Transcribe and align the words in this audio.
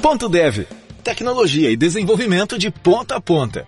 Ponto 0.00 0.28
Dev. 0.28 0.64
Tecnologia 1.02 1.70
e 1.70 1.76
desenvolvimento 1.76 2.56
de 2.56 2.70
ponta 2.70 3.16
a 3.16 3.20
ponta. 3.20 3.66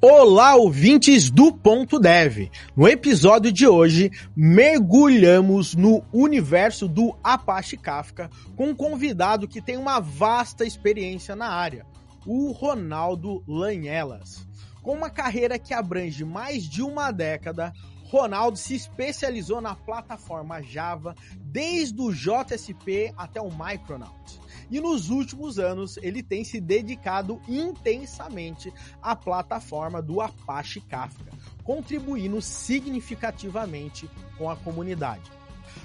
Olá, 0.00 0.56
ouvintes 0.56 1.30
do 1.30 1.52
Ponto 1.52 2.00
Dev. 2.00 2.50
No 2.74 2.88
episódio 2.88 3.52
de 3.52 3.68
hoje, 3.68 4.10
mergulhamos 4.34 5.74
no 5.74 6.02
universo 6.10 6.88
do 6.88 7.14
Apache 7.22 7.76
Kafka 7.76 8.30
com 8.56 8.70
um 8.70 8.74
convidado 8.74 9.46
que 9.46 9.60
tem 9.60 9.76
uma 9.76 10.00
vasta 10.00 10.64
experiência 10.64 11.36
na 11.36 11.48
área, 11.48 11.84
o 12.26 12.50
Ronaldo 12.52 13.44
Lanhelas. 13.46 14.46
Com 14.82 14.94
uma 14.94 15.10
carreira 15.10 15.58
que 15.58 15.74
abrange 15.74 16.24
mais 16.24 16.64
de 16.64 16.82
uma 16.82 17.12
década, 17.12 17.72
Ronaldo 18.12 18.58
se 18.58 18.74
especializou 18.74 19.58
na 19.62 19.74
plataforma 19.74 20.62
Java 20.62 21.16
desde 21.38 21.98
o 21.98 22.12
JSP 22.12 23.10
até 23.16 23.40
o 23.40 23.48
Micronaut. 23.50 24.38
E 24.70 24.78
nos 24.82 25.08
últimos 25.08 25.58
anos 25.58 25.96
ele 25.96 26.22
tem 26.22 26.44
se 26.44 26.60
dedicado 26.60 27.40
intensamente 27.48 28.70
à 29.00 29.16
plataforma 29.16 30.02
do 30.02 30.20
Apache 30.20 30.82
Kafka, 30.82 31.32
contribuindo 31.64 32.42
significativamente 32.42 34.10
com 34.36 34.50
a 34.50 34.56
comunidade. 34.56 35.30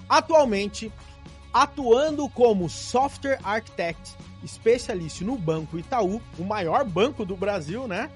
Atualmente, 0.09 0.91
atuando 1.53 2.28
como 2.28 2.70
Software 2.70 3.39
Architect, 3.41 4.17
especialista 4.44 5.23
no 5.23 5.38
Banco 5.38 5.80
Itaú, 5.80 6.22
o 6.38 6.44
maior 6.44 6.84
banco 6.84 7.23
do 7.23 7.38
Brasil, 7.38 7.88
né? 7.88 8.12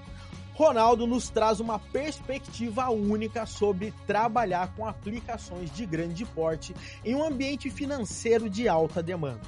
Ronaldo 0.54 1.08
nos 1.08 1.30
traz 1.30 1.60
uma 1.60 1.80
perspectiva 1.80 2.90
única 2.90 3.46
sobre 3.46 3.94
trabalhar 4.06 4.74
com 4.76 4.86
aplicações 4.86 5.74
de 5.74 5.86
grande 5.86 6.26
porte 6.26 6.76
em 7.04 7.16
um 7.16 7.24
ambiente 7.24 7.70
financeiro 7.70 8.50
de 8.50 8.68
alta 8.68 9.02
demanda. 9.02 9.42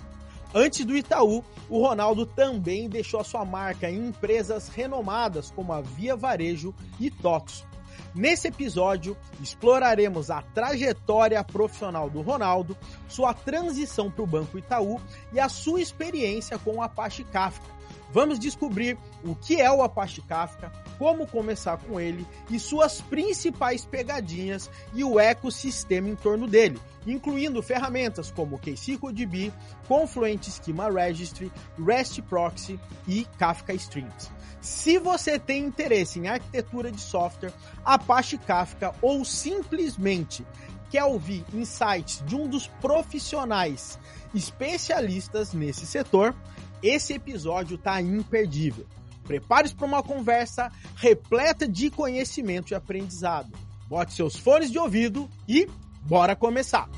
Antes 0.56 0.86
do 0.86 0.96
Itaú, 0.96 1.44
o 1.68 1.82
Ronaldo 1.82 2.26
também 2.26 2.88
deixou 2.88 3.20
a 3.20 3.24
sua 3.24 3.44
marca 3.44 3.90
em 3.90 4.08
empresas 4.08 4.70
renomadas 4.70 5.52
como 5.52 5.74
a 5.74 5.82
Via 5.82 6.16
Varejo 6.16 6.74
e 7.00 7.10
TOTS. 7.10 7.66
Nesse 8.14 8.48
episódio, 8.48 9.18
exploraremos 9.42 10.30
a 10.30 10.44
trajetória 10.44 11.44
profissional 11.44 12.08
do 12.10 12.22
Ronaldo, 12.22 12.78
sua 13.08 13.34
transição 13.34 14.12
para 14.12 14.24
o 14.24 14.28
Banco 14.28 14.58
Itaú 14.58 15.02
e 15.32 15.40
a 15.40 15.50
sua 15.50 15.82
experiência 15.82 16.60
com 16.60 16.76
o 16.76 16.82
Apache 16.84 17.24
Kafka, 17.24 17.74
Vamos 18.14 18.38
descobrir 18.38 18.96
o 19.26 19.34
que 19.34 19.60
é 19.60 19.72
o 19.72 19.82
Apache 19.82 20.22
Kafka, 20.22 20.72
como 21.04 21.28
começar 21.28 21.76
com 21.80 22.00
ele 22.00 22.26
e 22.50 22.58
suas 22.58 23.02
principais 23.02 23.84
pegadinhas 23.84 24.70
e 24.94 25.04
o 25.04 25.20
ecossistema 25.20 26.08
em 26.08 26.16
torno 26.16 26.48
dele, 26.48 26.80
incluindo 27.06 27.62
ferramentas 27.62 28.32
como 28.32 28.58
KCDB, 28.58 29.52
Confluent 29.86 30.50
Schema 30.50 30.90
Registry, 30.90 31.52
REST 31.78 32.22
Proxy 32.22 32.80
e 33.06 33.28
Kafka 33.38 33.74
Streams. 33.74 34.32
Se 34.62 34.98
você 34.98 35.38
tem 35.38 35.66
interesse 35.66 36.20
em 36.20 36.30
arquitetura 36.30 36.90
de 36.90 37.02
software, 37.02 37.52
Apache 37.84 38.38
Kafka 38.38 38.96
ou 39.02 39.26
simplesmente 39.26 40.48
quer 40.90 41.04
ouvir 41.04 41.44
insights 41.54 42.24
de 42.26 42.34
um 42.34 42.48
dos 42.48 42.68
profissionais 42.80 44.00
especialistas 44.34 45.52
nesse 45.52 45.86
setor, 45.86 46.34
esse 46.82 47.12
episódio 47.12 47.78
tá 47.78 48.02
imperdível. 48.02 48.86
Prepare-se 49.24 49.76
para 49.76 49.88
uma 49.88 50.04
conversa 50.04 50.72
repleta 50.96 51.68
de 51.68 51.90
conhecimento 51.90 52.72
e 52.72 52.76
aprendizado. 52.76 53.52
Bote 53.88 54.14
seus 54.14 54.36
fones 54.36 54.72
de 54.72 54.78
ouvido 54.78 55.30
e 55.48 55.68
bora 56.04 56.36
começar! 56.36 56.90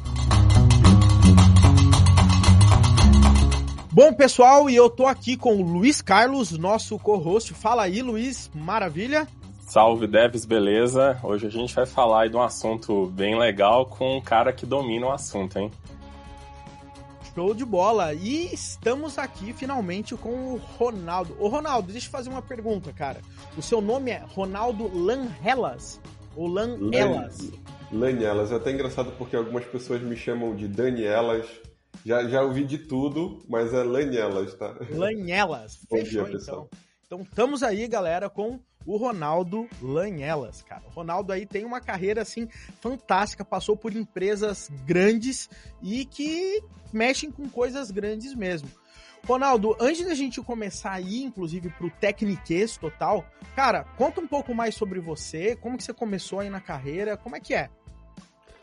Bom, 3.96 4.12
pessoal, 4.12 4.70
e 4.70 4.76
eu 4.76 4.90
tô 4.90 5.08
aqui 5.08 5.38
com 5.38 5.56
o 5.56 5.62
Luiz 5.62 6.02
Carlos, 6.02 6.52
nosso 6.52 7.00
co-host. 7.00 7.54
Fala 7.54 7.84
aí, 7.84 8.02
Luiz, 8.02 8.52
maravilha? 8.54 9.26
Salve, 9.62 10.06
Devs, 10.06 10.44
beleza? 10.44 11.18
Hoje 11.24 11.48
a 11.48 11.50
gente 11.50 11.74
vai 11.74 11.86
falar 11.86 12.28
de 12.28 12.36
um 12.36 12.42
assunto 12.42 13.08
bem 13.08 13.40
legal 13.40 13.86
com 13.86 14.18
um 14.18 14.22
cara 14.22 14.52
que 14.52 14.66
domina 14.66 15.08
o 15.08 15.12
assunto, 15.12 15.58
hein? 15.58 15.72
Show 17.36 17.54
de 17.54 17.66
bola. 17.66 18.14
E 18.14 18.54
estamos 18.54 19.18
aqui 19.18 19.52
finalmente 19.52 20.16
com 20.16 20.54
o 20.54 20.56
Ronaldo. 20.56 21.36
Ô 21.38 21.50
Ronaldo, 21.50 21.92
deixa 21.92 22.08
eu 22.08 22.12
fazer 22.12 22.30
uma 22.30 22.42
pergunta, 22.42 22.94
cara. 22.94 23.20
O 23.58 23.62
seu 23.62 23.82
nome 23.82 24.10
é 24.10 24.24
Ronaldo 24.26 24.90
Lanhelas? 24.98 26.00
Ou 26.34 26.48
Lanelas? 26.48 27.52
Lanelas. 27.92 28.54
É 28.54 28.56
até 28.56 28.72
engraçado 28.72 29.12
porque 29.18 29.36
algumas 29.36 29.66
pessoas 29.66 30.02
me 30.02 30.16
chamam 30.16 30.56
de 30.56 30.66
Danielas. 30.70 31.46
Já, 32.06 32.26
já 32.26 32.42
ouvi 32.42 32.64
de 32.64 32.78
tudo, 32.78 33.44
mas 33.50 33.74
é 33.74 33.84
Lanelas, 33.84 34.54
tá? 34.54 34.74
Lanelas. 34.92 35.80
Fechou, 35.90 36.24
dia, 36.24 36.38
então. 36.38 36.70
Então 37.06 37.22
estamos 37.22 37.64
aí, 37.64 37.86
galera, 37.86 38.30
com 38.30 38.62
o 38.86 38.98
Ronaldo 38.98 39.68
Lanhelas, 39.82 40.62
cara. 40.62 40.84
O 40.88 40.90
Ronaldo 40.90 41.34
aí 41.34 41.46
tem 41.46 41.66
uma 41.66 41.82
carreira 41.82 42.22
assim 42.22 42.48
fantástica, 42.80 43.44
passou 43.44 43.76
por 43.76 43.96
empresas 43.96 44.70
grandes 44.86 45.50
e 45.82 46.06
que 46.06 46.62
mexem 46.94 47.32
com 47.32 47.50
coisas 47.50 47.92
grandes 47.92 48.34
mesmo. 48.36 48.70
Ronaldo, 49.26 49.76
antes 49.80 50.06
da 50.06 50.14
gente 50.14 50.40
começar 50.40 50.92
aí, 50.92 51.24
inclusive, 51.24 51.70
pro 51.72 51.90
Tecniquez 51.90 52.78
total, 52.78 53.26
cara, 53.56 53.84
conta 53.98 54.22
um 54.22 54.28
pouco 54.28 54.54
mais 54.54 54.76
sobre 54.76 55.00
você, 55.00 55.56
como 55.56 55.78
que 55.78 55.84
você 55.84 55.94
começou 55.94 56.40
aí 56.40 56.50
na 56.50 56.62
carreira, 56.62 57.18
como 57.18 57.36
é 57.36 57.40
que 57.40 57.56
é? 57.56 57.70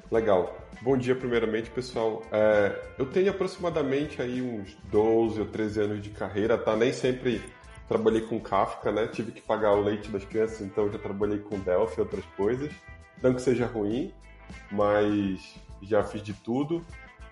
Legal. 0.09 0.57
Bom 0.83 0.97
dia, 0.97 1.17
primeiramente, 1.17 1.71
pessoal. 1.71 2.23
É, 2.31 2.81
eu 2.99 3.07
tenho 3.07 3.31
aproximadamente 3.31 4.21
aí 4.21 4.41
uns 4.41 4.77
12 4.85 5.41
ou 5.41 5.47
13 5.47 5.81
anos 5.81 6.03
de 6.03 6.11
carreira, 6.11 6.57
tá? 6.59 6.77
Nem 6.77 6.93
sempre 6.93 7.43
trabalhei 7.93 8.23
com 8.23 8.41
Kafka, 8.41 8.91
né? 8.91 9.07
Tive 9.07 9.33
que 9.33 9.43
pagar 9.43 9.75
o 9.75 9.83
leite 9.83 10.09
das 10.09 10.25
crianças, 10.25 10.63
então 10.63 10.91
já 10.91 10.99
trabalhei 10.99 11.39
com 11.39 11.59
Delphi 11.59 11.99
e 11.99 12.01
outras 12.01 12.25
coisas. 12.37 12.73
Não 13.23 13.35
que 13.35 13.43
seja 13.43 13.67
ruim, 13.67 14.13
mas 14.71 15.55
já 15.83 16.03
fiz 16.03 16.23
de 16.23 16.33
tudo. 16.33 16.83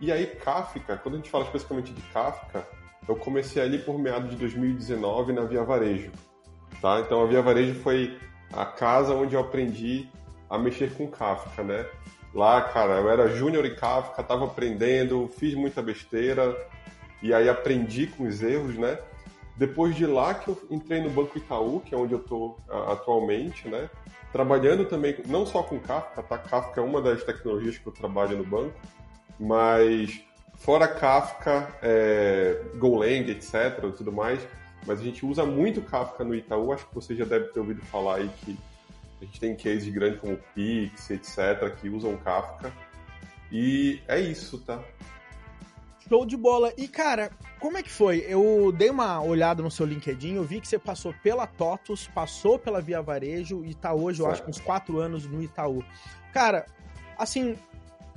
E 0.01 0.13
aí, 0.13 0.27
Kafka, 0.27 0.99
quando 0.99 1.15
a 1.15 1.19
gente 1.19 1.31
fala 1.31 1.45
especificamente 1.45 1.93
de 1.93 2.03
Kafka, 2.13 2.67
eu 3.09 3.17
comecei 3.17 3.63
ali 3.63 3.79
por 3.79 3.99
meados 3.99 4.31
de 4.31 4.37
2019 4.37 5.33
na 5.33 5.43
Via 5.43 5.65
Varejo. 5.65 6.13
Tá? 6.81 7.01
Então, 7.01 7.23
a 7.23 7.27
Via 7.27 7.41
Varejo 7.41 7.75
foi 7.81 8.19
a 8.53 8.67
casa 8.67 9.15
onde 9.15 9.35
eu 9.35 9.41
aprendi 9.41 10.09
a 10.49 10.59
mexer 10.59 10.93
com 10.95 11.09
Kafka, 11.09 11.63
né? 11.63 11.87
Lá, 12.35 12.61
cara, 12.61 13.01
eu 13.01 13.11
era 13.11 13.29
júnior 13.29 13.65
em 13.65 13.75
Kafka, 13.75 14.23
tava 14.23 14.45
aprendendo, 14.45 15.29
fiz 15.39 15.55
muita 15.55 15.83
besteira, 15.83 16.57
e 17.23 17.33
aí 17.35 17.49
aprendi 17.49 18.07
com 18.07 18.25
os 18.25 18.43
erros, 18.43 18.77
né? 18.77 18.99
Depois 19.57 19.95
de 19.95 20.07
lá 20.07 20.35
que 20.35 20.49
eu 20.49 20.61
entrei 20.71 21.01
no 21.01 21.11
Banco 21.11 21.37
Itaú, 21.37 21.81
que 21.81 21.95
é 21.95 21.99
onde 21.99 22.15
eu 22.15 22.21
estou 22.21 22.59
atualmente, 22.89 23.69
né? 23.69 23.91
Trabalhando 24.33 24.85
também, 24.85 25.17
não 25.27 25.45
só 25.45 25.63
com 25.63 25.79
Kafka, 25.79 26.23
tá? 26.23 26.39
Kafka 26.39 26.81
é 26.81 26.85
uma 26.85 27.03
das 27.03 27.23
tecnologias 27.25 27.77
que 27.77 27.87
eu 27.87 27.93
trabalho 27.93 28.39
no 28.39 28.45
banco, 28.45 28.75
mas 29.39 30.23
fora 30.55 30.87
Kafka, 30.87 31.69
é, 31.83 32.63
Golang, 32.77 33.31
etc, 33.31 33.81
tudo 33.97 34.13
mais, 34.13 34.41
mas 34.87 35.01
a 35.01 35.03
gente 35.03 35.27
usa 35.27 35.45
muito 35.45 35.83
Kafka 35.83 36.25
no 36.25 36.35
Itaú, 36.35 36.73
acho 36.73 36.87
que 36.87 36.95
você 36.95 37.15
já 37.15 37.25
deve 37.25 37.47
ter 37.49 37.61
ouvido 37.61 37.83
falar 37.83 38.17
aí 38.17 38.31
que 38.45 38.57
a 39.21 39.25
gente 39.25 39.41
tem 39.41 39.55
cases 39.55 39.89
grandes 39.93 40.21
como 40.21 40.39
Pix, 40.55 41.11
etc, 41.11 41.75
que 41.79 41.89
usam 41.91 42.17
Kafka. 42.17 42.73
E 43.53 44.01
é 44.09 44.19
isso, 44.19 44.59
tá? 44.59 44.83
Show 46.11 46.27
de 46.27 46.37
bola. 46.37 46.73
E, 46.77 46.89
cara, 46.89 47.31
como 47.61 47.79
é 47.79 47.85
que 47.85 47.89
foi? 47.89 48.27
Eu 48.29 48.73
dei 48.77 48.91
uma 48.91 49.23
olhada 49.23 49.63
no 49.63 49.71
seu 49.71 49.87
LinkedIn, 49.87 50.35
eu 50.35 50.43
vi 50.43 50.61
que 50.61 50.67
você 50.67 50.77
passou 50.77 51.15
pela 51.23 51.47
TOTUS, 51.47 52.09
passou 52.09 52.59
pela 52.59 52.81
Via 52.81 53.01
Varejo 53.01 53.65
e 53.65 53.75
tá 53.75 53.95
hoje, 53.95 54.19
eu 54.19 54.27
certo. 54.27 54.41
acho, 54.41 54.51
uns 54.51 54.59
quatro 54.59 54.99
anos 54.99 55.25
no 55.25 55.41
Itaú. 55.41 55.85
Cara, 56.33 56.67
assim, 57.17 57.57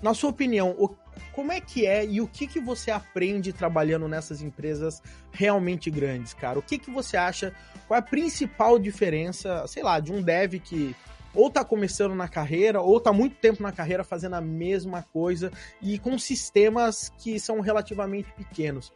na 0.02 0.16
sua 0.16 0.32
opinião, 0.32 0.72
o, 0.72 0.90
como 1.32 1.52
é 1.52 1.62
que 1.62 1.86
é 1.86 2.04
e 2.04 2.20
o 2.20 2.28
que, 2.28 2.48
que 2.48 2.60
você 2.60 2.90
aprende 2.90 3.54
trabalhando 3.54 4.08
nessas 4.08 4.42
empresas 4.42 5.00
realmente 5.32 5.92
grandes, 5.92 6.34
cara? 6.34 6.58
O 6.58 6.64
que, 6.64 6.80
que 6.80 6.90
você 6.90 7.16
acha? 7.16 7.54
Qual 7.88 7.96
é 7.96 8.00
a 8.00 8.04
principal 8.04 8.80
diferença, 8.80 9.68
sei 9.68 9.84
lá, 9.84 10.00
de 10.00 10.12
um 10.12 10.20
dev 10.20 10.56
que 10.56 10.96
ou 11.34 11.50
tá 11.50 11.64
começando 11.64 12.16
na 12.16 12.28
carreira, 12.28 12.82
ou 12.82 13.00
tá 13.00 13.12
muito 13.12 13.36
tempo 13.36 13.62
na 13.64 13.72
carreira 13.72 14.04
fazendo 14.04 14.36
a 14.36 14.42
mesma 14.42 15.04
coisa 15.14 15.52
e 15.82 15.98
com 15.98 16.18
sistemas 16.18 17.12
que 17.18 17.40
são 17.40 17.60
relativamente 17.60 18.32
pequenos. 18.34 18.92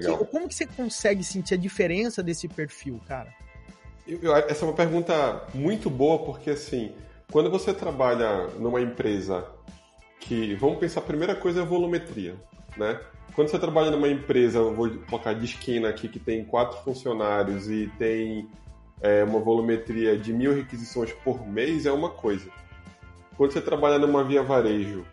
Que, 0.00 0.24
como 0.26 0.48
que 0.48 0.54
você 0.54 0.66
consegue 0.66 1.24
sentir 1.24 1.54
a 1.54 1.56
diferença 1.56 2.22
desse 2.22 2.46
perfil, 2.46 3.00
cara? 3.08 3.34
Eu, 4.06 4.34
essa 4.36 4.64
é 4.64 4.68
uma 4.68 4.74
pergunta 4.74 5.44
muito 5.52 5.90
boa, 5.90 6.20
porque 6.20 6.50
assim, 6.50 6.92
quando 7.30 7.50
você 7.50 7.72
trabalha 7.74 8.46
numa 8.58 8.80
empresa 8.80 9.44
que, 10.20 10.54
vamos 10.54 10.78
pensar, 10.78 11.00
a 11.00 11.04
primeira 11.04 11.34
coisa 11.34 11.62
é 11.62 11.64
volumetria, 11.64 12.36
né? 12.76 13.00
Quando 13.34 13.48
você 13.48 13.58
trabalha 13.58 13.90
numa 13.90 14.08
empresa, 14.08 14.62
vou 14.62 14.90
colocar 15.08 15.32
de 15.32 15.46
esquina 15.46 15.88
aqui, 15.88 16.08
que 16.08 16.18
tem 16.18 16.44
quatro 16.44 16.78
funcionários 16.84 17.68
e 17.68 17.90
tem 17.98 18.48
é, 19.02 19.24
uma 19.24 19.40
volumetria 19.40 20.16
de 20.16 20.32
mil 20.32 20.54
requisições 20.54 21.12
por 21.24 21.46
mês 21.46 21.84
é 21.84 21.92
uma 21.92 22.10
coisa. 22.10 22.48
quando 23.36 23.52
você 23.52 23.60
trabalha 23.60 23.98
numa 23.98 24.22
via 24.22 24.42
varejo, 24.42 25.04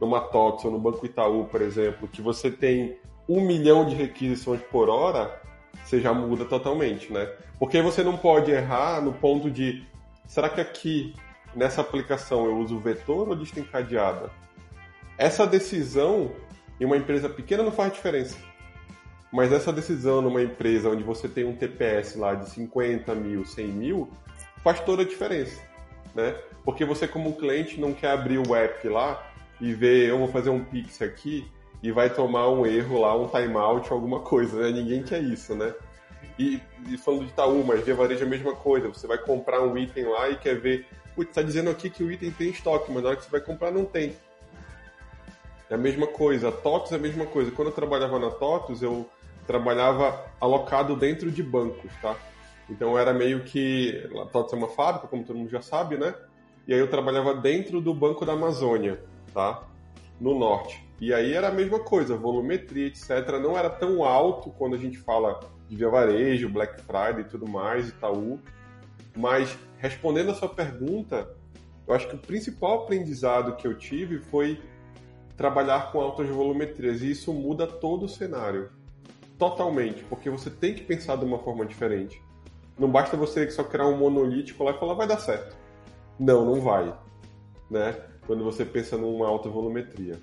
numa 0.00 0.20
TOTS 0.20 0.66
ou 0.66 0.72
no 0.72 0.78
Banco 0.78 1.04
Itaú, 1.06 1.46
por 1.46 1.62
exemplo, 1.62 2.06
que 2.06 2.20
você 2.20 2.50
tem 2.50 2.98
um 3.28 3.40
milhão 3.40 3.86
de 3.86 3.94
requisições 3.94 4.60
por 4.70 4.88
hora, 4.88 5.40
você 5.84 6.00
já 6.00 6.12
muda 6.12 6.44
totalmente, 6.44 7.12
né? 7.12 7.26
Porque 7.58 7.80
você 7.80 8.02
não 8.02 8.16
pode 8.16 8.50
errar 8.50 9.00
no 9.00 9.12
ponto 9.12 9.50
de 9.50 9.84
será 10.26 10.48
que 10.48 10.60
aqui 10.60 11.14
nessa 11.54 11.80
aplicação 11.80 12.44
eu 12.44 12.58
uso 12.58 12.78
vetor 12.78 13.28
ou 13.28 13.34
lista 13.34 13.58
encadeada? 13.58 14.30
Essa 15.16 15.46
decisão 15.46 16.32
em 16.80 16.84
uma 16.84 16.96
empresa 16.96 17.28
pequena 17.28 17.62
não 17.62 17.72
faz 17.72 17.92
diferença. 17.92 18.36
Mas 19.32 19.52
essa 19.52 19.72
decisão 19.72 20.22
numa 20.22 20.42
empresa 20.42 20.88
onde 20.88 21.02
você 21.02 21.28
tem 21.28 21.44
um 21.44 21.54
TPS 21.54 22.16
lá 22.16 22.34
de 22.34 22.48
50 22.50 23.14
mil, 23.14 23.44
100 23.44 23.66
mil, 23.68 24.10
faz 24.62 24.80
toda 24.80 25.02
a 25.02 25.04
diferença, 25.04 25.60
né? 26.14 26.34
Porque 26.64 26.84
você 26.84 27.06
como 27.06 27.36
cliente 27.36 27.80
não 27.80 27.92
quer 27.92 28.10
abrir 28.10 28.38
o 28.38 28.54
app 28.54 28.88
lá 28.88 29.30
e 29.60 29.74
ver, 29.74 30.08
eu 30.08 30.18
vou 30.18 30.28
fazer 30.28 30.50
um 30.50 30.64
Pix 30.64 31.02
aqui 31.02 31.46
e 31.82 31.92
vai 31.92 32.10
tomar 32.10 32.50
um 32.50 32.66
erro 32.66 33.00
lá, 33.00 33.16
um 33.16 33.28
timeout, 33.28 33.92
alguma 33.92 34.20
coisa, 34.20 34.60
né? 34.60 34.70
Ninguém 34.70 35.02
quer 35.02 35.22
isso, 35.22 35.54
né? 35.54 35.74
E, 36.38 36.60
e 36.88 36.96
falando 36.96 37.24
de 37.24 37.30
Itaú, 37.30 37.64
mas 37.64 37.84
via 37.84 37.94
varejo 37.94 38.22
é 38.22 38.26
a 38.26 38.30
mesma 38.30 38.54
coisa. 38.54 38.88
Você 38.88 39.06
vai 39.06 39.18
comprar 39.18 39.60
um 39.62 39.76
item 39.76 40.04
lá 40.04 40.28
e 40.30 40.36
quer 40.36 40.58
ver, 40.58 40.86
putz, 41.14 41.34
tá 41.34 41.42
dizendo 41.42 41.68
aqui 41.68 41.90
que 41.90 42.02
o 42.02 42.10
item 42.10 42.30
tem 42.30 42.50
estoque, 42.50 42.90
mas 42.92 43.02
na 43.02 43.10
hora 43.10 43.18
que 43.18 43.24
você 43.24 43.30
vai 43.30 43.40
comprar 43.40 43.70
não 43.70 43.84
tem. 43.84 44.16
É 45.70 45.74
a 45.74 45.78
mesma 45.78 46.06
coisa. 46.06 46.48
A 46.48 46.52
TOTUS 46.52 46.92
é 46.92 46.96
a 46.96 46.98
mesma 46.98 47.26
coisa. 47.26 47.50
Quando 47.50 47.68
eu 47.68 47.74
trabalhava 47.74 48.18
na 48.18 48.30
TOTUS, 48.30 48.82
eu 48.82 49.08
trabalhava 49.46 50.24
alocado 50.40 50.96
dentro 50.96 51.30
de 51.30 51.42
bancos, 51.42 51.90
tá? 52.00 52.16
Então 52.70 52.98
era 52.98 53.12
meio 53.12 53.44
que. 53.44 54.08
A 54.22 54.26
TOTUS 54.26 54.52
é 54.52 54.56
uma 54.56 54.68
fábrica, 54.68 55.08
como 55.08 55.24
todo 55.24 55.36
mundo 55.36 55.50
já 55.50 55.60
sabe, 55.60 55.96
né? 55.96 56.14
E 56.66 56.74
aí 56.74 56.80
eu 56.80 56.88
trabalhava 56.88 57.34
dentro 57.34 57.80
do 57.80 57.94
Banco 57.94 58.26
da 58.26 58.32
Amazônia, 58.32 59.02
tá? 59.32 59.66
No 60.20 60.38
norte. 60.38 60.86
E 61.00 61.14
aí 61.14 61.32
era 61.32 61.48
a 61.48 61.52
mesma 61.52 61.78
coisa, 61.78 62.16
volumetria, 62.16 62.86
etc. 62.86 63.10
Não 63.40 63.56
era 63.56 63.70
tão 63.70 64.02
alto 64.04 64.50
quando 64.50 64.74
a 64.74 64.78
gente 64.78 64.98
fala 64.98 65.40
de 65.68 65.76
via 65.76 65.88
varejo, 65.88 66.48
Black 66.48 66.82
Friday 66.82 67.20
e 67.20 67.24
tudo 67.24 67.48
mais, 67.48 67.88
Itaú. 67.88 68.40
Mas 69.16 69.56
respondendo 69.78 70.30
a 70.30 70.34
sua 70.34 70.48
pergunta, 70.48 71.34
eu 71.86 71.94
acho 71.94 72.08
que 72.08 72.16
o 72.16 72.18
principal 72.18 72.82
aprendizado 72.82 73.56
que 73.56 73.66
eu 73.66 73.76
tive 73.76 74.18
foi 74.18 74.60
trabalhar 75.38 75.90
com 75.90 76.00
altas 76.00 76.28
volumetrias. 76.28 77.00
E 77.00 77.12
isso 77.12 77.32
muda 77.32 77.66
todo 77.66 78.04
o 78.04 78.08
cenário. 78.08 78.70
Totalmente. 79.38 80.04
Porque 80.04 80.28
você 80.28 80.50
tem 80.50 80.74
que 80.74 80.82
pensar 80.82 81.16
de 81.16 81.24
uma 81.24 81.38
forma 81.38 81.64
diferente. 81.64 82.20
Não 82.78 82.90
basta 82.90 83.16
você 83.16 83.48
só 83.50 83.64
criar 83.64 83.86
um 83.86 83.96
monolítico 83.96 84.64
lá 84.64 84.72
e 84.72 84.78
falar 84.78 84.94
vai 84.94 85.06
dar 85.06 85.18
certo. 85.18 85.56
Não, 86.18 86.44
não 86.44 86.60
vai. 86.60 86.92
Né? 87.70 87.96
Quando 88.26 88.44
você 88.44 88.64
pensa 88.64 88.98
numa 88.98 89.26
alta 89.26 89.48
volumetria 89.48 90.18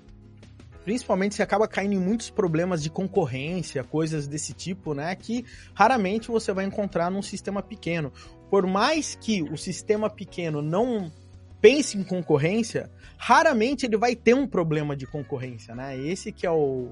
principalmente 0.86 1.34
você 1.34 1.42
acaba 1.42 1.66
caindo 1.66 1.94
em 1.94 1.98
muitos 1.98 2.30
problemas 2.30 2.80
de 2.80 2.88
concorrência, 2.88 3.82
coisas 3.82 4.28
desse 4.28 4.52
tipo, 4.52 4.94
né? 4.94 5.12
Que 5.16 5.44
raramente 5.74 6.28
você 6.28 6.52
vai 6.52 6.64
encontrar 6.64 7.10
num 7.10 7.22
sistema 7.22 7.60
pequeno. 7.60 8.12
Por 8.48 8.64
mais 8.68 9.16
que 9.16 9.42
o 9.42 9.56
sistema 9.56 10.08
pequeno 10.08 10.62
não 10.62 11.10
pense 11.60 11.96
em 11.96 12.02
concorrência, 12.02 12.90
raramente 13.16 13.86
ele 13.86 13.96
vai 13.96 14.14
ter 14.14 14.34
um 14.34 14.46
problema 14.46 14.96
de 14.96 15.06
concorrência, 15.06 15.74
né? 15.74 15.98
Esse 15.98 16.32
que 16.32 16.46
é 16.46 16.50
o, 16.50 16.88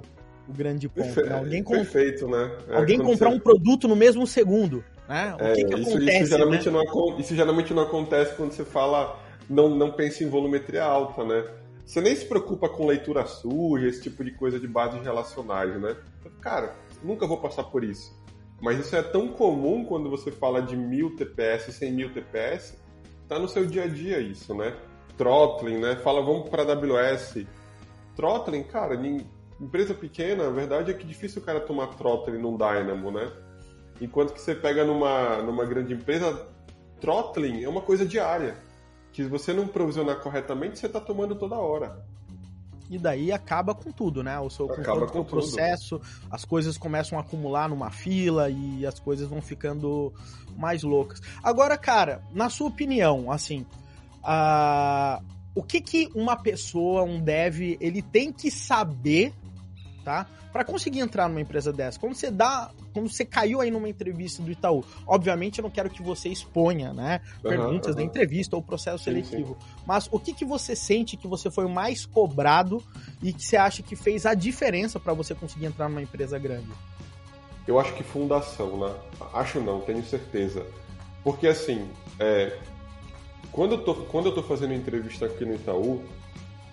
o 0.49 0.53
grande 0.53 0.89
ponto. 0.89 1.21
Né? 1.21 1.35
Alguém 1.35 1.63
comp... 1.63 1.77
Perfeito, 1.77 2.29
né? 2.29 2.57
É, 2.69 2.77
Alguém 2.77 2.99
comprar 2.99 3.31
você... 3.31 3.37
um 3.37 3.41
produto 3.41 3.89
no 3.89 3.97
mesmo 3.97 4.27
segundo, 4.27 4.85
né? 5.09 5.37
O 5.39 5.43
é, 5.45 5.55
que, 5.55 5.65
que 5.65 5.75
isso, 5.75 5.91
acontece? 5.91 6.23
Isso 6.23 6.31
geralmente, 6.31 6.71
né? 6.71 6.83
não, 6.85 7.21
isso 7.21 7.37
geralmente 7.37 7.75
não 7.75 7.83
acontece 7.83 8.35
quando 8.35 8.53
você 8.53 8.65
fala 8.65 9.21
não, 9.49 9.69
não 9.69 9.93
pensa 9.93 10.25
em 10.25 10.29
volumetria 10.29 10.85
alta, 10.85 11.25
né? 11.25 11.45
Você 11.85 12.01
nem 12.01 12.17
se 12.17 12.25
preocupa 12.25 12.69
com 12.69 12.87
leitura 12.87 13.27
suja, 13.27 13.87
esse 13.87 14.03
tipo 14.03 14.25
de 14.25 14.31
coisa 14.33 14.59
de 14.59 14.67
bases 14.67 15.03
relacionais, 15.03 15.79
né? 15.81 15.95
Cara, 16.41 16.75
nunca 17.03 17.27
vou 17.27 17.39
passar 17.39 17.65
por 17.65 17.85
isso. 17.85 18.19
Mas 18.61 18.79
isso 18.79 18.97
é 18.97 19.03
tão 19.03 19.29
comum 19.29 19.85
quando 19.85 20.09
você 20.09 20.31
fala 20.31 20.63
de 20.63 20.75
mil 20.77 21.15
TPS, 21.17 21.73
100 21.73 21.93
mil 21.93 22.13
TPS, 22.13 22.79
tá 23.35 23.39
no 23.41 23.49
seu 23.49 23.67
dia 23.67 23.85
a 23.85 23.89
dia 23.89 24.21
isso, 24.21 24.55
né? 24.55 24.77
Throttling, 25.17 25.79
né? 25.79 25.97
Fala, 25.97 26.23
vamos 26.23 26.49
para 26.49 26.63
AWS. 26.63 27.45
Throttling, 28.15 28.63
cara, 28.63 28.95
em 28.95 29.27
empresa 29.61 29.93
pequena, 29.93 30.47
a 30.47 30.51
verdade 30.51 30.91
é 30.91 30.95
que 30.95 31.05
difícil 31.05 31.43
o 31.43 31.45
cara 31.45 31.61
tomar 31.61 31.89
throttling 31.97 32.39
num 32.39 32.57
Dynamo, 32.57 33.11
né? 33.11 33.33
Enquanto 34.01 34.33
que 34.33 34.41
você 34.41 34.55
pega 34.55 34.85
numa, 34.85 35.39
numa 35.39 35.65
grande 35.65 35.95
empresa, 35.95 36.47
throttling 37.01 37.65
é 37.65 37.69
uma 37.69 37.81
coisa 37.81 38.07
diária 38.07 38.57
que 39.13 39.23
se 39.23 39.29
você 39.29 39.53
não 39.53 39.67
provisionar 39.67 40.21
corretamente, 40.21 40.79
você 40.79 40.87
está 40.87 41.01
tomando 41.01 41.35
toda 41.37 41.57
hora. 41.57 42.05
E 42.91 42.99
daí 42.99 43.33
acaba 43.33 43.75
com 43.75 43.91
tudo, 43.91 44.23
né? 44.23 44.39
O 44.39 44.51
seu 44.51 44.71
acaba 44.71 45.07
com 45.07 45.21
o 45.21 45.25
processo, 45.25 46.01
as 46.31 46.45
coisas 46.45 46.77
começam 46.77 47.19
a 47.19 47.23
acumular 47.23 47.69
numa 47.69 47.91
fila 47.91 48.51
e 48.51 48.85
as 48.85 48.99
coisas 48.99 49.29
vão 49.29 49.41
ficando 49.41 50.13
mais 50.57 50.83
loucas. 50.83 51.21
Agora, 51.43 51.77
cara, 51.79 52.23
na 52.33 52.51
sua 52.51 52.69
opinião, 52.69 53.31
assim, 53.31 53.67
uh, 54.23 55.25
o 55.55 55.63
que 55.63 55.81
que 55.81 56.11
uma 56.15 56.37
pessoa, 56.37 57.03
um 57.05 57.21
dev, 57.21 57.77
ele 57.81 58.03
tem 58.03 58.33
que 58.33 58.51
saber, 58.51 59.33
tá? 60.05 60.27
Para 60.53 60.65
conseguir 60.65 61.01
entrar 61.01 61.29
numa 61.29 61.41
empresa 61.41 61.73
dessa. 61.73 61.99
Quando 61.99 62.15
você 62.15 62.31
dá 62.31 62.71
como 62.93 63.09
você 63.09 63.25
caiu 63.25 63.61
aí 63.61 63.71
numa 63.71 63.89
entrevista 63.89 64.41
do 64.41 64.51
Itaú. 64.51 64.85
Obviamente, 65.05 65.59
eu 65.59 65.65
não 65.65 65.71
quero 65.71 65.91
que 65.91 66.01
você 66.01 66.29
exponha, 66.29 66.93
né, 66.93 67.21
uhum, 67.43 67.51
perguntas 67.51 67.91
uhum. 67.91 67.97
da 67.97 68.03
entrevista 68.03 68.55
ou 68.55 68.63
processo 68.63 68.99
sim, 68.99 69.05
seletivo. 69.05 69.57
Sim. 69.59 69.83
Mas 69.85 70.09
o 70.13 70.21
que, 70.21 70.33
que 70.33 70.45
você 70.45 70.77
sente 70.77 71.17
que 71.17 71.27
você 71.27 71.51
foi 71.51 71.65
o 71.65 71.69
mais 71.69 72.07
cobrado 72.07 72.83
e 73.21 73.33
que 73.33 73.43
você 73.43 73.57
acha 73.57 73.83
que 73.83 73.97
fez 73.97 74.25
a 74.25 74.35
diferença 74.35 75.01
para 75.01 75.13
você 75.13 75.35
conseguir 75.35 75.67
entrar 75.67 75.89
numa 75.89 76.03
empresa 76.03 76.39
grande? 76.39 76.69
Eu 77.67 77.81
acho 77.81 77.93
que 77.95 78.05
fundação, 78.05 78.79
né? 78.79 78.95
Acho 79.33 79.61
não, 79.61 79.81
tenho 79.81 80.05
certeza. 80.05 80.65
Porque 81.25 81.49
assim, 81.49 81.89
é, 82.21 82.57
quando, 83.51 83.73
eu 83.73 83.79
tô, 83.79 83.95
quando 83.95 84.27
eu 84.27 84.35
tô 84.35 84.43
fazendo 84.43 84.75
entrevista 84.75 85.27
aqui 85.27 85.45
no 85.45 85.55
Itaú, 85.55 86.03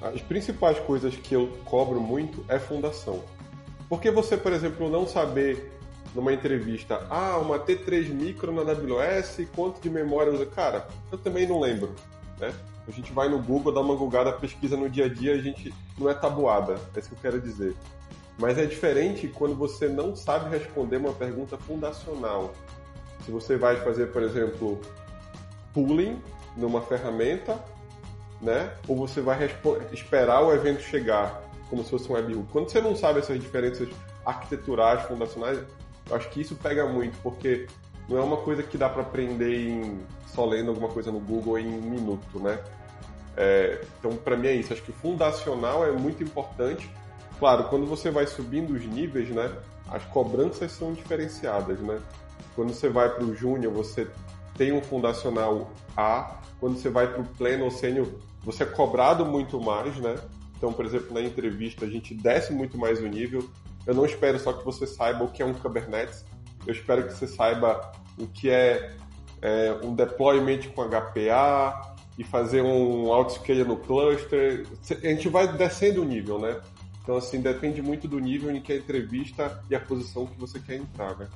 as 0.01 0.21
principais 0.21 0.80
coisas 0.80 1.15
que 1.15 1.36
eu 1.36 1.48
cobro 1.65 2.01
muito 2.01 2.44
é 2.48 2.57
fundação. 2.57 3.24
Porque 3.88 4.09
você, 4.09 4.36
por 4.36 4.51
exemplo, 4.51 4.89
não 4.89 5.07
saber 5.07 5.71
numa 6.15 6.33
entrevista, 6.33 7.06
ah, 7.09 7.38
uma 7.38 7.59
T3 7.59 8.09
micro 8.09 8.51
na 8.51 8.62
AWS, 8.62 9.48
quanto 9.56 9.80
de 9.81 9.89
memória 9.89 10.33
usa? 10.33 10.45
Cara, 10.45 10.88
eu 11.12 11.18
também 11.18 11.48
não 11.48 11.59
lembro, 11.59 11.94
né? 12.40 12.54
A 12.87 12.92
gente 12.92 13.14
vai 13.14 13.30
no 13.30 13.42
Google, 13.42 13.71
dá 13.71 13.80
uma 13.80 13.95
googada, 13.95 14.31
pesquisa 14.33 14.75
no 14.75 14.90
dia 14.90 15.06
a 15.06 15.09
dia, 15.09 15.33
a 15.33 15.37
gente 15.37 15.73
não 15.97 16.09
é 16.09 16.14
tabuada, 16.14 16.80
é 16.95 16.99
isso 16.99 17.09
que 17.09 17.16
eu 17.16 17.19
quero 17.21 17.40
dizer. 17.40 17.75
Mas 18.37 18.57
é 18.57 18.66
diferente 18.66 19.28
quando 19.28 19.56
você 19.56 19.87
não 19.87 20.16
sabe 20.16 20.49
responder 20.49 20.97
uma 20.97 21.14
pergunta 21.14 21.57
fundacional. 21.57 22.54
Se 23.23 23.31
você 23.31 23.56
vai 23.56 23.78
fazer, 23.78 24.07
por 24.07 24.23
exemplo, 24.23 24.81
pooling 25.73 26.19
numa 26.57 26.81
ferramenta, 26.81 27.64
né? 28.42 28.74
Ou 28.88 28.95
você 28.95 29.21
vai 29.21 29.50
esperar 29.92 30.42
o 30.42 30.54
evento 30.54 30.81
chegar, 30.81 31.44
como 31.69 31.83
se 31.83 31.90
fosse 31.90 32.10
um 32.12 32.16
webhook. 32.16 32.52
Quando 32.52 32.69
você 32.69 32.81
não 32.81 32.95
sabe 32.95 33.19
essas 33.19 33.40
diferenças 33.40 33.88
arquiteturais, 34.26 35.04
fundacionais, 35.04 35.60
eu 36.10 36.16
acho 36.16 36.30
que 36.30 36.42
isso 36.42 36.56
pega 36.56 36.86
muito, 36.86 37.18
porque 37.21 37.68
não 38.10 38.18
é 38.18 38.21
uma 38.21 38.38
coisa 38.38 38.64
que 38.64 38.78
dá 38.78 38.90
para 38.90 39.02
aprender 39.02 39.69
em, 39.69 40.00
só 40.28 40.45
lendo 40.45 40.69
alguma 40.69 40.90
coisa 40.90 41.12
no 41.12 41.19
Google 41.19 41.60
em 41.60 41.68
um 41.68 41.81
minuto, 41.81 42.40
né? 42.40 42.60
É, 43.38 43.83
então, 43.98 44.16
para 44.18 44.36
mim 44.36 44.48
é 44.48 44.54
isso. 44.54 44.74
Acho 44.74 44.81
que 44.81 44.92
fundacional 44.92 45.86
é 45.86 45.92
muito 45.92 46.24
importante. 46.24 46.90
Claro, 47.40 47.66
quando 47.66 47.86
você 47.86 48.12
vai 48.12 48.28
subindo 48.28 48.71
os 48.74 48.86
níveis, 48.86 49.30
né? 49.30 49.52
As 49.90 50.04
cobranças 50.06 50.71
são 50.71 50.94
diferenciadas, 50.94 51.80
né? 51.80 52.00
Quando 52.56 52.74
você 52.74 52.90
vai 52.90 53.10
para 53.10 53.24
o 53.24 53.33
júnior, 53.33 53.74
você 53.74 54.07
tem 54.57 54.71
um 54.71 54.81
fundacional 54.81 55.71
A. 55.95 56.40
Quando 56.60 56.78
você 56.78 56.90
vai 56.90 57.07
para 57.07 57.21
o 57.21 57.26
pleno 57.26 57.66
ou 57.66 57.71
sênior, 57.71 58.07
você 58.44 58.64
é 58.64 58.66
cobrado 58.66 59.26
muito 59.26 59.60
mais, 59.62 59.95
né? 59.98 60.16
Então, 60.57 60.71
por 60.71 60.86
exemplo, 60.86 61.14
na 61.14 61.21
entrevista 61.21 61.86
a 61.86 61.90
gente 61.90 62.14
desce 62.14 62.54
muito 62.54 62.78
mais 62.78 63.00
o 63.00 63.07
nível. 63.07 63.50
Eu 63.86 63.95
não 63.95 64.06
espero 64.06 64.40
só 64.40 64.54
que 64.54 64.64
você 64.64 64.86
saiba 64.86 65.24
o 65.24 65.30
que 65.30 65.42
é 65.42 65.45
um 65.45 65.54
Kubernetes, 65.54 66.24
eu 66.66 66.74
espero 66.74 67.07
que 67.07 67.14
você 67.14 67.28
saiba 67.28 67.92
o 68.18 68.28
que 68.28 68.50
é, 68.50 68.95
é 69.42 69.80
um 69.83 69.95
deployment 69.95 70.69
com 70.76 70.88
HPA 70.88 71.95
e 72.18 72.24
fazer 72.24 72.62
um 72.62 73.12
autoscale 73.12 73.64
no 73.64 73.78
cluster. 73.78 74.68
A 74.90 75.07
gente 75.07 75.30
vai 75.30 75.52
descendo 75.52 76.02
o 76.02 76.06
nível, 76.06 76.40
né? 76.40 76.60
Então, 77.02 77.18
assim, 77.18 77.42
depende 77.42 77.81
muito 77.81 78.07
do 78.07 78.19
nível 78.19 78.56
em 78.56 78.62
que 78.62 78.71
a 78.71 78.78
entrevista 78.78 79.60
e 79.69 79.76
a 79.76 79.80
posição 79.80 80.28
que 80.28 80.40
você 80.40 80.60
quer 80.60 80.76
entrar, 80.76 81.18
né? 81.18 81.28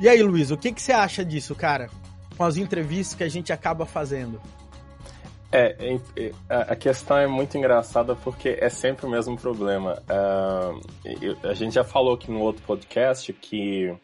E 0.00 0.08
aí, 0.08 0.20
Luiz, 0.20 0.50
o 0.50 0.56
que, 0.56 0.72
que 0.72 0.82
você 0.82 0.90
acha 0.90 1.24
disso, 1.24 1.54
cara? 1.54 1.88
Com 2.36 2.42
as 2.42 2.56
entrevistas 2.56 3.16
que 3.16 3.22
a 3.22 3.28
gente 3.28 3.52
acaba 3.52 3.86
fazendo? 3.86 4.40
É, 5.56 5.76
a 6.48 6.74
questão 6.74 7.16
é 7.16 7.28
muito 7.28 7.56
engraçada 7.56 8.16
porque 8.16 8.58
é 8.60 8.68
sempre 8.68 9.06
o 9.06 9.08
mesmo 9.08 9.36
problema. 9.36 10.02
Uh, 10.02 11.46
a 11.48 11.54
gente 11.54 11.74
já 11.74 11.84
falou 11.84 12.14
aqui 12.14 12.28
no 12.28 12.40
outro 12.40 12.64
podcast 12.64 13.32
que 13.32 13.96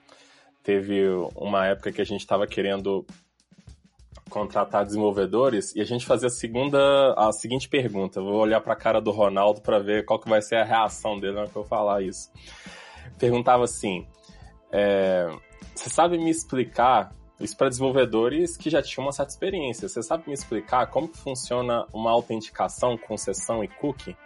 teve 0.62 1.08
uma 1.34 1.66
época 1.66 1.90
que 1.90 2.00
a 2.00 2.04
gente 2.04 2.20
estava 2.20 2.46
querendo 2.46 3.04
contratar 4.30 4.84
desenvolvedores 4.84 5.74
e 5.74 5.80
a 5.80 5.84
gente 5.84 6.06
fazer 6.06 6.28
a 6.28 6.30
segunda, 6.30 6.78
a 7.14 7.32
seguinte 7.32 7.68
pergunta. 7.68 8.20
Vou 8.20 8.34
olhar 8.36 8.60
para 8.60 8.74
a 8.74 8.76
cara 8.76 9.00
do 9.00 9.10
Ronaldo 9.10 9.60
para 9.60 9.80
ver 9.80 10.04
qual 10.04 10.20
que 10.20 10.28
vai 10.28 10.40
ser 10.40 10.54
a 10.54 10.64
reação 10.64 11.18
dele 11.18 11.32
na 11.32 11.40
hora 11.40 11.50
que 11.50 11.56
eu 11.56 11.64
falar 11.64 12.00
isso. 12.00 12.30
Perguntava 13.18 13.64
assim: 13.64 14.06
é, 14.70 15.26
você 15.74 15.90
sabe 15.90 16.16
me 16.16 16.30
explicar 16.30 17.12
isso 17.40 17.56
para 17.56 17.68
desenvolvedores 17.68 18.56
que 18.56 18.68
já 18.68 18.82
tinham 18.82 19.06
uma 19.06 19.12
certa 19.12 19.32
experiência. 19.32 19.88
Você 19.88 20.02
sabe 20.02 20.24
me 20.26 20.34
explicar 20.34 20.86
como 20.88 21.08
que 21.08 21.18
funciona 21.18 21.86
uma 21.92 22.10
autenticação 22.10 22.98
com 22.98 23.16
sessão 23.16 23.64
e 23.64 23.68
cookie? 23.68 24.16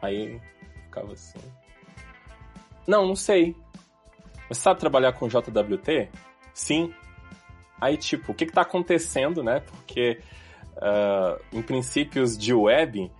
Aí 0.00 0.40
ficava 0.84 1.12
assim. 1.12 1.38
Não, 2.86 3.06
não 3.06 3.16
sei. 3.16 3.56
Você 4.48 4.60
sabe 4.60 4.80
trabalhar 4.80 5.12
com 5.12 5.28
JWT? 5.28 6.08
Sim. 6.54 6.94
Aí, 7.80 7.96
tipo, 7.96 8.32
o 8.32 8.34
que 8.34 8.44
está 8.44 8.62
acontecendo, 8.62 9.42
né? 9.42 9.60
Porque 9.60 10.20
uh, 10.76 11.42
em 11.52 11.62
princípios 11.62 12.36
de 12.36 12.54
web, 12.54 13.10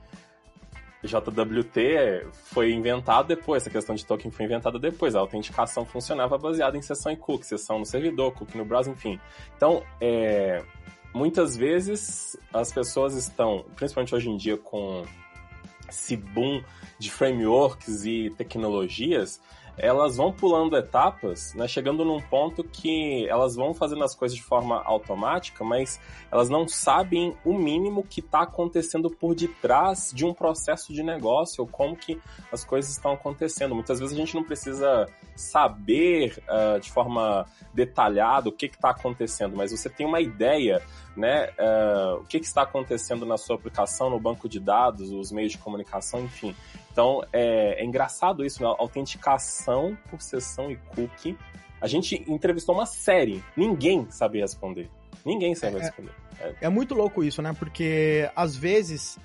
JWT 1.09 2.29
foi 2.33 2.73
inventado 2.73 3.29
depois, 3.29 3.63
essa 3.63 3.71
questão 3.71 3.95
de 3.95 4.07
token 4.07 4.31
foi 4.31 4.45
inventada 4.45 4.79
depois. 4.79 5.15
A 5.15 5.21
autenticação 5.21 5.85
funcionava 5.85 6.39
baseada 6.39 6.77
em 6.77 6.83
sessão 6.83 7.11
em 7.11 7.17
cookie, 7.17 7.47
sessão 7.47 7.79
no 7.79 7.87
servidor, 7.87 8.33
cookie 8.33 8.57
no 8.57 8.65
browser, 8.65 8.93
enfim. 8.93 9.19
Então, 9.57 9.83
é, 10.01 10.63
muitas 11.13 11.57
vezes 11.57 12.39
as 12.53 12.73
pessoas 12.73 13.15
estão, 13.15 13.65
principalmente 13.75 14.15
hoje 14.15 14.31
em 14.31 14.37
dia 14.37 14.57
com 14.57 15.05
esse 15.89 16.17
boom 16.17 16.63
de 16.99 17.11
frameworks 17.11 18.05
e 18.05 18.31
tecnologias, 18.37 19.41
elas 19.77 20.17
vão 20.17 20.33
pulando 20.33 20.77
etapas, 20.77 21.55
né, 21.55 21.67
chegando 21.67 22.05
num 22.05 22.21
ponto 22.21 22.63
que 22.63 23.27
elas 23.29 23.55
vão 23.55 23.73
fazendo 23.73 24.05
as 24.05 24.15
coisas 24.15 24.37
de 24.37 24.43
forma 24.43 24.83
automática, 24.83 25.65
mas 25.65 25.99
elas 26.31 26.49
não 26.49 26.69
sabem 26.69 27.37
o 27.45 27.55
mínimo 27.55 28.03
que 28.03 28.21
está 28.21 28.43
acontecendo 28.43 29.11
por 29.11 29.35
detrás 29.35 30.13
de 30.15 30.25
um 30.25 30.35
processo 30.35 30.93
de 30.93 31.03
negócio, 31.03 31.63
ou 31.63 31.67
como 31.67 31.97
que 31.97 32.21
as 32.51 32.65
coisas 32.65 32.91
estão 32.91 33.13
acontecendo. 33.13 33.75
Muitas 33.75 33.99
vezes 33.99 34.15
a 34.15 34.19
gente 34.19 34.35
não 34.35 34.45
precisa 34.45 35.07
saber 35.35 36.43
uh, 36.49 36.79
de 36.79 36.91
forma 36.91 37.47
detalhada 37.73 38.49
o 38.49 38.53
que 38.53 38.67
está 38.67 38.91
acontecendo, 38.91 39.57
mas 39.57 39.71
você 39.71 39.89
tem 39.89 40.07
uma 40.07 40.21
ideia 40.21 40.83
né, 41.17 41.51
uh, 41.59 42.21
o 42.21 42.25
que, 42.25 42.41
que, 42.41 42.47
está 42.47 42.63
acontecendo 42.63 43.27
na 43.27 43.37
sua 43.37 43.57
aplicação, 43.57 44.09
no 44.09 44.19
banco 44.19 44.49
de 44.49 44.59
dados, 44.59 45.11
os 45.11 45.31
meios 45.31 45.53
de 45.53 45.59
comunicação, 45.59 46.21
enfim. 46.21 46.55
Então, 46.93 47.23
é, 47.33 47.83
é 47.83 47.85
engraçado 47.85 48.45
isso, 48.45 48.63
né? 48.63 48.69
autenticação 48.79 49.97
por 50.11 50.21
sessão 50.21 50.71
e 50.71 50.77
cookie. 50.77 51.37
A 51.81 51.87
gente 51.87 52.23
entrevistou 52.31 52.75
uma 52.75 52.87
série, 52.87 53.43
ninguém 53.57 54.07
sabia 54.11 54.43
responder. 54.43 54.91
Ninguém 55.25 55.55
sabia 55.55 55.79
é, 55.79 55.83
responder. 55.83 56.13
É. 56.39 56.55
é 56.63 56.69
muito 56.69 56.95
louco 56.95 57.25
isso, 57.25 57.41
né? 57.41 57.55
Porque 57.59 58.31
às 58.37 58.55
vezes 58.55 59.19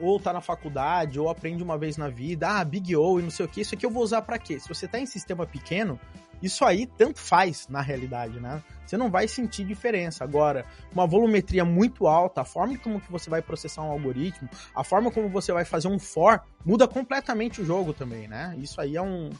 ou 0.00 0.20
tá 0.20 0.32
na 0.32 0.40
faculdade, 0.40 1.18
ou 1.18 1.28
aprende 1.28 1.62
uma 1.62 1.78
vez 1.78 1.96
na 1.96 2.08
vida, 2.08 2.48
ah, 2.48 2.64
Big 2.64 2.94
O 2.96 3.18
e 3.18 3.22
não 3.22 3.30
sei 3.30 3.46
o 3.46 3.48
que, 3.48 3.62
isso 3.62 3.74
aqui 3.74 3.86
eu 3.86 3.90
vou 3.90 4.02
usar 4.02 4.20
para 4.22 4.38
quê? 4.38 4.58
Se 4.58 4.68
você 4.68 4.86
tá 4.86 4.98
em 4.98 5.06
sistema 5.06 5.46
pequeno, 5.46 5.98
isso 6.42 6.64
aí 6.64 6.86
tanto 6.86 7.18
faz 7.18 7.68
na 7.68 7.80
realidade, 7.80 8.40
né? 8.40 8.62
Você 8.86 8.96
não 8.96 9.10
vai 9.10 9.28
sentir 9.28 9.64
diferença. 9.64 10.24
Agora, 10.24 10.64
uma 10.92 11.06
volumetria 11.06 11.64
muito 11.64 12.06
alta, 12.06 12.40
a 12.40 12.44
forma 12.44 12.76
como 12.78 13.00
que 13.00 13.10
você 13.10 13.30
vai 13.30 13.40
processar 13.40 13.82
um 13.82 13.90
algoritmo, 13.90 14.48
a 14.74 14.82
forma 14.82 15.10
como 15.10 15.28
você 15.28 15.52
vai 15.52 15.64
fazer 15.64 15.88
um 15.88 15.98
for, 15.98 16.40
muda 16.64 16.88
completamente 16.88 17.60
o 17.60 17.64
jogo 17.64 17.92
também, 17.92 18.26
né? 18.26 18.56
Isso 18.58 18.80
aí 18.80 18.96
é, 18.96 19.02
um, 19.02 19.30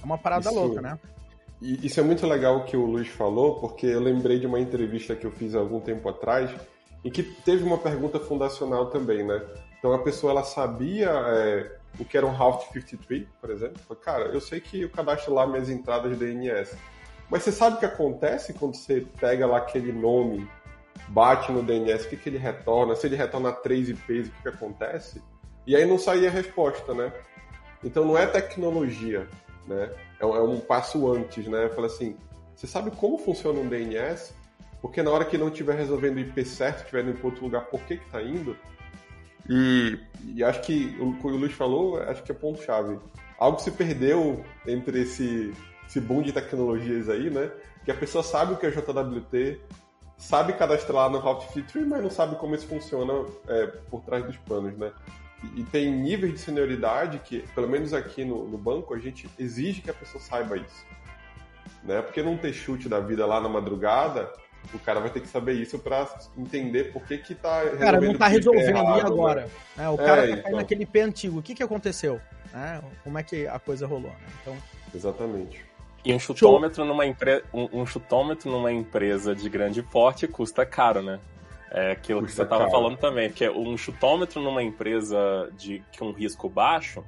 é 0.00 0.04
uma 0.04 0.18
parada 0.18 0.48
isso, 0.48 0.58
louca, 0.58 0.80
né? 0.80 0.98
Isso 1.60 1.98
é 1.98 2.02
muito 2.02 2.26
legal 2.26 2.58
o 2.58 2.64
que 2.64 2.76
o 2.76 2.86
Luiz 2.86 3.08
falou, 3.08 3.60
porque 3.60 3.86
eu 3.86 4.00
lembrei 4.00 4.38
de 4.38 4.46
uma 4.46 4.60
entrevista 4.60 5.16
que 5.16 5.26
eu 5.26 5.30
fiz 5.30 5.54
há 5.54 5.58
algum 5.58 5.80
tempo 5.80 6.08
atrás, 6.08 6.50
em 7.04 7.10
que 7.10 7.22
teve 7.22 7.64
uma 7.64 7.78
pergunta 7.78 8.18
fundacional 8.18 8.90
também, 8.90 9.24
né? 9.24 9.42
Então 9.78 9.92
a 9.92 9.98
pessoa 10.00 10.32
ela 10.32 10.42
sabia 10.42 11.10
é, 11.10 11.77
o 11.98 12.04
que 12.04 12.16
era 12.16 12.26
um 12.26 12.32
Route 12.32 12.66
53, 12.72 13.26
por 13.40 13.50
exemplo. 13.50 13.96
Cara, 13.96 14.26
eu 14.26 14.40
sei 14.40 14.60
que 14.60 14.82
eu 14.82 14.90
cadastro 14.90 15.34
lá 15.34 15.46
minhas 15.46 15.68
entradas 15.68 16.10
de 16.12 16.24
DNS. 16.24 16.76
Mas 17.30 17.42
você 17.42 17.52
sabe 17.52 17.76
o 17.76 17.78
que 17.78 17.86
acontece 17.86 18.54
quando 18.54 18.74
você 18.74 19.06
pega 19.20 19.46
lá 19.46 19.58
aquele 19.58 19.92
nome, 19.92 20.48
bate 21.08 21.52
no 21.52 21.62
DNS, 21.62 22.06
o 22.06 22.08
que, 22.08 22.16
que 22.16 22.28
ele 22.28 22.38
retorna? 22.38 22.94
Se 22.96 23.06
ele 23.06 23.16
retorna 23.16 23.52
três 23.52 23.88
IPs, 23.88 24.28
o 24.28 24.30
que, 24.30 24.42
que 24.42 24.48
acontece? 24.48 25.22
E 25.66 25.76
aí 25.76 25.84
não 25.84 25.98
saía 25.98 26.28
a 26.28 26.32
resposta, 26.32 26.94
né? 26.94 27.12
Então 27.84 28.04
não 28.04 28.16
é 28.16 28.26
tecnologia, 28.26 29.28
né? 29.66 29.90
É, 30.18 30.22
é 30.22 30.42
um 30.42 30.58
passo 30.58 31.12
antes, 31.12 31.46
né? 31.46 31.68
Falei 31.68 31.90
assim, 31.90 32.16
você 32.54 32.66
sabe 32.66 32.90
como 32.90 33.18
funciona 33.18 33.60
um 33.60 33.68
DNS? 33.68 34.34
Porque 34.80 35.02
na 35.02 35.10
hora 35.10 35.24
que 35.24 35.36
não 35.36 35.48
estiver 35.48 35.76
resolvendo 35.76 36.16
o 36.16 36.20
IP 36.20 36.44
certo, 36.44 36.78
estiver 36.78 37.04
indo 37.04 37.18
para 37.18 37.26
outro 37.26 37.44
lugar, 37.44 37.66
por 37.66 37.80
que 37.82 37.94
está 37.94 38.22
indo? 38.22 38.56
E, 39.48 39.98
e, 40.34 40.44
acho 40.44 40.60
que 40.62 40.96
o 41.00 41.14
que 41.14 41.26
o 41.26 41.30
Luiz 41.30 41.52
falou, 41.52 42.00
acho 42.02 42.22
que 42.22 42.30
é 42.30 42.34
ponto-chave. 42.34 42.98
Algo 43.38 43.58
se 43.60 43.70
perdeu 43.70 44.44
entre 44.66 45.02
esse 45.02 45.54
esse 45.88 46.00
boom 46.00 46.20
de 46.20 46.32
tecnologias 46.32 47.08
aí, 47.08 47.30
né? 47.30 47.50
Que 47.84 47.90
a 47.90 47.94
pessoa 47.94 48.22
sabe 48.22 48.52
o 48.52 48.56
que 48.58 48.66
é 48.66 48.70
JWT, 48.70 49.58
sabe 50.18 50.52
cadastrar 50.52 51.08
no 51.08 51.18
Route 51.18 51.50
Feature, 51.52 51.86
mas 51.86 52.02
não 52.02 52.10
sabe 52.10 52.36
como 52.36 52.54
isso 52.54 52.66
funciona 52.66 53.24
é, 53.48 53.66
por 53.90 54.02
trás 54.02 54.24
dos 54.24 54.36
panos, 54.36 54.76
né? 54.76 54.92
E, 55.42 55.60
e, 55.60 55.64
tem 55.64 55.90
níveis 55.90 56.34
de 56.34 56.40
senioridade 56.40 57.20
que, 57.20 57.40
pelo 57.54 57.68
menos 57.68 57.94
aqui 57.94 58.24
no, 58.24 58.46
no, 58.46 58.58
banco, 58.58 58.92
a 58.92 58.98
gente 58.98 59.28
exige 59.38 59.80
que 59.80 59.90
a 59.90 59.94
pessoa 59.94 60.22
saiba 60.22 60.56
isso. 60.56 60.84
Né? 61.84 62.02
Porque 62.02 62.22
não 62.22 62.36
ter 62.36 62.52
chute 62.52 62.88
da 62.88 63.00
vida 63.00 63.24
lá 63.24 63.40
na 63.40 63.48
madrugada, 63.48 64.30
o 64.72 64.78
cara 64.78 65.00
vai 65.00 65.10
ter 65.10 65.20
que 65.20 65.28
saber 65.28 65.54
isso 65.54 65.78
para 65.78 66.06
entender 66.36 66.92
por 66.92 67.02
que 67.04 67.18
que 67.18 67.34
tá 67.34 67.60
resolvendo. 67.60 67.80
Cara, 67.80 68.00
não 68.00 68.14
tá 68.14 68.28
resolvendo 68.28 68.76
errado, 68.76 69.06
agora. 69.06 69.48
Né? 69.76 69.84
É, 69.84 69.88
o 69.88 69.96
cara 69.96 70.24
é, 70.24 70.36
tá 70.36 70.38
então... 70.40 70.56
naquele 70.56 70.84
pé 70.86 71.02
antigo. 71.02 71.38
O 71.38 71.42
que 71.42 71.54
que 71.54 71.62
aconteceu? 71.62 72.20
Né? 72.52 72.82
Como 73.02 73.18
é 73.18 73.22
que 73.22 73.46
a 73.46 73.58
coisa 73.58 73.86
rolou? 73.86 74.10
Né? 74.10 74.26
Então... 74.42 74.56
Exatamente. 74.94 75.64
E 76.04 76.14
um 76.14 76.18
chutômetro, 76.18 76.84
numa 76.84 77.06
empre... 77.06 77.42
um, 77.52 77.80
um, 77.80 77.86
chutômetro 77.86 78.50
numa 78.50 78.72
empresa 78.72 79.34
de 79.34 79.48
grande 79.48 79.82
porte 79.82 80.26
custa 80.28 80.64
caro, 80.64 81.02
né? 81.02 81.18
É 81.70 81.92
aquilo 81.92 82.20
custa 82.20 82.30
que 82.30 82.36
você 82.36 82.42
estava 82.42 82.70
falando 82.70 82.96
também, 82.96 83.28
porque 83.28 83.48
um 83.50 83.76
chutômetro 83.76 84.40
numa 84.40 84.62
empresa 84.62 85.50
de 85.56 85.82
que 85.92 86.02
um 86.02 86.12
risco 86.12 86.48
baixo, 86.48 87.04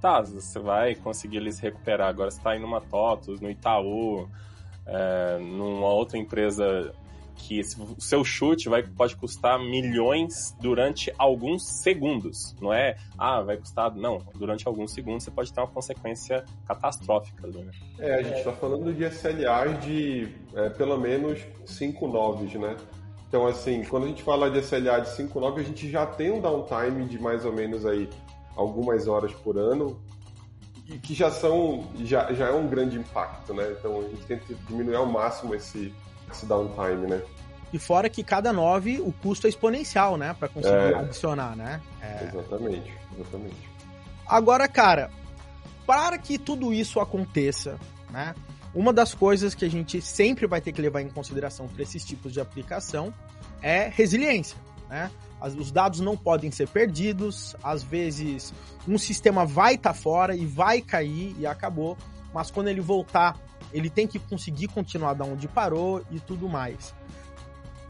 tá, 0.00 0.20
você 0.20 0.58
vai 0.58 0.94
conseguir 0.94 1.36
eles 1.36 1.60
recuperar. 1.60 2.08
Agora 2.08 2.30
você 2.30 2.38
está 2.38 2.56
em 2.56 2.60
numa 2.60 2.80
TOTOS, 2.80 3.40
no 3.40 3.50
Itaú, 3.50 4.28
é, 4.86 5.38
numa 5.38 5.88
outra 5.88 6.18
empresa 6.18 6.92
que 7.40 7.60
o 7.60 8.00
seu 8.00 8.22
chute 8.22 8.68
vai, 8.68 8.82
pode 8.82 9.16
custar 9.16 9.58
milhões 9.58 10.54
durante 10.60 11.12
alguns 11.18 11.82
segundos. 11.82 12.54
Não 12.60 12.72
é, 12.72 12.96
ah, 13.18 13.40
vai 13.40 13.56
custar. 13.56 13.94
Não, 13.94 14.18
durante 14.34 14.66
alguns 14.68 14.92
segundos 14.92 15.24
você 15.24 15.30
pode 15.30 15.52
ter 15.52 15.60
uma 15.60 15.66
consequência 15.66 16.44
catastrófica. 16.66 17.46
Né? 17.46 17.70
É, 17.98 18.14
a 18.16 18.22
gente 18.22 18.38
está 18.38 18.52
falando 18.52 18.92
de 18.92 19.04
SLAs 19.04 19.84
de 19.84 20.28
é, 20.54 20.68
pelo 20.70 20.98
menos 20.98 21.40
5 21.64 22.06
noves, 22.08 22.54
né? 22.54 22.76
Então, 23.28 23.46
assim, 23.46 23.84
quando 23.84 24.04
a 24.04 24.08
gente 24.08 24.22
fala 24.22 24.50
de 24.50 24.58
SLA 24.58 25.00
de 25.00 25.10
5 25.10 25.40
noves, 25.40 25.64
a 25.64 25.68
gente 25.68 25.88
já 25.88 26.04
tem 26.04 26.32
um 26.32 26.40
downtime 26.40 27.06
de 27.06 27.18
mais 27.18 27.44
ou 27.44 27.52
menos 27.52 27.86
aí 27.86 28.08
algumas 28.56 29.06
horas 29.06 29.32
por 29.32 29.56
ano, 29.56 30.00
e 30.90 30.98
que 30.98 31.14
já 31.14 31.30
são, 31.30 31.86
já, 32.04 32.32
já 32.32 32.48
é 32.48 32.52
um 32.52 32.66
grande 32.66 32.98
impacto, 32.98 33.54
né? 33.54 33.74
Então 33.78 34.00
a 34.00 34.02
gente 34.02 34.26
tenta 34.26 34.54
diminuir 34.68 34.96
ao 34.96 35.06
máximo 35.06 35.54
esse, 35.54 35.94
esse 36.30 36.44
downtime, 36.46 37.06
né? 37.06 37.22
E 37.72 37.78
fora 37.78 38.08
que 38.08 38.24
cada 38.24 38.52
9 38.52 39.00
o 39.00 39.12
custo 39.12 39.46
é 39.46 39.50
exponencial, 39.50 40.16
né? 40.16 40.34
Para 40.36 40.48
conseguir 40.48 40.74
é. 40.74 40.94
adicionar, 40.96 41.54
né? 41.54 41.80
É... 42.02 42.24
Exatamente, 42.24 42.92
exatamente. 43.16 43.70
Agora, 44.26 44.66
cara, 44.66 45.10
para 45.86 46.18
que 46.18 46.36
tudo 46.38 46.74
isso 46.74 46.98
aconteça, 46.98 47.78
né? 48.10 48.34
Uma 48.74 48.92
das 48.92 49.14
coisas 49.14 49.54
que 49.54 49.64
a 49.64 49.70
gente 49.70 50.00
sempre 50.00 50.46
vai 50.46 50.60
ter 50.60 50.72
que 50.72 50.82
levar 50.82 51.00
em 51.00 51.08
consideração 51.08 51.68
para 51.68 51.82
esses 51.82 52.04
tipos 52.04 52.32
de 52.32 52.40
aplicação 52.40 53.14
é 53.62 53.88
resiliência, 53.88 54.56
né? 54.88 55.10
Os 55.42 55.70
dados 55.70 56.00
não 56.00 56.16
podem 56.16 56.50
ser 56.50 56.68
perdidos, 56.68 57.56
às 57.62 57.82
vezes 57.82 58.52
um 58.86 58.98
sistema 58.98 59.44
vai 59.44 59.74
estar 59.74 59.92
tá 59.92 59.94
fora 59.94 60.34
e 60.34 60.44
vai 60.44 60.80
cair 60.80 61.34
e 61.38 61.46
acabou, 61.46 61.96
mas 62.32 62.50
quando 62.50 62.68
ele 62.68 62.80
voltar 62.80 63.36
ele 63.72 63.90
tem 63.90 64.06
que 64.06 64.18
conseguir 64.18 64.68
continuar 64.68 65.14
da 65.14 65.24
onde 65.24 65.48
parou 65.48 66.02
e 66.10 66.18
tudo 66.20 66.48
mais. 66.48 66.94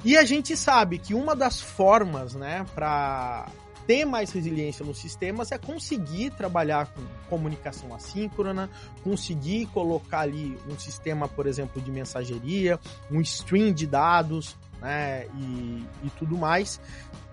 E 0.04 0.16
a 0.16 0.24
gente 0.24 0.56
sabe 0.56 0.98
que 0.98 1.14
uma 1.14 1.36
das 1.36 1.60
formas, 1.60 2.34
né, 2.34 2.64
para 2.74 3.46
ter 3.86 4.04
mais 4.04 4.30
resiliência 4.30 4.84
nos 4.84 4.98
sistemas 4.98 5.52
é 5.52 5.58
conseguir 5.58 6.30
trabalhar 6.30 6.86
com 6.86 7.02
comunicação 7.28 7.94
assíncrona, 7.94 8.70
conseguir 9.02 9.66
colocar 9.66 10.20
ali 10.20 10.56
um 10.68 10.78
sistema, 10.78 11.28
por 11.28 11.46
exemplo, 11.46 11.82
de 11.82 11.90
mensageria, 11.90 12.78
um 13.10 13.20
stream 13.20 13.72
de 13.72 13.86
dados, 13.86 14.56
né, 14.80 15.26
e, 15.36 15.84
e 16.04 16.10
tudo 16.18 16.36
mais. 16.36 16.80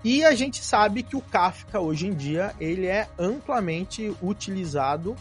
E 0.03 0.23
a 0.23 0.35
gente 0.35 0.63
sabe 0.63 1.03
que 1.03 1.15
o 1.15 1.21
Kafka 1.21 1.79
hoje 1.79 2.07
em 2.07 2.13
dia 2.13 2.53
ele 2.59 2.85
é 2.85 3.07
amplamente 3.17 4.15
utilizado 4.21 5.15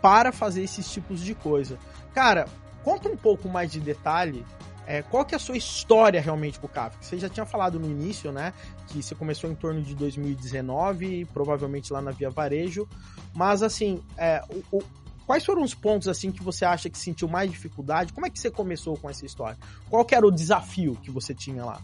para 0.00 0.32
fazer 0.32 0.62
esses 0.62 0.90
tipos 0.90 1.20
de 1.20 1.34
coisa. 1.34 1.78
Cara, 2.14 2.46
conta 2.84 3.08
um 3.08 3.16
pouco 3.16 3.48
mais 3.48 3.70
de 3.70 3.80
detalhe 3.80 4.44
é, 4.86 5.02
qual 5.02 5.24
que 5.24 5.34
é 5.34 5.36
a 5.36 5.40
sua 5.40 5.56
história 5.56 6.20
realmente 6.20 6.60
com 6.60 6.66
o 6.66 6.70
Kafka? 6.70 7.02
Você 7.02 7.18
já 7.18 7.28
tinha 7.28 7.44
falado 7.44 7.78
no 7.78 7.90
início, 7.90 8.30
né? 8.30 8.54
Que 8.86 9.02
você 9.02 9.16
começou 9.16 9.50
em 9.50 9.54
torno 9.54 9.82
de 9.82 9.96
2019, 9.96 11.24
provavelmente 11.34 11.92
lá 11.92 12.00
na 12.00 12.12
Via 12.12 12.30
Varejo. 12.30 12.88
Mas, 13.34 13.64
assim, 13.64 14.00
é, 14.16 14.40
o, 14.70 14.80
quais 15.26 15.44
foram 15.44 15.62
os 15.62 15.74
pontos, 15.74 16.08
assim, 16.08 16.30
que 16.30 16.42
você 16.42 16.64
acha 16.64 16.88
que 16.88 16.98
sentiu 16.98 17.28
mais 17.28 17.50
dificuldade? 17.50 18.12
Como 18.12 18.26
é 18.26 18.30
que 18.30 18.38
você 18.38 18.50
começou 18.50 18.96
com 18.96 19.10
essa 19.10 19.26
história? 19.26 19.58
Qual 19.90 20.06
era 20.10 20.26
o 20.26 20.30
desafio 20.30 20.96
que 21.02 21.10
você 21.10 21.34
tinha 21.34 21.64
lá? 21.64 21.80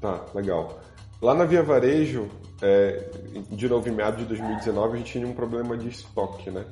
Tá, 0.00 0.24
legal. 0.34 0.80
Lá 1.20 1.34
na 1.34 1.44
Via 1.44 1.62
Varejo, 1.62 2.28
é, 2.60 3.08
de 3.50 3.68
novo, 3.68 3.88
em 3.88 3.92
meados 3.92 4.20
de 4.20 4.26
2019, 4.26 4.94
a 4.94 4.96
gente 4.98 5.12
tinha 5.12 5.26
um 5.26 5.34
problema 5.34 5.76
de 5.76 5.88
estoque, 5.88 6.50
né? 6.50 6.64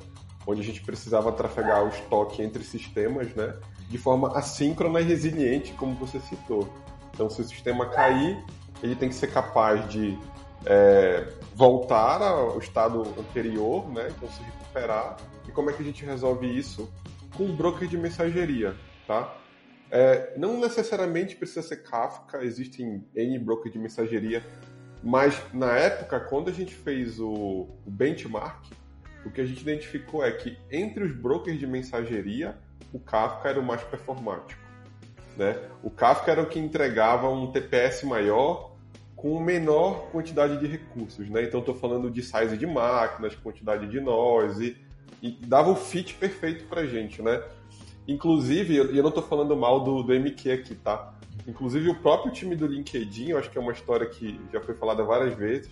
Onde 0.45 0.61
a 0.61 0.63
gente 0.63 0.81
precisava 0.81 1.31
trafegar 1.31 1.85
o 1.85 1.89
estoque 1.89 2.41
entre 2.41 2.63
sistemas, 2.63 3.33
né? 3.35 3.53
de 3.91 3.97
forma 3.97 4.29
assíncrona 4.37 5.01
e 5.01 5.03
resiliente, 5.03 5.73
como 5.73 5.93
você 5.95 6.19
citou. 6.21 6.67
Então, 7.13 7.29
se 7.29 7.41
o 7.41 7.43
sistema 7.43 7.85
cair, 7.87 8.41
ele 8.81 8.95
tem 8.95 9.09
que 9.09 9.15
ser 9.15 9.27
capaz 9.27 9.87
de 9.89 10.17
é, 10.65 11.27
voltar 11.53 12.21
ao 12.21 12.57
estado 12.57 13.01
anterior, 13.19 13.87
né? 13.89 14.09
então 14.15 14.29
se 14.29 14.41
recuperar. 14.71 15.17
E 15.47 15.51
como 15.51 15.69
é 15.69 15.73
que 15.73 15.81
a 15.81 15.85
gente 15.85 16.05
resolve 16.05 16.47
isso? 16.47 16.91
Com 17.35 17.43
um 17.43 17.55
broker 17.55 17.87
de 17.87 17.97
mensageria. 17.97 18.75
Tá? 19.05 19.35
É, 19.91 20.33
não 20.37 20.59
necessariamente 20.59 21.35
precisa 21.35 21.61
ser 21.61 21.83
Kafka, 21.83 22.43
existem 22.43 23.05
N 23.13 23.39
brokers 23.39 23.73
de 23.73 23.79
mensageria, 23.79 24.43
mas 25.03 25.41
na 25.53 25.77
época, 25.77 26.19
quando 26.19 26.49
a 26.49 26.53
gente 26.53 26.73
fez 26.73 27.19
o, 27.19 27.67
o 27.85 27.91
benchmark, 27.91 28.63
o 29.25 29.29
que 29.29 29.41
a 29.41 29.45
gente 29.45 29.61
identificou 29.61 30.23
é 30.23 30.31
que 30.31 30.57
entre 30.71 31.03
os 31.03 31.13
brokers 31.13 31.59
de 31.59 31.67
mensageria, 31.67 32.57
o 32.93 32.99
Kafka 32.99 33.49
era 33.49 33.59
o 33.59 33.63
mais 33.63 33.83
performático. 33.83 34.61
Né? 35.35 35.59
O 35.83 35.89
Kafka 35.89 36.31
era 36.31 36.41
o 36.41 36.45
que 36.47 36.59
entregava 36.59 37.29
um 37.29 37.51
TPS 37.51 38.03
maior 38.03 38.70
com 39.21 39.39
menor 39.39 40.09
quantidade 40.11 40.57
de 40.57 40.65
recursos. 40.65 41.29
Né? 41.29 41.43
Então, 41.43 41.59
estou 41.59 41.75
falando 41.75 42.09
de 42.09 42.23
size 42.23 42.57
de 42.57 42.65
máquinas, 42.65 43.35
quantidade 43.35 43.87
de 43.87 44.01
nós, 44.01 44.59
e, 44.59 44.75
dava 45.45 45.69
o 45.69 45.75
fit 45.75 46.15
perfeito 46.15 46.65
para 46.65 46.87
gente. 46.87 47.21
Né? 47.21 47.39
Inclusive, 48.07 48.73
e 48.73 48.97
eu 48.97 49.03
não 49.03 49.09
estou 49.09 49.23
falando 49.23 49.55
mal 49.55 49.83
do, 49.83 50.01
do 50.01 50.11
MQ 50.11 50.51
aqui, 50.51 50.73
tá? 50.73 51.13
Inclusive, 51.47 51.89
o 51.89 51.95
próprio 52.01 52.33
time 52.33 52.55
do 52.55 52.65
LinkedIn, 52.65 53.29
eu 53.29 53.37
acho 53.37 53.51
que 53.51 53.59
é 53.59 53.61
uma 53.61 53.71
história 53.71 54.07
que 54.07 54.39
já 54.51 54.59
foi 54.59 54.73
falada 54.73 55.03
várias 55.03 55.35
vezes, 55.35 55.69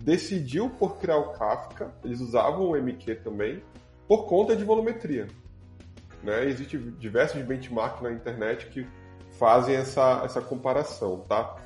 decidiu 0.00 0.70
por 0.70 0.96
criar 0.98 1.18
o 1.18 1.32
Kafka, 1.32 1.92
eles 2.02 2.20
usavam 2.20 2.70
o 2.70 2.76
MQ 2.76 3.16
também, 3.16 3.62
por 4.06 4.24
conta 4.26 4.56
de 4.56 4.64
volumetria. 4.64 5.26
Né? 6.22 6.46
Existem 6.46 6.80
diversos 6.98 7.42
benchmarks 7.42 8.00
na 8.00 8.10
internet 8.10 8.66
que 8.68 8.86
fazem 9.38 9.74
essa, 9.74 10.22
essa 10.24 10.40
comparação, 10.40 11.20
tá? 11.28 11.57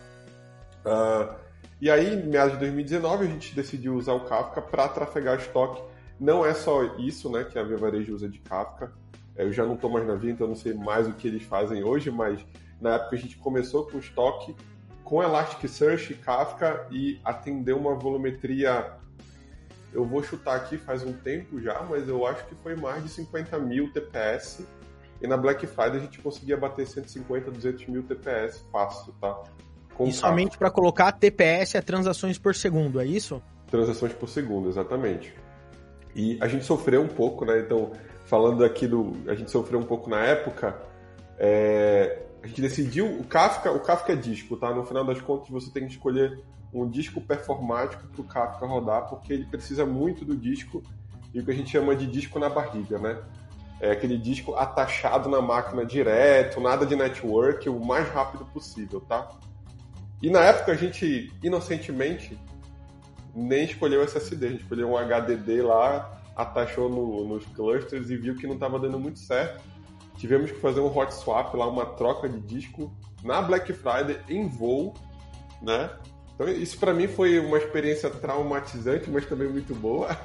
Uh, 0.85 1.35
e 1.81 1.91
aí, 1.91 2.15
em 2.15 2.27
meados 2.27 2.55
de 2.55 2.61
2019, 2.61 3.25
a 3.25 3.29
gente 3.29 3.55
decidiu 3.55 3.95
usar 3.95 4.13
o 4.13 4.21
Kafka 4.21 4.63
para 4.63 4.89
trafegar 4.89 5.39
estoque. 5.39 5.83
Não 6.19 6.45
é 6.45 6.55
só 6.55 6.85
isso 6.99 7.31
né, 7.31 7.45
que 7.45 7.59
a 7.59 7.63
Via 7.63 7.77
Varejo 7.77 8.15
usa 8.15 8.29
de 8.29 8.39
Kafka. 8.39 8.93
É, 9.35 9.45
eu 9.45 9.53
já 9.53 9.65
não 9.65 9.75
estou 9.75 9.91
mais 9.91 10.07
na 10.07 10.15
Via, 10.15 10.31
então 10.31 10.47
não 10.47 10.55
sei 10.55 10.75
mais 10.75 11.09
o 11.09 11.13
que 11.13 11.27
eles 11.27 11.43
fazem 11.43 11.83
hoje, 11.83 12.11
mas 12.11 12.45
na 12.81 12.95
época 12.95 13.17
a 13.17 13.19
gente 13.19 13.37
começou 13.39 13.87
com 13.87 13.99
estoque 13.99 14.55
com 15.03 15.23
Elasticsearch 15.23 16.13
e 16.13 16.17
Kafka 16.17 16.87
e 16.91 17.21
atendeu 17.25 17.77
uma 17.77 17.95
volumetria 17.95 18.97
eu 19.93 20.07
vou 20.07 20.23
chutar 20.23 20.57
aqui 20.57 20.79
faz 20.79 21.03
um 21.03 21.13
tempo 21.13 21.61
já, 21.61 21.83
mas 21.83 22.09
eu 22.09 22.27
acho 22.27 22.47
que 22.47 22.55
foi 22.55 22.75
mais 22.75 23.03
de 23.03 23.11
50 23.11 23.59
mil 23.59 23.93
TPS. 23.93 24.67
E 25.21 25.27
na 25.27 25.37
Black 25.37 25.67
Friday 25.67 25.99
a 25.99 26.01
gente 26.01 26.19
conseguia 26.19 26.57
bater 26.57 26.87
150, 26.87 27.51
200 27.51 27.87
mil 27.87 28.03
TPS 28.03 28.65
fácil, 28.73 29.13
tá? 29.21 29.43
Com 29.95 30.07
e 30.07 30.13
somente 30.13 30.57
para 30.57 30.71
colocar 30.71 31.13
TPS 31.13 31.75
é 31.75 31.81
transações 31.81 32.39
por 32.39 32.55
segundo, 32.55 33.01
é 33.01 33.07
isso? 33.07 33.43
Transações 33.67 34.13
por 34.13 34.29
segundo, 34.29 34.69
exatamente. 34.69 35.35
E 36.15 36.39
a 36.41 36.49
gente 36.49 36.65
sofreu 36.65 37.03
um 37.03 37.09
pouco, 37.09 37.45
né? 37.45 37.61
Então, 37.61 37.93
falando 38.25 38.65
aqui 38.65 38.87
do. 38.87 39.13
A 39.27 39.35
gente 39.35 39.51
sofreu 39.51 39.79
um 39.79 39.85
pouco 39.85 40.11
na 40.11 40.21
época. 40.21 40.77
É, 41.39 42.23
a 42.43 42.47
gente 42.47 42.61
decidiu. 42.61 43.07
O 43.07 43.25
Kafka, 43.25 43.71
o 43.73 43.81
Kafka 43.81 44.13
é 44.13 44.17
disco, 44.17 44.57
tá? 44.57 44.75
No 44.75 44.85
final 44.85 45.05
das 45.05 45.21
contas, 45.21 45.49
você 45.49 45.71
tem 45.71 45.87
que 45.87 45.93
escolher 45.93 46.39
um 46.73 46.89
disco 46.89 47.21
performático 47.21 48.07
para 48.09 48.21
o 48.21 48.25
Kafka 48.25 48.67
rodar, 48.67 49.09
porque 49.09 49.33
ele 49.33 49.45
precisa 49.47 49.85
muito 49.85 50.25
do 50.25 50.37
disco 50.37 50.83
e 51.35 51.41
o 51.41 51.45
que 51.45 51.51
a 51.51 51.55
gente 51.55 51.71
chama 51.71 51.95
de 51.95 52.07
disco 52.07 52.39
na 52.39 52.49
barriga, 52.49 52.99
né? 52.99 53.19
É 53.81 53.91
aquele 53.91 54.17
disco 54.17 54.55
atachado 54.55 55.29
na 55.29 55.41
máquina 55.41 55.85
direto, 55.85 56.61
nada 56.61 56.87
de 56.87 56.95
network, 56.95 57.69
o 57.69 57.85
mais 57.85 58.09
rápido 58.09 58.45
possível, 58.47 59.01
tá? 59.01 59.29
E 60.23 60.31
na 60.31 60.41
época 60.41 60.71
a 60.71 60.77
gente, 60.77 61.33
inocentemente, 61.43 62.39
nem 63.35 63.65
escolheu 63.65 64.03
SSD, 64.03 64.47
a 64.47 64.51
gente 64.51 64.63
escolheu 64.63 64.89
um 64.91 64.97
HDD 64.97 65.63
lá, 65.63 66.23
atachou 66.37 66.89
no, 66.89 67.27
nos 67.27 67.45
clusters 67.47 68.09
e 68.09 68.17
viu 68.17 68.37
que 68.37 68.47
não 68.47 68.55
estava 68.55 68.79
dando 68.79 69.01
muito 69.01 69.19
certo. 69.19 69.63
Tivemos 70.17 70.53
que 70.53 70.61
fazer 70.61 70.81
um 70.81 70.97
hot 70.97 71.13
swap 71.13 71.55
lá, 71.55 71.67
uma 71.67 71.87
troca 71.87 72.29
de 72.29 72.41
disco 72.41 72.93
na 73.25 73.43
Black 73.43 73.73
Friday 73.73 74.21
em 74.29 74.47
voo, 74.47 74.95
né? 75.61 75.91
Então, 76.35 76.49
isso 76.49 76.79
para 76.79 76.95
mim 76.95 77.09
foi 77.09 77.39
uma 77.39 77.59
experiência 77.59 78.09
traumatizante, 78.09 79.11
mas 79.11 79.27
também 79.27 79.49
muito 79.49 79.75
boa. 79.75 80.17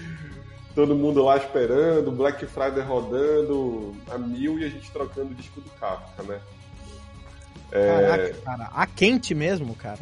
Todo 0.74 0.94
mundo 0.94 1.22
lá 1.22 1.38
esperando, 1.38 2.12
Black 2.12 2.44
Friday 2.46 2.82
rodando 2.82 3.94
a 4.10 4.18
mil 4.18 4.58
e 4.58 4.64
a 4.64 4.68
gente 4.68 4.90
trocando 4.90 5.30
o 5.30 5.34
disco 5.34 5.60
do 5.60 5.70
Kafka, 5.70 6.22
né? 6.22 6.40
É... 7.72 7.86
Caraca, 7.86 8.34
cara, 8.44 8.70
a 8.74 8.86
quente 8.86 9.34
mesmo, 9.34 9.74
cara. 9.74 10.00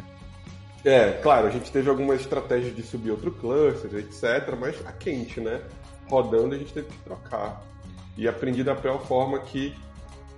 É, 0.83 1.13
claro, 1.13 1.47
a 1.47 1.49
gente 1.49 1.71
teve 1.71 1.89
algumas 1.89 2.21
estratégias 2.21 2.75
de 2.75 2.83
subir 2.83 3.09
outro 3.09 3.31
cluster, 3.31 3.91
etc, 3.95 4.55
mas 4.59 4.75
a 4.85 4.91
quente, 4.91 5.41
né? 5.41 5.61
Rodando 6.07 6.53
a 6.53 6.57
gente 6.57 6.71
teve 6.71 6.87
que 6.87 6.97
trocar. 6.99 7.63
E 8.15 8.27
aprendi 8.27 8.63
da 8.63 8.75
pior 8.75 9.03
forma 9.05 9.39
que 9.39 9.75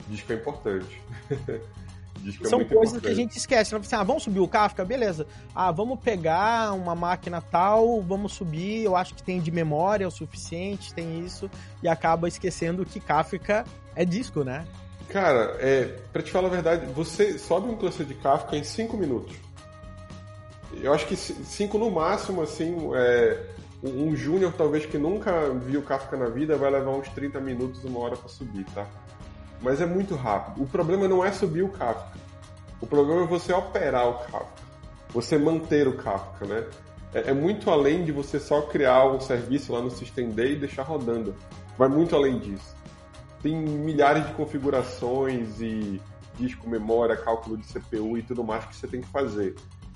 disco 0.07 0.31
é 0.31 0.35
importante. 0.35 1.01
É 2.17 2.49
São 2.49 2.65
coisas 2.65 2.95
importante. 2.95 3.01
que 3.01 3.07
a 3.09 3.13
gente 3.13 3.37
esquece. 3.37 3.73
Né? 3.73 3.81
Ah, 3.91 4.03
vamos 4.03 4.23
subir 4.23 4.39
o 4.39 4.47
Kafka? 4.47 4.83
Beleza. 4.83 5.27
Ah, 5.53 5.71
vamos 5.71 5.99
pegar 5.99 6.73
uma 6.73 6.95
máquina 6.95 7.39
tal, 7.41 8.01
vamos 8.01 8.33
subir, 8.33 8.83
eu 8.83 8.95
acho 8.95 9.13
que 9.13 9.21
tem 9.21 9.39
de 9.39 9.51
memória 9.51 10.07
o 10.07 10.11
suficiente, 10.11 10.93
tem 10.93 11.23
isso, 11.23 11.49
e 11.81 11.87
acaba 11.87 12.27
esquecendo 12.27 12.83
que 12.85 12.99
Kafka 12.99 13.65
é 13.95 14.03
disco, 14.03 14.43
né? 14.43 14.65
Cara, 15.09 15.57
é, 15.59 15.97
pra 16.11 16.21
te 16.21 16.31
falar 16.31 16.47
a 16.47 16.51
verdade, 16.51 16.85
você 16.93 17.37
sobe 17.39 17.69
um 17.69 17.77
cluster 17.77 18.05
de 18.05 18.13
Kafka 18.15 18.55
em 18.57 18.63
5 18.63 18.97
minutos. 18.97 19.35
Eu 20.81 20.93
acho 20.93 21.07
que 21.07 21.15
5 21.15 21.77
no 21.77 21.89
máximo, 21.89 22.41
assim, 22.41 22.75
é, 22.93 23.41
um 23.81 24.15
júnior 24.15 24.53
talvez 24.57 24.85
que 24.85 24.97
nunca 24.97 25.49
viu 25.49 25.81
Kafka 25.81 26.17
na 26.17 26.27
vida 26.27 26.57
vai 26.57 26.69
levar 26.69 26.91
uns 26.91 27.07
30 27.09 27.39
minutos, 27.39 27.83
uma 27.85 27.99
hora 27.99 28.17
para 28.17 28.27
subir, 28.27 28.65
tá? 28.75 28.85
mas 29.61 29.81
é 29.81 29.85
muito 29.85 30.15
rápido. 30.15 30.63
O 30.63 30.67
problema 30.67 31.07
não 31.07 31.23
é 31.23 31.31
subir 31.31 31.63
o 31.63 31.69
Kafka. 31.69 32.17
O 32.79 32.85
problema 32.85 33.23
é 33.23 33.25
você 33.25 33.53
operar 33.53 34.07
o 34.07 34.13
Kafka. 34.19 34.67
Você 35.09 35.37
manter 35.37 35.87
o 35.87 35.97
Kafka, 35.97 36.45
né? 36.45 36.65
É, 37.13 37.31
é 37.31 37.33
muito 37.33 37.69
além 37.71 38.03
de 38.03 38.11
você 38.11 38.39
só 38.39 38.61
criar 38.61 39.07
um 39.07 39.19
serviço 39.19 39.73
lá 39.73 39.81
no 39.81 39.89
Systemd 39.89 40.39
e 40.39 40.55
deixar 40.55 40.83
rodando. 40.83 41.35
Vai 41.77 41.87
muito 41.87 42.15
além 42.15 42.39
disso. 42.39 42.75
Tem 43.41 43.55
milhares 43.55 44.25
de 44.27 44.33
configurações 44.33 45.61
e 45.61 46.01
disco, 46.37 46.69
memória, 46.69 47.15
cálculo 47.15 47.57
de 47.57 47.67
CPU 47.67 48.17
e 48.17 48.21
tudo 48.21 48.43
mais 48.43 48.65
que 48.65 48.75
você 48.75 48.87
tem 48.87 49.01
que 49.01 49.07
fazer. 49.07 49.55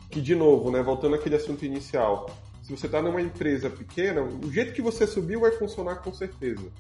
Que, 0.10 0.22
de 0.22 0.36
novo, 0.36 0.72
né, 0.72 0.82
voltando 0.82 1.16
àquele 1.16 1.36
assunto 1.36 1.66
inicial, 1.66 2.30
se 2.62 2.76
você 2.76 2.86
está 2.86 3.02
numa 3.02 3.22
empresa 3.22 3.70
pequena, 3.70 4.22
o 4.22 4.52
jeito 4.52 4.74
que 4.74 4.82
você 4.82 5.08
subiu 5.08 5.42
vai 5.42 5.52
funcionar 5.52 5.96
com 5.98 6.14
certeza 6.14 6.72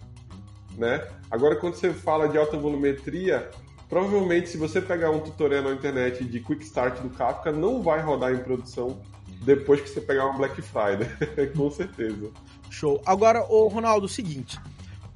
né? 0.77 1.05
Agora, 1.29 1.55
quando 1.55 1.75
você 1.75 1.93
fala 1.93 2.27
de 2.27 2.37
alta 2.37 2.57
volumetria, 2.57 3.49
provavelmente 3.89 4.49
se 4.49 4.57
você 4.57 4.81
pegar 4.81 5.11
um 5.11 5.19
tutorial 5.19 5.63
na 5.63 5.71
internet 5.71 6.23
de 6.23 6.39
Quick 6.39 6.63
Start 6.63 6.99
do 7.01 7.09
Kafka, 7.09 7.51
não 7.51 7.81
vai 7.81 8.01
rodar 8.01 8.33
em 8.33 8.39
produção 8.39 8.99
depois 9.43 9.81
que 9.81 9.89
você 9.89 10.01
pegar 10.01 10.25
uma 10.25 10.37
Black 10.37 10.61
Friday, 10.61 11.07
com 11.55 11.69
certeza. 11.71 12.29
Show. 12.69 13.01
Agora, 13.05 13.45
o 13.49 13.67
Ronaldo, 13.67 14.05
o 14.05 14.09
seguinte, 14.09 14.59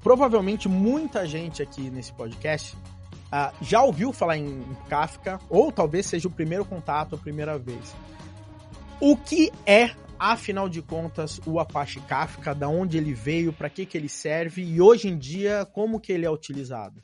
provavelmente 0.05 0.69
muita 0.69 1.25
gente 1.25 1.63
aqui 1.63 1.89
nesse 1.89 2.13
podcast 2.13 2.75
uh, 2.75 3.51
já 3.59 3.81
ouviu 3.81 4.13
falar 4.13 4.37
em 4.37 4.63
Kafka, 4.87 5.39
ou 5.49 5.71
talvez 5.71 6.05
seja 6.05 6.27
o 6.27 6.31
primeiro 6.31 6.63
contato, 6.63 7.15
a 7.15 7.17
primeira 7.17 7.57
vez. 7.57 7.95
O 9.01 9.17
que 9.17 9.51
é 9.65 9.89
afinal 10.19 10.69
de 10.69 10.83
contas, 10.83 11.41
o 11.43 11.59
Apache 11.59 11.99
Kafka, 12.01 12.53
da 12.53 12.69
onde 12.69 12.99
ele 12.99 13.15
veio, 13.15 13.51
para 13.51 13.67
que, 13.67 13.83
que 13.83 13.97
ele 13.97 14.07
serve 14.07 14.61
e 14.61 14.79
hoje 14.79 15.07
em 15.07 15.17
dia 15.17 15.65
como 15.73 15.99
que 15.99 16.13
ele 16.13 16.23
é 16.23 16.29
utilizado? 16.29 17.01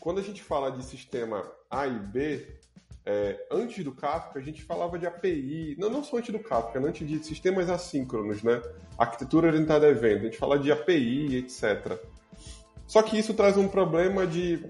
Quando 0.00 0.18
a 0.18 0.22
gente 0.24 0.42
fala 0.42 0.72
de 0.72 0.84
sistema 0.84 1.48
A 1.70 1.86
e 1.86 1.96
B, 1.96 2.44
é, 3.04 3.46
antes 3.52 3.84
do 3.84 3.92
Kafka 3.92 4.40
a 4.40 4.42
gente 4.42 4.64
falava 4.64 4.98
de 4.98 5.06
API, 5.06 5.76
não, 5.78 5.88
não 5.88 6.02
só 6.02 6.16
antes 6.16 6.32
do 6.32 6.40
Kafka, 6.40 6.80
antes 6.80 7.06
de 7.06 7.22
sistemas 7.22 7.70
assíncronos, 7.70 8.42
né? 8.42 8.60
Arquitetura 8.98 9.46
orientada 9.46 9.86
a 9.86 9.90
evento, 9.90 10.22
a 10.22 10.24
gente 10.24 10.38
fala 10.38 10.58
de 10.58 10.72
API, 10.72 11.36
etc. 11.36 11.96
Só 12.86 13.02
que 13.02 13.18
isso 13.18 13.34
traz 13.34 13.56
um 13.56 13.68
problema 13.68 14.26
de 14.26 14.64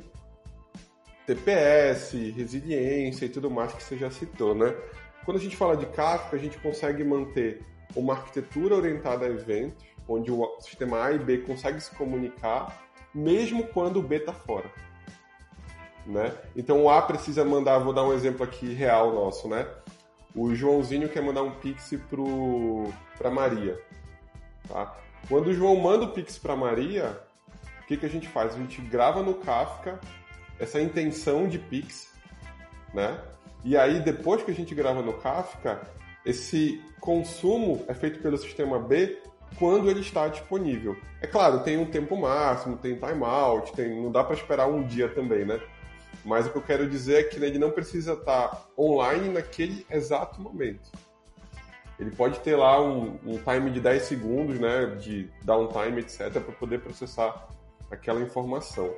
TPS, 1.26 2.12
resiliência 2.34 3.26
e 3.26 3.28
tudo 3.28 3.50
mais 3.50 3.72
que 3.72 3.82
você 3.82 3.96
já 3.96 4.10
citou, 4.10 4.54
né? 4.54 4.74
Quando 5.24 5.38
a 5.38 5.40
gente 5.40 5.56
fala 5.56 5.76
de 5.76 5.86
Kafka, 5.86 6.36
a 6.36 6.38
gente 6.38 6.56
consegue 6.58 7.02
manter 7.02 7.62
uma 7.94 8.14
arquitetura 8.14 8.76
orientada 8.76 9.26
a 9.26 9.28
eventos, 9.28 9.84
onde 10.08 10.30
o 10.30 10.56
sistema 10.60 11.04
A 11.04 11.12
e 11.12 11.18
B 11.18 11.38
consegue 11.38 11.80
se 11.80 11.90
comunicar, 11.96 12.86
mesmo 13.12 13.66
quando 13.66 13.98
o 13.98 14.02
B 14.02 14.16
está 14.16 14.32
fora. 14.32 14.70
Né? 16.06 16.32
Então 16.54 16.84
o 16.84 16.88
A 16.90 17.02
precisa 17.02 17.44
mandar, 17.44 17.78
vou 17.78 17.92
dar 17.92 18.04
um 18.04 18.12
exemplo 18.12 18.44
aqui 18.44 18.72
real 18.72 19.12
nosso, 19.12 19.48
né? 19.48 19.66
O 20.32 20.54
Joãozinho 20.54 21.08
quer 21.08 21.22
mandar 21.22 21.42
um 21.42 21.50
pix 21.50 21.92
para 23.18 23.30
Maria. 23.30 23.80
Tá? 24.68 24.96
Quando 25.28 25.48
o 25.48 25.54
João 25.54 25.74
manda 25.76 26.04
o 26.04 26.12
pix 26.12 26.38
para 26.38 26.54
Maria, 26.54 27.18
o 27.86 27.88
que, 27.88 27.96
que 27.96 28.06
a 28.06 28.08
gente 28.10 28.26
faz? 28.26 28.52
A 28.52 28.58
gente 28.58 28.80
grava 28.80 29.22
no 29.22 29.34
Kafka 29.34 30.00
essa 30.58 30.80
intenção 30.80 31.46
de 31.46 31.56
pix, 31.56 32.12
né? 32.92 33.16
E 33.62 33.76
aí 33.76 34.00
depois 34.00 34.42
que 34.42 34.50
a 34.50 34.54
gente 34.54 34.74
grava 34.74 35.02
no 35.02 35.12
Kafka, 35.12 35.80
esse 36.24 36.82
consumo 36.98 37.84
é 37.86 37.94
feito 37.94 38.18
pelo 38.18 38.36
sistema 38.36 38.80
B 38.80 39.22
quando 39.56 39.88
ele 39.88 40.00
está 40.00 40.26
disponível. 40.26 40.96
É 41.22 41.28
claro, 41.28 41.60
tem 41.60 41.78
um 41.78 41.86
tempo 41.86 42.16
máximo, 42.16 42.76
tem 42.76 42.96
timeout, 42.98 43.72
tem, 43.72 44.02
não 44.02 44.10
dá 44.10 44.24
para 44.24 44.34
esperar 44.34 44.66
um 44.66 44.82
dia 44.82 45.08
também, 45.08 45.44
né? 45.44 45.60
Mas 46.24 46.44
o 46.44 46.50
que 46.50 46.58
eu 46.58 46.62
quero 46.62 46.90
dizer 46.90 47.20
é 47.20 47.22
que 47.22 47.36
ele 47.36 47.56
não 47.56 47.70
precisa 47.70 48.14
estar 48.14 48.66
online 48.76 49.28
naquele 49.28 49.86
exato 49.88 50.40
momento. 50.40 50.90
Ele 52.00 52.10
pode 52.10 52.40
ter 52.40 52.56
lá 52.56 52.82
um, 52.82 53.16
um 53.24 53.38
time 53.38 53.70
de 53.70 53.80
10 53.80 54.02
segundos, 54.02 54.58
né, 54.58 54.86
de 54.98 55.30
downtime, 55.44 56.00
etc, 56.00 56.32
para 56.32 56.52
poder 56.52 56.80
processar 56.80 57.48
aquela 57.90 58.20
informação. 58.20 58.92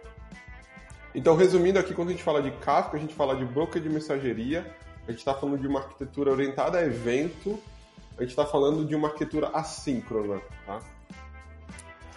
Então, 1.15 1.35
resumindo 1.35 1.79
aqui, 1.79 1.95
quando 1.95 2.09
a 2.09 2.13
gente 2.13 2.23
fala 2.23 2.43
de 2.43 2.51
Kafka, 2.51 2.97
a 2.97 3.01
gente 3.01 3.15
fala 3.15 3.35
de 3.35 3.45
broker 3.45 3.81
de 3.81 3.89
mensageria, 3.89 4.75
a 5.07 5.11
gente 5.11 5.21
está 5.21 5.35
falando 5.35 5.59
de 5.59 5.67
uma 5.67 5.81
arquitetura 5.81 6.31
orientada 6.31 6.79
a 6.79 6.85
evento, 6.85 7.59
a 8.17 8.23
gente 8.23 8.31
está 8.31 8.45
falando 8.45 8.85
de 8.85 8.95
uma 8.95 9.09
arquitetura 9.09 9.49
assíncrona, 9.49 10.41
tá? 10.67 10.81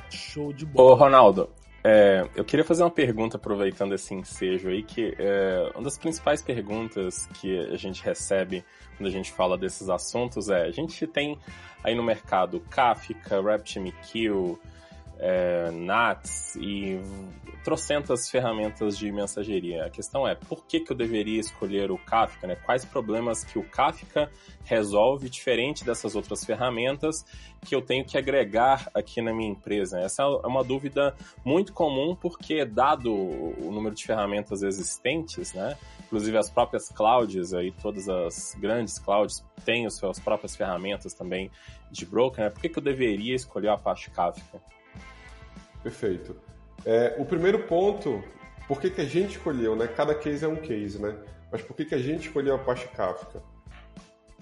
Show 0.10 0.52
de 0.52 0.66
bola. 0.66 0.92
Ô, 0.92 0.96
Ronaldo, 0.96 1.50
é, 1.84 2.28
eu 2.36 2.44
queria 2.44 2.64
fazer 2.64 2.84
uma 2.84 2.92
pergunta 2.92 3.38
aproveitando 3.38 3.96
esse 3.96 4.14
ensejo 4.14 4.70
aí, 4.70 4.84
que 4.84 5.16
é, 5.18 5.72
uma 5.74 5.84
das 5.84 5.98
principais 5.98 6.42
perguntas 6.42 7.28
que 7.34 7.58
a 7.58 7.78
gente 7.78 8.04
recebe 8.04 8.64
quando 8.98 9.08
a 9.08 9.12
gente 9.12 9.32
fala 9.32 9.58
desses 9.58 9.90
assuntos 9.90 10.50
é, 10.50 10.64
a 10.64 10.72
gente 10.72 11.08
tem 11.08 11.40
aí 11.84 11.96
no 11.96 12.04
mercado 12.04 12.60
Kafka, 12.70 13.42
RabbitMQ, 13.42 14.60
é, 15.22 15.70
NATS 15.70 16.56
e 16.56 17.00
trocentas 17.64 18.28
ferramentas 18.28 18.98
de 18.98 19.12
mensageria. 19.12 19.86
A 19.86 19.90
questão 19.90 20.28
é, 20.28 20.34
por 20.34 20.66
que, 20.66 20.80
que 20.80 20.92
eu 20.92 20.98
deveria 20.98 21.40
escolher 21.40 21.92
o 21.92 21.98
Kafka? 21.98 22.48
Né? 22.48 22.56
Quais 22.56 22.84
problemas 22.84 23.44
que 23.44 23.60
o 23.60 23.64
Kafka 23.64 24.32
resolve 24.64 25.30
diferente 25.30 25.86
dessas 25.86 26.16
outras 26.16 26.44
ferramentas 26.44 27.24
que 27.64 27.76
eu 27.76 27.84
tenho 27.84 28.04
que 28.04 28.18
agregar 28.18 28.90
aqui 28.96 29.22
na 29.22 29.32
minha 29.32 29.52
empresa? 29.52 30.00
Essa 30.00 30.24
é 30.24 30.48
uma 30.48 30.64
dúvida 30.64 31.16
muito 31.46 31.72
comum 31.72 32.16
porque, 32.16 32.66
dado 32.66 33.14
o 33.14 33.72
número 33.72 33.94
de 33.94 34.04
ferramentas 34.04 34.64
existentes, 34.64 35.54
né? 35.54 35.78
inclusive 36.04 36.36
as 36.36 36.50
próprias 36.50 36.90
clouds, 36.90 37.54
aí, 37.54 37.72
todas 37.72 38.10
as 38.10 38.56
grandes 38.60 38.98
clouds 38.98 39.46
têm 39.64 39.86
as 39.86 39.96
suas 39.96 40.20
próprias 40.20 40.56
ferramentas 40.56 41.14
também 41.14 41.52
de 41.92 42.08
broker, 42.08 42.44
né? 42.44 42.50
por 42.50 42.60
que, 42.60 42.70
que 42.70 42.80
eu 42.80 42.84
deveria 42.84 43.36
escolher 43.36 43.70
a 43.70 43.74
Apache 43.74 44.10
Kafka? 44.10 44.60
Perfeito. 45.84 46.36
É, 46.86 47.16
o 47.18 47.26
primeiro 47.26 47.60
ponto, 47.64 48.24
por 48.68 48.80
que, 48.80 48.90
que 48.90 49.02
a 49.02 49.06
gente 49.06 49.32
escolheu, 49.32 49.76
né? 49.76 49.88
Cada 49.88 50.16
case 50.16 50.46
é 50.46 50.48
um 50.48 50.56
case, 50.56 51.00
né? 51.02 51.16
Mas 51.52 51.62
por 51.62 51.76
que, 51.76 51.86
que 51.86 51.96
a 51.96 52.00
gente 52.00 52.28
escolheu 52.28 52.54
a 52.54 52.58
Apache 52.58 52.88
Kafka? 52.90 53.42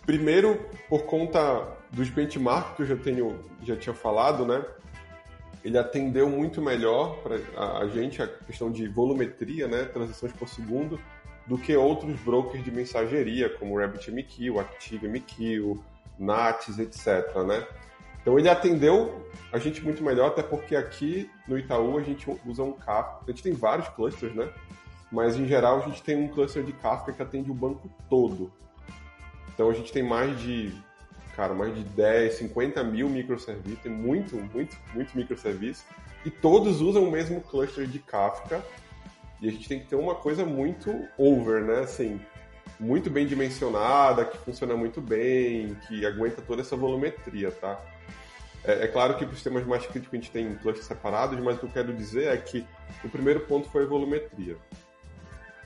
Primeiro, 0.06 0.66
por 0.88 1.04
conta 1.04 1.68
dos 1.92 2.10
benchmarks 2.10 2.76
que 2.76 2.82
eu 2.84 2.86
já, 2.88 2.96
tenho, 2.96 3.40
já 3.64 3.76
tinha 3.76 3.94
falado, 3.94 4.46
né? 4.46 4.64
Ele 5.64 5.78
atendeu 5.78 6.30
muito 6.30 6.62
melhor 6.62 7.18
para 7.22 7.36
a, 7.80 7.88
gente 7.88 8.22
a 8.22 8.28
questão 8.28 8.72
de 8.72 8.88
volumetria, 8.88 9.68
né? 9.68 9.86
Transações 9.86 10.32
por 10.34 10.48
segundo, 10.48 11.00
do 11.46 11.58
que 11.58 11.76
outros 11.76 12.20
brokers 12.22 12.64
de 12.64 12.72
mensageria, 12.72 13.50
como 13.50 13.78
RabbitMQ, 13.78 14.58
ActiveMQ, 14.60 15.80
NATS, 16.18 16.80
etc, 16.80 17.36
né? 17.46 17.68
Então 18.22 18.38
ele 18.38 18.50
atendeu 18.50 19.26
a 19.52 19.58
gente 19.58 19.84
muito 19.84 20.04
melhor, 20.04 20.28
até 20.28 20.44
porque 20.44 20.76
aqui 20.76 21.30
no 21.48 21.58
Itaú 21.58 21.98
a 21.98 22.04
gente 22.04 22.28
usa 22.46 22.64
um 22.64 22.74
Kafka. 22.74 23.24
A 23.28 23.32
gente 23.32 23.44
tem 23.44 23.54
vários 23.54 23.88
clusters, 23.90 24.36
né? 24.36 24.50
Mas 25.12 25.36
em 25.36 25.48
geral 25.48 25.80
a 25.80 25.88
gente 25.88 26.04
tem 26.04 26.16
um 26.16 26.28
cluster 26.28 26.64
de 26.64 26.72
Kafka 26.74 27.12
que 27.12 27.22
atende 27.22 27.50
o 27.50 27.54
banco 27.54 27.90
todo. 28.10 28.52
Então 29.54 29.70
a 29.70 29.74
gente 29.74 29.92
tem 29.92 30.04
mais 30.04 30.40
de, 30.40 30.72
cara, 31.36 31.54
mais 31.54 31.74
de 31.74 31.84
10, 31.84 32.36
50 32.36 32.84
mil 32.84 33.10
microserviços, 33.10 33.80
tem 33.80 33.92
muito, 33.92 34.36
muito, 34.54 34.78
muito 34.94 35.18
microserviço. 35.18 35.86
E 36.24 36.30
todos 36.30 36.82
usam 36.82 37.04
o 37.04 37.12
mesmo 37.12 37.42
cluster 37.42 37.88
de 37.88 38.00
Kafka. 38.00 38.64
E 39.42 39.48
a 39.48 39.52
gente 39.52 39.68
tem 39.68 39.80
que 39.80 39.88
ter 39.88 39.96
uma 39.96 40.16
coisa 40.16 40.46
muito 40.46 40.94
over, 41.18 41.64
né? 41.64 41.80
Assim, 41.80 42.20
muito 42.80 43.10
bem 43.10 43.28
dimensionada, 43.28 44.24
que 44.24 44.38
funciona 44.38 44.76
muito 44.76 45.02
bem, 45.02 45.76
que 45.88 46.06
aguenta 46.06 46.42
toda 46.42 46.62
essa 46.62 46.76
volumetria, 46.76 47.52
tá? 47.52 47.80
É, 48.64 48.86
é, 48.86 48.88
claro 48.88 49.16
que 49.16 49.26
para 49.26 49.34
os 49.34 49.40
sistemas 49.40 49.66
mais 49.66 49.86
críticos 49.86 50.14
a 50.14 50.22
gente 50.22 50.32
tem 50.32 50.56
clusters 50.56 50.86
separados, 50.88 51.40
mas 51.40 51.58
o 51.58 51.60
que 51.60 51.66
eu 51.66 51.72
quero 51.72 51.94
dizer 51.94 52.28
é 52.28 52.38
que 52.38 52.66
o 53.04 53.10
primeiro 53.10 53.42
ponto 53.42 53.70
foi 53.70 53.84
a 53.84 53.88
volumetria. 53.88 54.58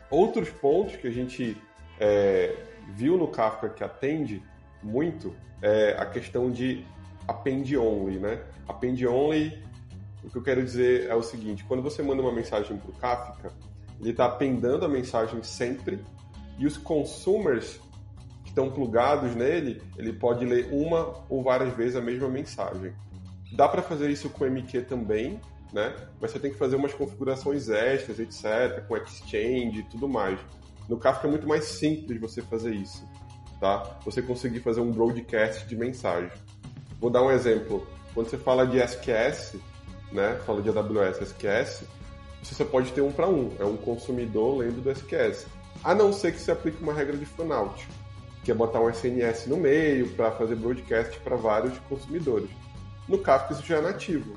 Outros 0.09 0.49
pontos 0.49 0.95
que 0.95 1.07
a 1.07 1.11
gente 1.11 1.57
é, 1.99 2.55
viu 2.95 3.17
no 3.17 3.27
Kafka 3.27 3.69
que 3.69 3.83
atende 3.83 4.43
muito 4.81 5.35
é 5.61 5.95
a 5.97 6.05
questão 6.05 6.51
de 6.51 6.85
append 7.27 7.77
only, 7.77 8.19
né? 8.19 8.43
Append 8.67 9.07
only, 9.07 9.63
o 10.23 10.29
que 10.29 10.37
eu 10.37 10.43
quero 10.43 10.63
dizer 10.63 11.09
é 11.09 11.15
o 11.15 11.23
seguinte: 11.23 11.63
quando 11.63 11.81
você 11.81 12.01
manda 12.03 12.21
uma 12.21 12.31
mensagem 12.31 12.77
para 12.77 12.89
o 12.89 12.93
Kafka, 12.93 13.51
ele 13.99 14.11
está 14.11 14.25
appendando 14.25 14.85
a 14.85 14.89
mensagem 14.89 15.41
sempre 15.41 15.99
e 16.57 16.65
os 16.65 16.77
consumers 16.77 17.79
estão 18.45 18.69
plugados 18.69 19.35
nele, 19.35 19.81
ele 19.97 20.13
pode 20.13 20.45
ler 20.45 20.69
uma 20.71 21.23
ou 21.27 21.41
várias 21.43 21.73
vezes 21.75 21.95
a 21.95 22.01
mesma 22.01 22.27
mensagem. 22.27 22.93
Dá 23.55 23.67
para 23.67 23.81
fazer 23.81 24.09
isso 24.09 24.29
com 24.29 24.45
MQ 24.45 24.83
também, 24.83 25.39
né? 25.71 25.95
Mas 26.21 26.31
você 26.31 26.39
tem 26.39 26.51
que 26.51 26.57
fazer 26.57 26.75
umas 26.75 26.93
configurações 26.93 27.69
extras, 27.69 28.19
etc, 28.19 28.85
com 28.87 28.95
Exchange 28.95 29.79
e 29.79 29.83
tudo 29.83 30.07
mais. 30.07 30.39
No 30.87 30.97
Kafka 30.97 31.27
é 31.27 31.31
muito 31.31 31.47
mais 31.47 31.65
simples 31.65 32.19
você 32.19 32.41
fazer 32.41 32.75
isso, 32.75 33.07
tá? 33.59 33.97
Você 34.05 34.21
conseguir 34.21 34.59
fazer 34.59 34.81
um 34.81 34.91
broadcast 34.91 35.67
de 35.67 35.75
mensagem. 35.75 36.31
Vou 36.99 37.09
dar 37.09 37.23
um 37.23 37.31
exemplo. 37.31 37.87
Quando 38.13 38.29
você 38.29 38.37
fala 38.37 38.67
de 38.67 38.79
SQS, 38.79 39.55
né? 40.11 40.39
Fala 40.45 40.61
de 40.61 40.69
AWS 40.69 41.21
SQS, 41.21 41.83
você 42.43 42.65
pode 42.65 42.91
ter 42.91 43.01
um 43.01 43.11
para 43.11 43.27
um. 43.27 43.51
É 43.59 43.65
um 43.65 43.77
consumidor 43.77 44.57
lendo 44.57 44.81
do 44.81 44.91
SQS. 44.91 45.47
A 45.83 45.93
não 45.93 46.13
ser 46.13 46.31
que 46.31 46.39
você 46.39 46.51
aplique 46.51 46.81
uma 46.81 46.93
regra 46.93 47.17
de 47.17 47.25
fanout 47.25 47.87
que 48.43 48.51
é 48.51 48.53
botar 48.53 48.81
um 48.81 48.89
SNS 48.89 49.47
no 49.47 49.57
meio 49.57 50.09
para 50.09 50.31
fazer 50.31 50.55
broadcast 50.55 51.17
para 51.21 51.35
vários 51.35 51.77
consumidores. 51.89 52.49
No 53.07 53.17
Kafka 53.17 53.53
isso 53.53 53.65
já 53.65 53.77
é 53.77 53.81
nativo. 53.81 54.33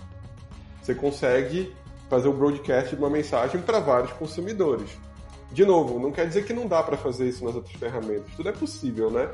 Você 0.81 0.95
consegue 0.95 1.75
fazer 2.09 2.29
o 2.29 2.33
broadcast 2.33 2.95
de 2.95 3.03
uma 3.03 3.11
mensagem 3.11 3.61
para 3.61 3.81
vários 3.81 4.13
consumidores. 4.13 4.91
De 5.51 5.65
novo, 5.65 5.99
não 5.99 6.13
quer 6.13 6.27
dizer 6.29 6.45
que 6.45 6.53
não 6.53 6.67
dá 6.69 6.83
para 6.83 6.97
fazer 6.97 7.29
isso 7.29 7.45
nas 7.45 7.55
outras 7.55 7.75
ferramentas. 7.75 8.33
Tudo 8.37 8.49
é 8.49 8.53
possível, 8.53 9.11
né? 9.11 9.29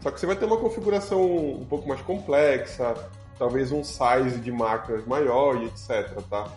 Só 0.00 0.10
que 0.10 0.20
você 0.20 0.26
vai 0.26 0.36
ter 0.36 0.44
uma 0.44 0.56
configuração 0.56 1.22
um 1.22 1.64
pouco 1.64 1.88
mais 1.88 2.00
complexa, 2.02 2.94
talvez 3.38 3.72
um 3.72 3.82
size 3.82 4.38
de 4.42 4.52
máquinas 4.52 5.06
maior 5.06 5.62
e 5.62 5.66
etc, 5.66 6.20
tá? 6.28 6.50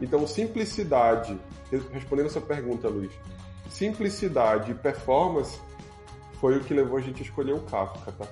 Então, 0.00 0.26
simplicidade, 0.26 1.38
respondendo 1.92 2.26
a 2.26 2.30
sua 2.30 2.42
pergunta, 2.42 2.88
Luiz, 2.88 3.12
simplicidade 3.72 4.70
e 4.70 4.74
performance 4.74 5.60
foi 6.40 6.58
o 6.58 6.60
que 6.64 6.74
levou 6.74 6.98
a 6.98 7.00
gente 7.00 7.22
a 7.22 7.24
escolher 7.24 7.52
o 7.52 7.60
Kafka, 7.60 8.12
tá? 8.12 8.26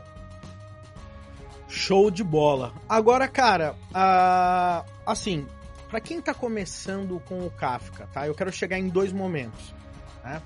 Show 1.68 2.11
de 2.11 2.24
bola. 2.24 2.74
Agora, 2.88 3.29
cara, 3.29 3.74
uh, 3.90 4.85
assim, 5.07 5.46
para 5.88 6.00
quem 6.00 6.20
tá 6.20 6.35
começando 6.35 7.20
com 7.20 7.46
o 7.46 7.50
Kafka, 7.50 8.09
tá? 8.12 8.26
Eu 8.26 8.35
quero 8.35 8.53
chegar 8.53 8.79
em 8.79 8.88
dois 8.88 9.12
momentos, 9.12 9.74
né? 10.22 10.42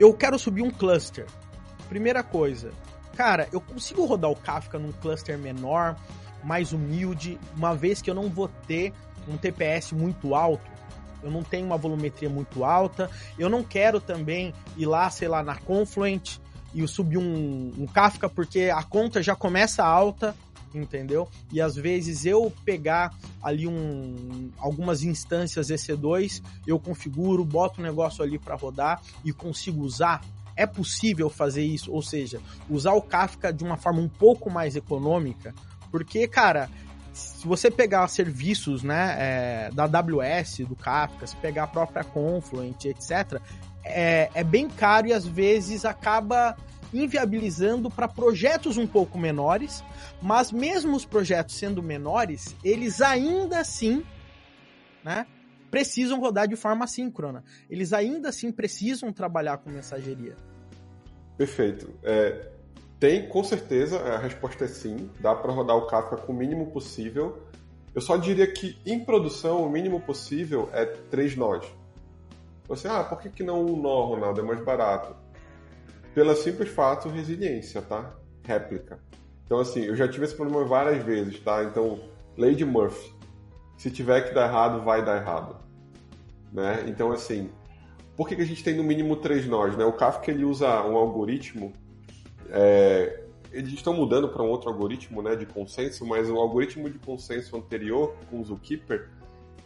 Eu 0.00 0.14
quero 0.14 0.38
subir 0.38 0.62
um 0.62 0.70
cluster. 0.70 1.26
Primeira 1.88 2.22
coisa, 2.22 2.70
cara, 3.14 3.48
eu 3.52 3.60
consigo 3.60 4.04
rodar 4.04 4.30
o 4.30 4.36
Kafka 4.36 4.78
num 4.78 4.92
cluster 4.92 5.36
menor, 5.36 5.96
mais 6.42 6.72
humilde, 6.72 7.38
uma 7.56 7.74
vez 7.74 8.00
que 8.00 8.08
eu 8.08 8.14
não 8.14 8.28
vou 8.30 8.48
ter 8.66 8.92
um 9.28 9.36
TPS 9.36 9.92
muito 9.92 10.34
alto, 10.34 10.71
eu 11.22 11.30
não 11.30 11.42
tenho 11.42 11.66
uma 11.66 11.76
volumetria 11.76 12.28
muito 12.28 12.64
alta, 12.64 13.10
eu 13.38 13.48
não 13.48 13.62
quero 13.62 14.00
também 14.00 14.52
ir 14.76 14.86
lá, 14.86 15.08
sei 15.10 15.28
lá, 15.28 15.42
na 15.42 15.56
Confluent 15.56 16.38
e 16.74 16.86
subir 16.88 17.18
um, 17.18 17.72
um 17.78 17.86
Kafka 17.86 18.28
porque 18.28 18.70
a 18.74 18.82
conta 18.82 19.22
já 19.22 19.36
começa 19.36 19.84
alta, 19.84 20.34
entendeu? 20.74 21.28
E 21.50 21.60
às 21.60 21.76
vezes 21.76 22.24
eu 22.24 22.52
pegar 22.64 23.14
ali 23.42 23.66
um, 23.66 24.50
algumas 24.58 25.02
instâncias 25.02 25.68
EC2, 25.68 26.42
eu 26.66 26.78
configuro, 26.78 27.44
boto 27.44 27.80
o 27.80 27.84
negócio 27.84 28.22
ali 28.22 28.38
para 28.38 28.54
rodar 28.54 29.02
e 29.24 29.32
consigo 29.32 29.82
usar. 29.82 30.22
É 30.54 30.66
possível 30.66 31.30
fazer 31.30 31.62
isso, 31.62 31.90
ou 31.90 32.02
seja, 32.02 32.40
usar 32.68 32.92
o 32.92 33.02
Kafka 33.02 33.52
de 33.52 33.64
uma 33.64 33.76
forma 33.76 34.00
um 34.00 34.08
pouco 34.08 34.50
mais 34.50 34.76
econômica, 34.76 35.54
porque, 35.90 36.26
cara, 36.28 36.70
se 37.12 37.46
você 37.46 37.70
pegar 37.70 38.06
serviços 38.08 38.82
né, 38.82 39.16
é, 39.18 39.70
da 39.72 39.84
AWS, 39.84 40.58
do 40.68 40.74
Kafka, 40.74 41.26
se 41.26 41.36
pegar 41.36 41.64
a 41.64 41.66
própria 41.66 42.04
Confluent, 42.04 42.84
etc., 42.84 43.40
é, 43.84 44.30
é 44.34 44.44
bem 44.44 44.68
caro 44.68 45.08
e 45.08 45.12
às 45.12 45.26
vezes 45.26 45.84
acaba 45.84 46.56
inviabilizando 46.92 47.90
para 47.90 48.06
projetos 48.06 48.76
um 48.76 48.86
pouco 48.86 49.18
menores, 49.18 49.82
mas 50.20 50.52
mesmo 50.52 50.94
os 50.94 51.04
projetos 51.04 51.56
sendo 51.56 51.82
menores, 51.82 52.54
eles 52.62 53.00
ainda 53.00 53.60
assim, 53.60 54.04
né, 55.02 55.26
precisam 55.70 56.20
rodar 56.20 56.46
de 56.46 56.54
forma 56.54 56.86
síncrona. 56.86 57.42
Eles 57.68 57.92
ainda 57.92 58.28
assim 58.28 58.52
precisam 58.52 59.10
trabalhar 59.12 59.56
com 59.58 59.70
mensageria. 59.70 60.36
Perfeito. 61.36 61.92
É, 62.02 62.51
tem, 63.02 63.26
com 63.26 63.42
certeza, 63.42 63.98
a 63.98 64.16
resposta 64.16 64.64
é 64.64 64.68
sim. 64.68 65.10
Dá 65.18 65.34
para 65.34 65.50
rodar 65.50 65.76
o 65.76 65.88
Kafka 65.88 66.16
com 66.18 66.32
o 66.32 66.36
mínimo 66.36 66.70
possível. 66.70 67.36
Eu 67.92 68.00
só 68.00 68.16
diria 68.16 68.46
que 68.46 68.78
em 68.86 69.04
produção 69.04 69.66
o 69.66 69.68
mínimo 69.68 70.00
possível 70.00 70.70
é 70.72 70.84
três 70.84 71.34
nós. 71.34 71.66
Você, 72.68 72.86
ah, 72.86 73.02
por 73.02 73.20
que, 73.20 73.28
que 73.28 73.42
não 73.42 73.66
um 73.66 73.76
nó, 73.76 74.04
Ronaldo? 74.04 74.40
É 74.40 74.44
mais 74.44 74.60
barato. 74.60 75.16
Pela 76.14 76.36
simples 76.36 76.68
fato, 76.68 77.08
resiliência, 77.08 77.82
tá? 77.82 78.14
Réplica. 78.44 79.00
Então, 79.46 79.58
assim, 79.58 79.80
eu 79.80 79.96
já 79.96 80.06
tive 80.06 80.24
esse 80.24 80.36
problema 80.36 80.64
várias 80.64 81.02
vezes, 81.02 81.40
tá? 81.40 81.64
Então, 81.64 81.98
de 82.38 82.64
Murphy. 82.64 83.12
Se 83.78 83.90
tiver 83.90 84.28
que 84.28 84.32
dar 84.32 84.46
errado, 84.46 84.84
vai 84.84 85.04
dar 85.04 85.16
errado. 85.16 85.56
Né? 86.52 86.84
Então, 86.86 87.10
assim, 87.10 87.50
por 88.16 88.28
que, 88.28 88.36
que 88.36 88.42
a 88.42 88.46
gente 88.46 88.62
tem 88.62 88.76
no 88.76 88.84
mínimo 88.84 89.16
três 89.16 89.44
nós? 89.44 89.76
Né? 89.76 89.84
O 89.84 89.92
Kafka 89.92 90.30
ele 90.30 90.44
usa 90.44 90.84
um 90.84 90.96
algoritmo. 90.96 91.72
É, 92.54 93.24
eles 93.50 93.72
estão 93.72 93.94
mudando 93.94 94.28
para 94.28 94.42
um 94.42 94.48
outro 94.48 94.68
algoritmo 94.68 95.22
né, 95.22 95.34
de 95.34 95.46
consenso, 95.46 96.06
mas 96.06 96.28
o 96.28 96.36
algoritmo 96.36 96.88
de 96.88 96.98
consenso 96.98 97.56
anterior, 97.56 98.14
com 98.30 98.40
o 98.40 98.44
Zookeeper, 98.44 99.08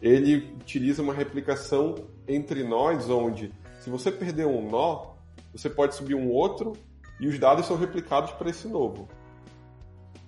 ele 0.01 0.55
utiliza 0.61 1.03
uma 1.03 1.13
replicação 1.13 1.95
entre 2.29 2.63
nós, 2.63 3.11
onde 3.11 3.53
se 3.81 3.91
você 3.91 4.11
perder 4.11 4.47
um 4.47 4.69
nó, 4.69 5.15
você 5.53 5.69
pode 5.69 5.95
subir 5.95 6.15
um 6.15 6.31
outro 6.31 6.75
e 7.21 7.27
os 7.27 7.39
dados 7.39 7.67
são 7.67 7.77
replicados 7.77 8.33
para 8.33 8.51
esse 8.51 8.69
novo. 8.69 9.09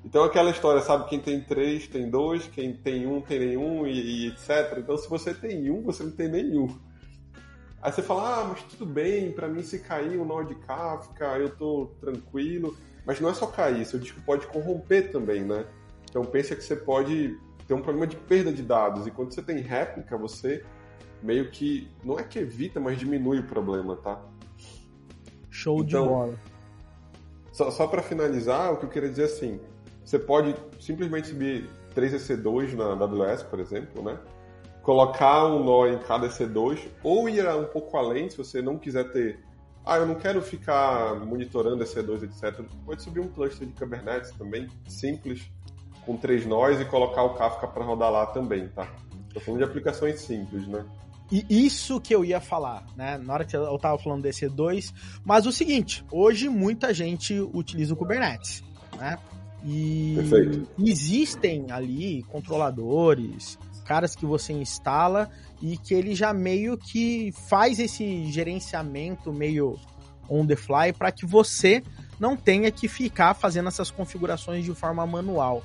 Então 0.05 0.25
aquela 0.25 0.51
história, 0.51 0.81
sabe, 0.81 1.09
quem 1.09 1.21
tem 1.21 1.41
três 1.41 1.87
tem 1.87 2.09
dois, 2.09 2.47
quem 2.47 2.73
tem 2.73 3.07
um 3.07 3.21
tem 3.21 3.41
nenhum 3.41 3.87
e, 3.87 4.25
e, 4.25 4.29
etc. 4.29 4.79
Então 4.79 4.97
se 4.97 5.09
você 5.09 5.35
tem 5.35 5.71
um, 5.71 5.83
você 5.83 6.03
não 6.03 6.13
tem 6.13 6.29
nenhum. 6.29 6.69
Aí 7.81 7.93
você 7.93 8.03
fala, 8.03 8.41
ah, 8.41 8.45
mas 8.45 8.63
tudo 8.65 8.85
bem, 8.85 9.31
para 9.31 9.49
mim 9.49 9.63
se 9.63 9.79
cair 9.79 10.19
um 10.19 10.25
nó 10.25 10.43
de 10.43 10.55
Kafka, 10.57 11.39
eu 11.39 11.51
tô 11.51 11.93
tranquilo. 12.01 12.77
Mas 13.07 13.21
não 13.21 13.31
é 13.31 13.35
só 13.35 13.47
cair, 13.47 13.87
seu 13.87 13.99
disco 13.99 14.21
pode 14.27 14.47
corromper 14.49 15.11
também, 15.11 15.43
né? 15.43 15.65
Então 16.11 16.25
pensa 16.25 16.57
que 16.57 16.63
você 16.63 16.77
pode 16.77 17.39
ter 17.67 17.75
um 17.75 17.81
problema 17.81 18.07
de 18.07 18.17
perda 18.17 18.53
de 18.53 18.63
dados. 18.63 19.07
E 19.07 19.11
quando 19.11 19.33
você 19.33 19.41
tem 19.41 19.61
réplica, 19.61 20.17
você 20.17 20.65
meio 21.23 21.51
que, 21.51 21.89
não 22.05 22.19
é 22.19 22.23
que 22.23 22.39
evita, 22.39 22.81
mas 22.81 22.99
diminui 22.99 23.39
o 23.41 23.45
problema, 23.45 23.97
tá? 23.97 24.21
Show 25.51 25.83
então, 25.83 26.03
de 26.03 26.09
bola. 26.09 26.35
Só, 27.53 27.71
só 27.71 27.87
para 27.87 28.03
finalizar, 28.03 28.73
o 28.73 28.77
que 28.77 28.85
eu 28.85 28.91
queria 28.91 29.09
dizer 29.09 29.23
é 29.23 29.25
assim, 29.27 29.61
você 30.05 30.19
pode 30.19 30.55
simplesmente 30.81 31.29
subir 31.29 31.69
3 31.95 32.15
EC2 32.15 32.75
na 32.75 32.93
AWS, 32.93 33.43
por 33.45 33.59
exemplo, 33.59 34.03
né? 34.03 34.19
Colocar 34.89 35.45
um 35.45 35.63
nó 35.63 35.87
em 35.87 35.99
cada 35.99 36.27
EC2, 36.27 36.89
ou 37.03 37.29
ir 37.29 37.47
um 37.47 37.67
pouco 37.67 37.95
além, 37.99 38.31
se 38.31 38.39
você 38.39 38.63
não 38.63 38.79
quiser 38.79 39.13
ter. 39.13 39.39
Ah, 39.85 39.99
eu 39.99 40.07
não 40.07 40.15
quero 40.15 40.41
ficar 40.41 41.15
monitorando 41.27 41.85
EC2, 41.85 42.23
etc. 42.23 42.65
Pode 42.87 43.03
subir 43.03 43.21
um 43.21 43.29
cluster 43.29 43.69
de 43.69 43.75
Kubernetes 43.75 44.31
também, 44.31 44.67
simples, 44.87 45.43
com 46.07 46.17
três 46.17 46.47
nós 46.47 46.81
e 46.81 46.87
colocar 46.87 47.23
o 47.23 47.35
Kafka 47.35 47.69
para 47.69 47.85
rodar 47.85 48.11
lá 48.11 48.25
também, 48.29 48.67
tá? 48.69 48.89
Estou 49.27 49.43
falando 49.43 49.59
de 49.59 49.65
aplicações 49.65 50.23
simples, 50.23 50.67
né? 50.67 50.83
E 51.31 51.45
isso 51.67 52.01
que 52.01 52.15
eu 52.15 52.25
ia 52.25 52.41
falar, 52.41 52.87
né? 52.97 53.19
Na 53.19 53.35
hora 53.35 53.45
que 53.45 53.55
eu 53.55 53.79
tava 53.79 53.99
falando 53.99 54.23
desse 54.23 54.49
2 54.49 54.95
Mas 55.23 55.45
o 55.45 55.53
seguinte, 55.53 56.03
hoje 56.11 56.49
muita 56.49 56.95
gente 56.95 57.39
utiliza 57.53 57.93
o 57.93 57.97
Kubernetes, 57.99 58.65
né? 58.97 59.19
E 59.63 60.15
Perfeito. 60.17 60.67
existem 60.79 61.71
ali 61.71 62.23
controladores, 62.23 63.59
caras 63.89 64.15
que 64.15 64.27
você 64.27 64.53
instala 64.53 65.31
e 65.63 65.79
que 65.79 65.95
ele 65.95 66.15
já 66.15 66.35
meio 66.35 66.77
que 66.77 67.33
faz 67.49 67.79
esse 67.79 68.31
gerenciamento 68.31 69.33
meio 69.33 69.81
on 70.29 70.47
the 70.47 70.55
fly 70.55 70.93
para 70.93 71.11
que 71.11 71.25
você 71.25 71.83
não 72.21 72.37
tenha 72.37 72.71
que 72.71 72.87
ficar 72.87 73.33
fazendo 73.33 73.69
essas 73.69 73.91
configurações 73.91 74.63
de 74.63 74.75
forma 74.75 75.07
manual. 75.07 75.63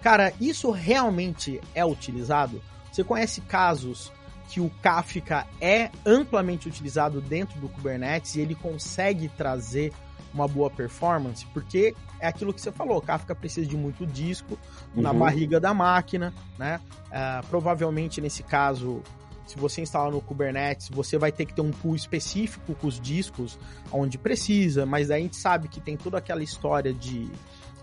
Cara, 0.00 0.32
isso 0.40 0.70
realmente 0.70 1.60
é 1.74 1.84
utilizado? 1.84 2.62
Você 2.92 3.02
conhece 3.02 3.40
casos 3.40 4.12
que 4.48 4.60
o 4.60 4.70
Kafka 4.80 5.44
é 5.60 5.90
amplamente 6.06 6.68
utilizado 6.68 7.20
dentro 7.20 7.58
do 7.58 7.68
Kubernetes 7.68 8.36
e 8.36 8.40
ele 8.40 8.54
consegue 8.54 9.28
trazer 9.28 9.92
uma 10.34 10.48
boa 10.48 10.68
performance, 10.68 11.46
porque 11.54 11.94
é 12.18 12.26
aquilo 12.26 12.52
que 12.52 12.60
você 12.60 12.72
falou, 12.72 13.00
Kafka 13.00 13.34
precisa 13.34 13.66
de 13.66 13.76
muito 13.76 14.04
disco 14.04 14.58
uhum. 14.94 15.02
na 15.02 15.12
barriga 15.12 15.60
da 15.60 15.72
máquina, 15.72 16.34
né? 16.58 16.80
Uh, 17.06 17.46
provavelmente 17.46 18.20
nesse 18.20 18.42
caso, 18.42 19.00
se 19.46 19.56
você 19.56 19.80
instalar 19.80 20.10
no 20.10 20.20
Kubernetes, 20.20 20.88
você 20.88 21.16
vai 21.16 21.30
ter 21.30 21.46
que 21.46 21.54
ter 21.54 21.60
um 21.60 21.70
pool 21.70 21.94
específico 21.94 22.74
com 22.74 22.86
os 22.86 23.00
discos 23.00 23.58
onde 23.92 24.18
precisa, 24.18 24.84
mas 24.84 25.10
aí 25.10 25.20
a 25.20 25.22
gente 25.22 25.36
sabe 25.36 25.68
que 25.68 25.80
tem 25.80 25.96
toda 25.96 26.18
aquela 26.18 26.42
história 26.42 26.92
de 26.92 27.30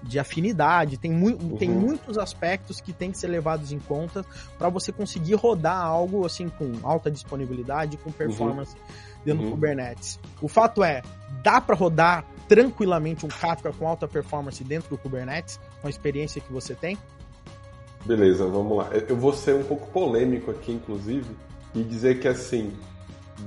de 0.04 0.18
afinidade, 0.18 0.98
tem, 0.98 1.12
mu 1.12 1.28
uhum. 1.28 1.58
tem 1.58 1.70
muitos 1.70 2.18
aspectos 2.18 2.82
que 2.82 2.92
tem 2.92 3.12
que 3.12 3.18
ser 3.18 3.28
levados 3.28 3.72
em 3.72 3.80
conta 3.80 4.26
para 4.58 4.68
você 4.70 4.92
conseguir 4.92 5.36
rodar 5.36 5.86
algo 5.86 6.26
assim 6.26 6.50
com 6.50 6.72
alta 6.84 7.12
disponibilidade, 7.12 7.98
com 7.98 8.12
performance 8.12 8.76
uhum. 8.76 9.24
dentro 9.24 9.44
uhum. 9.44 9.50
do 9.50 9.56
Kubernetes. 9.56 10.20
O 10.42 10.48
fato 10.48 10.84
é, 10.84 11.04
dá 11.44 11.62
para 11.62 11.76
rodar 11.76 12.26
tranquilamente 12.52 13.26
um 13.26 13.30
Kafka 13.30 13.72
com 13.72 13.88
alta 13.88 14.10
performance 14.10 14.62
dentro 14.62 14.90
do 14.90 14.98
Kubernetes, 14.98 15.58
com 15.80 15.88
a 15.88 15.90
experiência 15.90 16.42
que 16.42 16.52
você 16.52 16.76
tem? 16.76 16.98
Beleza, 18.06 18.46
vamos 18.46 18.78
lá. 18.78 18.90
Eu 19.08 19.16
vou 19.16 19.32
ser 19.32 19.56
um 19.56 19.64
pouco 19.64 19.88
polêmico 19.88 20.52
aqui, 20.52 20.74
inclusive, 20.74 21.34
e 21.74 21.82
dizer 21.82 22.20
que 22.20 22.28
assim, 22.28 22.78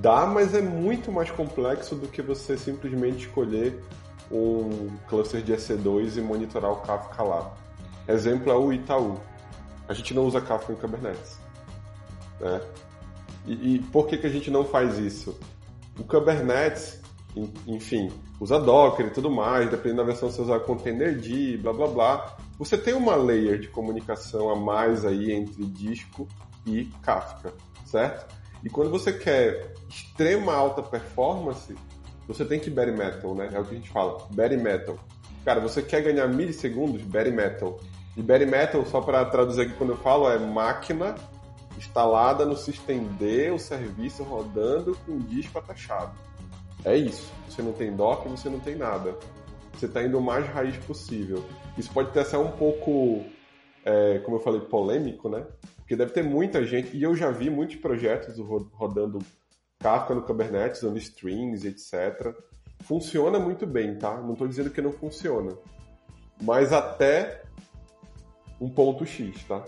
dá, 0.00 0.24
mas 0.24 0.54
é 0.54 0.62
muito 0.62 1.12
mais 1.12 1.30
complexo 1.30 1.94
do 1.94 2.08
que 2.08 2.22
você 2.22 2.56
simplesmente 2.56 3.26
escolher 3.26 3.78
um 4.32 4.88
cluster 5.06 5.42
de 5.42 5.52
EC2 5.52 6.16
e 6.16 6.22
monitorar 6.22 6.72
o 6.72 6.76
Kafka 6.76 7.22
lá. 7.22 7.54
Exemplo 8.08 8.50
é 8.50 8.56
o 8.56 8.72
Itaú. 8.72 9.20
A 9.86 9.92
gente 9.92 10.14
não 10.14 10.24
usa 10.24 10.40
Kafka 10.40 10.72
em 10.72 10.76
Kubernetes. 10.76 11.38
Né? 12.40 12.58
E, 13.46 13.74
e 13.74 13.78
por 13.80 14.06
que, 14.06 14.16
que 14.16 14.26
a 14.26 14.30
gente 14.30 14.50
não 14.50 14.64
faz 14.64 14.96
isso? 14.96 15.38
O 15.98 16.04
Kubernetes, 16.04 17.03
enfim, 17.66 18.10
usa 18.40 18.58
Docker 18.60 19.06
e 19.06 19.10
tudo 19.10 19.30
mais, 19.30 19.68
dependendo 19.68 20.02
da 20.02 20.04
versão 20.04 20.30
você 20.30 20.42
usa 20.42 20.58
Containerd, 20.60 21.58
blá 21.58 21.72
blá 21.72 21.86
blá. 21.86 22.36
Você 22.58 22.78
tem 22.78 22.94
uma 22.94 23.16
layer 23.16 23.58
de 23.58 23.68
comunicação 23.68 24.50
a 24.50 24.56
mais 24.56 25.04
aí 25.04 25.32
entre 25.32 25.64
disco 25.64 26.28
e 26.66 26.84
Kafka, 27.02 27.52
certo? 27.84 28.32
E 28.62 28.70
quando 28.70 28.90
você 28.90 29.12
quer 29.12 29.74
extrema 29.88 30.54
alta 30.54 30.82
performance, 30.82 31.74
você 32.26 32.44
tem 32.44 32.58
que 32.58 32.70
bare 32.70 32.92
metal, 32.92 33.34
né? 33.34 33.50
É 33.52 33.60
o 33.60 33.64
que 33.64 33.74
a 33.74 33.78
gente 33.78 33.90
fala, 33.90 34.26
bare 34.30 34.56
metal. 34.56 34.96
Cara, 35.44 35.60
você 35.60 35.82
quer 35.82 36.02
ganhar 36.02 36.26
milissegundos? 36.28 37.02
Bare 37.02 37.30
metal. 37.30 37.78
E 38.16 38.22
bare 38.22 38.46
metal, 38.46 38.86
só 38.86 39.00
para 39.00 39.24
traduzir 39.26 39.62
aqui 39.62 39.74
quando 39.74 39.90
eu 39.90 39.96
falo, 39.98 40.30
é 40.30 40.38
máquina 40.38 41.16
instalada 41.76 42.46
no 42.46 42.56
System 42.56 43.04
D, 43.18 43.50
o 43.50 43.58
serviço 43.58 44.22
rodando 44.22 44.96
com 45.04 45.18
disco 45.18 45.58
atachado. 45.58 46.16
É 46.84 46.96
isso. 46.96 47.32
Você 47.48 47.62
não 47.62 47.72
tem 47.72 47.94
dock, 47.94 48.28
você 48.28 48.48
não 48.48 48.60
tem 48.60 48.76
nada. 48.76 49.16
Você 49.72 49.86
está 49.86 50.02
indo 50.02 50.18
o 50.18 50.22
mais 50.22 50.46
raiz 50.46 50.76
possível. 50.78 51.44
Isso 51.76 51.90
pode 51.92 52.16
até 52.18 52.38
um 52.38 52.52
pouco, 52.52 53.24
é, 53.84 54.18
como 54.20 54.36
eu 54.36 54.40
falei, 54.40 54.60
polêmico, 54.60 55.28
né? 55.28 55.46
Porque 55.76 55.96
deve 55.96 56.12
ter 56.12 56.22
muita 56.22 56.64
gente, 56.64 56.96
e 56.96 57.02
eu 57.02 57.14
já 57.14 57.30
vi 57.30 57.50
muitos 57.50 57.76
projetos 57.76 58.38
rodando 58.72 59.18
Kafka 59.78 60.14
no 60.14 60.22
Kubernetes, 60.22 60.82
usando 60.82 60.98
strings, 60.98 61.64
etc. 61.64 62.34
Funciona 62.84 63.38
muito 63.38 63.66
bem, 63.66 63.98
tá? 63.98 64.20
Não 64.20 64.32
estou 64.32 64.48
dizendo 64.48 64.70
que 64.70 64.80
não 64.80 64.92
funciona. 64.92 65.52
Mas 66.42 66.72
até 66.72 67.42
um 68.60 68.68
ponto 68.68 69.04
X, 69.04 69.44
tá? 69.44 69.64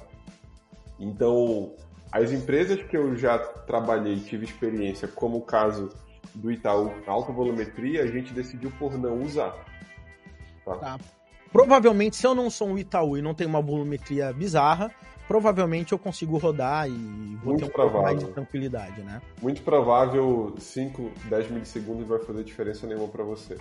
Então, 0.98 1.74
as 2.10 2.32
empresas 2.32 2.82
que 2.82 2.96
eu 2.96 3.14
já 3.16 3.38
trabalhei, 3.38 4.18
tive 4.20 4.44
experiência, 4.44 5.06
como 5.06 5.38
o 5.38 5.42
caso 5.42 5.90
do 6.34 6.50
Itaú, 6.50 6.92
alta 7.06 7.32
volumetria, 7.32 8.02
a 8.02 8.06
gente 8.06 8.32
decidiu 8.32 8.70
por 8.78 8.98
não 8.98 9.22
usar. 9.22 9.54
Tá? 10.64 10.74
tá. 10.76 10.98
provavelmente, 11.52 12.16
se 12.16 12.26
eu 12.26 12.34
não 12.34 12.50
sou 12.50 12.68
um 12.68 12.78
Itaú 12.78 13.16
e 13.16 13.22
não 13.22 13.34
tenho 13.34 13.48
uma 13.50 13.60
volumetria 13.62 14.32
bizarra, 14.32 14.90
provavelmente 15.28 15.92
eu 15.92 15.98
consigo 15.98 16.38
rodar 16.38 16.88
e 16.88 16.92
vou 17.42 17.52
Muito 17.52 17.60
ter 17.60 17.64
um 17.66 17.68
provável. 17.72 17.92
pouco 17.92 18.02
mais 18.04 18.18
de 18.18 18.26
tranquilidade, 18.32 19.00
né? 19.02 19.20
Muito 19.40 19.62
provável 19.62 20.54
5, 20.58 21.10
10 21.28 21.50
milissegundos 21.50 22.06
vai 22.06 22.18
fazer 22.20 22.44
diferença 22.44 22.86
nenhuma 22.86 23.08
para 23.08 23.24
você. 23.24 23.56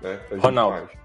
Né? 0.00 0.20
A 0.30 0.34
gente 0.34 0.42
Ronaldo. 0.44 0.86
faz. 0.86 1.03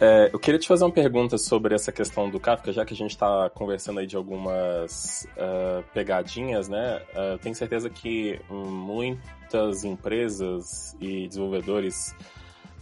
É, 0.00 0.30
eu 0.32 0.38
queria 0.38 0.60
te 0.60 0.68
fazer 0.68 0.84
uma 0.84 0.92
pergunta 0.92 1.36
sobre 1.36 1.74
essa 1.74 1.90
questão 1.90 2.30
do 2.30 2.38
Kafka, 2.38 2.72
já 2.72 2.84
que 2.84 2.94
a 2.94 2.96
gente 2.96 3.10
está 3.10 3.50
conversando 3.50 3.98
aí 3.98 4.06
de 4.06 4.16
algumas 4.16 5.26
ah, 5.36 5.82
pegadinhas, 5.92 6.68
né? 6.68 7.02
Eu 7.32 7.38
tenho 7.38 7.54
certeza 7.54 7.90
que 7.90 8.40
muitas 8.48 9.82
empresas 9.82 10.96
e 11.00 11.26
desenvolvedores 11.26 12.14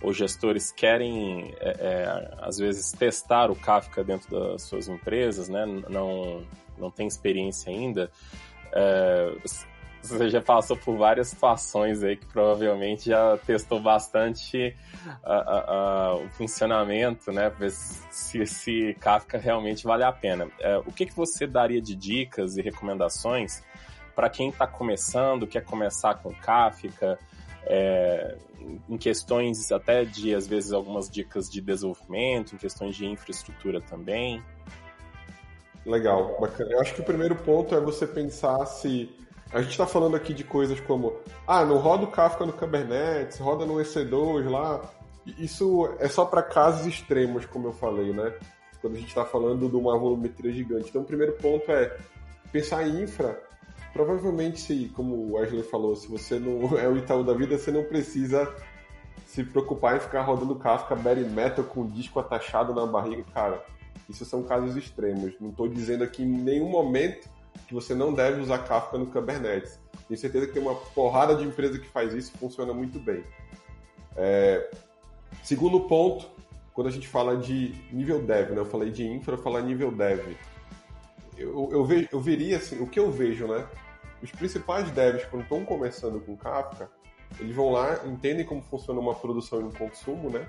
ou 0.03 0.13
gestores 0.13 0.71
querem, 0.71 1.55
é, 1.59 1.69
é, 1.69 2.35
às 2.39 2.59
vezes, 2.59 2.93
testar 2.93 3.51
o 3.51 3.57
Kafka 3.57 4.05
dentro 4.05 4.31
das 4.31 4.63
suas 4.63 4.87
empresas, 4.87 5.49
né? 5.49 5.65
Não, 5.89 6.45
não 6.77 6.91
tem 6.91 7.07
experiência 7.07 7.73
ainda. 7.73 8.11
Você 10.03 10.31
já 10.31 10.41
passou 10.41 10.77
por 10.77 10.97
várias 10.97 11.29
situações 11.29 12.03
aí 12.03 12.17
que 12.17 12.27
provavelmente 12.27 13.11
já 13.11 13.37
testou 13.39 13.81
bastante 13.81 14.77
a- 15.25 15.35
a- 15.35 15.75
a- 15.75 16.15
o 16.17 16.29
funcionamento, 16.31 17.33
né? 17.33 17.51
Ver 17.51 17.71
se 17.73 18.39
esse 18.39 18.95
Kafka 19.01 19.37
realmente 19.37 19.85
vale 19.85 20.05
a 20.05 20.13
pena. 20.13 20.49
É, 20.61 20.79
o 20.79 20.93
que, 20.93 21.07
que 21.07 21.15
você 21.17 21.47
daria 21.47 21.81
de 21.83 21.97
dicas 21.97 22.57
e 22.57 22.63
recomendações 22.63 23.65
para 24.15 24.31
quem 24.31 24.49
está 24.51 24.67
começando, 24.67 25.47
quer 25.47 25.65
começar 25.65 26.15
com 26.15 26.33
Kafka, 26.33 27.19
é, 27.65 28.37
em 28.89 28.97
questões 28.97 29.71
até 29.73 30.05
de, 30.05 30.35
às 30.35 30.47
vezes, 30.47 30.73
algumas 30.73 31.11
dicas 31.11 31.51
de 31.51 31.61
desenvolvimento, 31.61 32.55
em 32.55 32.59
questões 32.59 32.95
de 32.97 33.07
infraestrutura 33.07 33.81
também? 33.81 34.43
Legal, 35.85 36.37
bacana. 36.41 36.73
Eu 36.73 36.81
acho 36.81 36.95
que 36.95 37.01
o 37.01 37.05
primeiro 37.05 37.35
ponto 37.37 37.75
é 37.75 37.81
você 37.81 38.07
pensar 38.07 38.65
se. 38.67 39.09
A 39.57 39.63
gente 39.63 39.71
está 39.71 39.87
falando 39.87 40.15
aqui 40.15 40.35
de 40.35 40.45
coisas 40.45 40.79
como, 40.81 41.17
ah, 41.47 41.65
não 41.65 41.79
roda 41.79 42.05
o 42.05 42.09
Kafka 42.09 42.45
no 42.45 42.53
Kubernetes, 42.53 43.39
roda 43.39 43.65
no 43.65 43.77
EC2 43.77 44.51
lá. 44.51 44.83
Isso 45.39 45.89
é 45.99 46.09
só 46.09 46.27
para 46.27 46.43
casos 46.43 46.87
extremos, 46.87 47.47
como 47.47 47.69
eu 47.69 47.73
falei, 47.73 48.13
né? 48.13 48.35
Quando 48.83 48.97
a 48.97 48.99
gente 48.99 49.09
está 49.09 49.25
falando 49.25 49.67
de 49.67 49.75
uma 49.75 49.99
volumetria 49.99 50.53
gigante. 50.53 50.91
Então, 50.91 51.01
o 51.01 51.07
primeiro 51.07 51.33
ponto 51.37 51.73
é 51.73 51.97
pensar 52.53 52.87
em 52.87 53.05
infra. 53.05 53.43
Provavelmente, 53.95 54.61
se, 54.61 54.93
como 54.95 55.15
o 55.15 55.33
Wesley 55.37 55.63
falou, 55.63 55.97
se 55.97 56.07
você 56.07 56.39
não 56.39 56.61
é 56.77 56.87
o 56.87 56.99
Itaú 56.99 57.25
da 57.25 57.33
vida, 57.33 57.57
você 57.57 57.71
não 57.71 57.83
precisa 57.83 58.55
se 59.25 59.43
preocupar 59.43 59.97
em 59.97 60.01
ficar 60.01 60.21
rodando 60.21 60.55
Kafka 60.57 60.95
bare 60.95 61.21
metal 61.21 61.65
com 61.65 61.87
disco 61.87 62.21
atachado 62.21 62.75
na 62.75 62.85
barriga, 62.85 63.25
cara. 63.33 63.65
Isso 64.07 64.27
são 64.27 64.43
casos 64.43 64.77
extremos. 64.77 65.33
Não 65.41 65.49
estou 65.49 65.67
dizendo 65.67 66.05
aqui 66.05 66.23
em 66.23 66.27
nenhum 66.27 66.69
momento 66.69 67.35
que 67.67 67.75
você 67.75 67.95
não 67.95 68.13
deve 68.13 68.41
usar 68.41 68.59
Kafka 68.59 68.99
no 68.99 69.07
Kubernetes. 69.07 69.79
Tenho 70.07 70.19
certeza 70.19 70.47
que 70.47 70.53
tem 70.53 70.63
uma 70.63 70.75
porrada 70.75 71.35
de 71.35 71.45
empresa 71.45 71.79
que 71.79 71.89
faz 71.89 72.13
isso 72.15 72.33
e 72.35 72.39
funciona 72.39 72.73
muito 72.73 72.99
bem. 72.99 73.25
É, 74.17 74.71
Segundo 75.43 75.81
ponto, 75.81 76.29
quando 76.73 76.89
a 76.89 76.91
gente 76.91 77.07
fala 77.07 77.37
de 77.37 77.73
nível 77.93 78.21
dev, 78.21 78.51
né? 78.51 78.59
Eu 78.59 78.67
falei 78.67 78.91
de 78.91 79.07
infra, 79.07 79.37
falar 79.37 79.63
nível 79.63 79.91
dev. 79.93 80.37
Eu, 81.39 81.69
eu, 81.71 81.85
ve, 81.85 82.09
eu 82.11 82.21
veria 82.21 82.57
assim, 82.57 82.83
o 82.83 82.87
que 82.89 82.99
eu 82.99 83.11
vejo, 83.11 83.47
né? 83.47 83.65
Os 84.23 84.31
principais 84.31 84.91
devs, 84.91 85.25
quando 85.27 85.43
estão 85.43 85.65
começando 85.65 86.21
com 86.21 86.37
Kafka, 86.37 86.91
eles 87.39 87.55
vão 87.55 87.71
lá, 87.71 88.01
entendem 88.07 88.45
como 88.45 88.63
funciona 88.63 88.99
uma 88.99 89.15
produção 89.15 89.61
e 89.61 89.65
um 89.65 89.71
consumo, 89.71 90.31
né? 90.31 90.49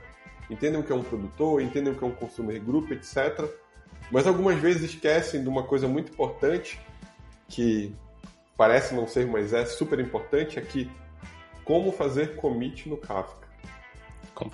Entendem 0.50 0.80
o 0.80 0.84
que 0.84 0.92
é 0.92 0.96
um 0.96 1.04
produtor, 1.04 1.62
entendem 1.62 1.94
o 1.94 1.96
que 1.96 2.04
é 2.04 2.08
um 2.08 2.16
consumer 2.16 2.60
group, 2.60 2.90
etc. 2.92 3.48
Mas 4.10 4.26
algumas 4.26 4.58
vezes 4.58 4.94
esquecem 4.94 5.44
de 5.44 5.50
uma 5.50 5.64
coisa 5.64 5.88
muito 5.88 6.12
importante, 6.12 6.80
que 7.48 7.96
parece 8.58 8.94
não 8.96 9.08
ser, 9.08 9.28
mas 9.28 9.54
é 9.54 9.66
super 9.66 10.00
importante, 10.00 10.58
é 10.58 10.62
que 10.62 10.90
como 11.64 11.92
fazer 11.92 12.36
commit 12.38 12.88
no 12.90 12.98
Kafka. 12.98 13.48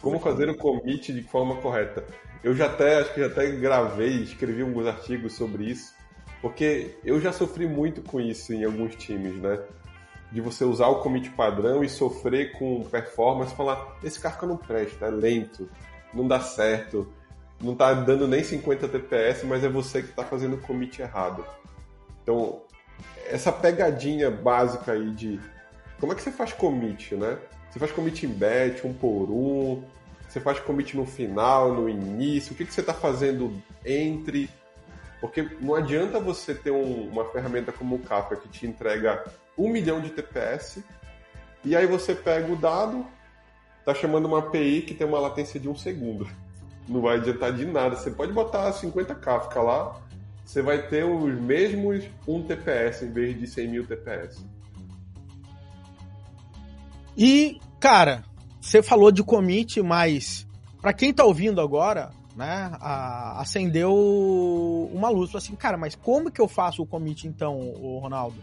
Como 0.01 0.19
fazer 0.19 0.49
o 0.49 0.57
commit 0.57 1.13
de 1.13 1.21
forma 1.23 1.57
correta. 1.57 2.05
Eu 2.43 2.55
já 2.55 2.65
até, 2.65 2.99
acho 2.99 3.13
que 3.13 3.19
já 3.19 3.27
até 3.27 3.51
gravei, 3.51 4.23
escrevi 4.23 4.61
alguns 4.61 4.87
artigos 4.87 5.33
sobre 5.33 5.65
isso, 5.65 5.93
porque 6.41 6.97
eu 7.03 7.21
já 7.21 7.31
sofri 7.31 7.67
muito 7.67 8.01
com 8.01 8.19
isso 8.19 8.53
em 8.53 8.63
alguns 8.63 8.95
times, 8.95 9.35
né? 9.35 9.59
De 10.31 10.41
você 10.41 10.63
usar 10.65 10.87
o 10.87 11.01
commit 11.01 11.29
padrão 11.31 11.83
e 11.83 11.89
sofrer 11.89 12.53
com 12.53 12.83
performance 12.83 13.53
e 13.53 13.55
falar, 13.55 13.97
esse 14.03 14.19
Kafka 14.19 14.45
não 14.45 14.57
presta, 14.57 15.05
é 15.05 15.09
lento, 15.09 15.69
não 16.13 16.27
dá 16.27 16.39
certo, 16.39 17.13
não 17.61 17.75
tá 17.75 17.93
dando 17.93 18.27
nem 18.27 18.43
50 18.43 18.87
TPS, 18.87 19.43
mas 19.43 19.63
é 19.63 19.69
você 19.69 20.01
que 20.01 20.09
está 20.09 20.23
fazendo 20.23 20.55
o 20.55 20.61
commit 20.61 21.01
errado. 21.01 21.45
Então, 22.21 22.63
essa 23.27 23.51
pegadinha 23.51 24.29
básica 24.29 24.91
aí 24.93 25.09
de 25.11 25.39
como 25.99 26.11
é 26.11 26.15
que 26.15 26.21
você 26.21 26.31
faz 26.31 26.51
commit, 26.53 27.15
né? 27.15 27.37
Você 27.71 27.79
faz 27.79 27.91
commit 27.91 28.25
em 28.25 28.29
batch, 28.29 28.83
um 28.85 28.93
por 28.93 29.29
um, 29.31 29.83
você 30.27 30.39
faz 30.39 30.59
commit 30.59 30.95
no 30.97 31.05
final, 31.05 31.73
no 31.73 31.87
início, 31.89 32.53
o 32.53 32.55
que, 32.55 32.65
que 32.65 32.73
você 32.73 32.81
está 32.81 32.93
fazendo 32.93 33.53
entre. 33.85 34.49
Porque 35.21 35.47
não 35.61 35.75
adianta 35.75 36.19
você 36.19 36.53
ter 36.53 36.71
um- 36.71 37.07
uma 37.09 37.25
ferramenta 37.25 37.71
como 37.71 37.95
o 37.95 37.99
Kafka 37.99 38.35
que 38.35 38.49
te 38.49 38.67
entrega 38.67 39.23
um 39.57 39.69
milhão 39.69 40.01
de 40.01 40.09
TPS 40.09 40.83
e 41.63 41.75
aí 41.75 41.85
você 41.87 42.13
pega 42.13 42.51
o 42.51 42.55
dado, 42.57 43.05
tá 43.85 43.93
chamando 43.93 44.25
uma 44.25 44.39
API 44.39 44.81
que 44.81 44.93
tem 44.93 45.07
uma 45.07 45.19
latência 45.19 45.59
de 45.59 45.69
um 45.69 45.75
segundo. 45.75 46.27
Não 46.89 46.99
vai 46.99 47.15
adiantar 47.15 47.53
de 47.53 47.65
nada. 47.65 47.95
Você 47.95 48.11
pode 48.11 48.33
botar 48.33 48.71
50 48.73 49.15
Kafka 49.15 49.61
lá, 49.61 50.01
você 50.45 50.61
vai 50.61 50.87
ter 50.87 51.03
os 51.05 51.39
mesmos 51.41 52.03
1 52.27 52.43
TPS 52.43 53.03
em 53.03 53.11
vez 53.11 53.39
de 53.39 53.47
100 53.47 53.67
mil 53.67 53.87
TPS. 53.87 54.45
E, 57.17 57.59
cara, 57.79 58.23
você 58.59 58.81
falou 58.81 59.11
de 59.11 59.23
commit, 59.23 59.81
mas 59.81 60.47
pra 60.81 60.93
quem 60.93 61.13
tá 61.13 61.23
ouvindo 61.23 61.61
agora, 61.61 62.11
né, 62.35 62.71
a- 62.79 63.39
acendeu 63.41 63.93
uma 64.93 65.09
luz. 65.09 65.29
Falou 65.31 65.43
assim, 65.43 65.55
cara, 65.55 65.77
mas 65.77 65.95
como 65.95 66.31
que 66.31 66.41
eu 66.41 66.47
faço 66.47 66.81
o 66.81 66.85
commit 66.85 67.27
então, 67.27 67.59
o 67.59 67.99
Ronaldo? 67.99 68.37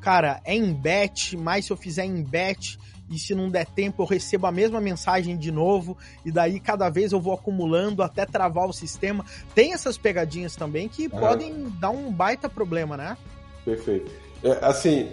Cara, 0.00 0.40
é 0.44 0.54
em 0.54 0.72
batch, 0.72 1.34
mas 1.34 1.66
se 1.66 1.72
eu 1.72 1.76
fizer 1.76 2.04
em 2.04 2.22
batch 2.22 2.76
e 3.10 3.18
se 3.18 3.34
não 3.34 3.48
der 3.48 3.66
tempo 3.66 4.02
eu 4.02 4.06
recebo 4.06 4.46
a 4.46 4.52
mesma 4.52 4.80
mensagem 4.80 5.36
de 5.36 5.50
novo 5.50 5.96
e 6.24 6.30
daí 6.30 6.60
cada 6.60 6.88
vez 6.88 7.12
eu 7.12 7.20
vou 7.20 7.32
acumulando 7.32 8.02
até 8.02 8.26
travar 8.26 8.68
o 8.68 8.72
sistema. 8.72 9.24
Tem 9.54 9.72
essas 9.72 9.96
pegadinhas 9.96 10.54
também 10.54 10.88
que 10.88 11.06
Aham. 11.06 11.18
podem 11.18 11.68
dar 11.80 11.90
um 11.90 12.12
baita 12.12 12.48
problema, 12.48 12.96
né? 12.96 13.16
Perfeito. 13.64 14.10
É, 14.42 14.58
assim, 14.64 15.10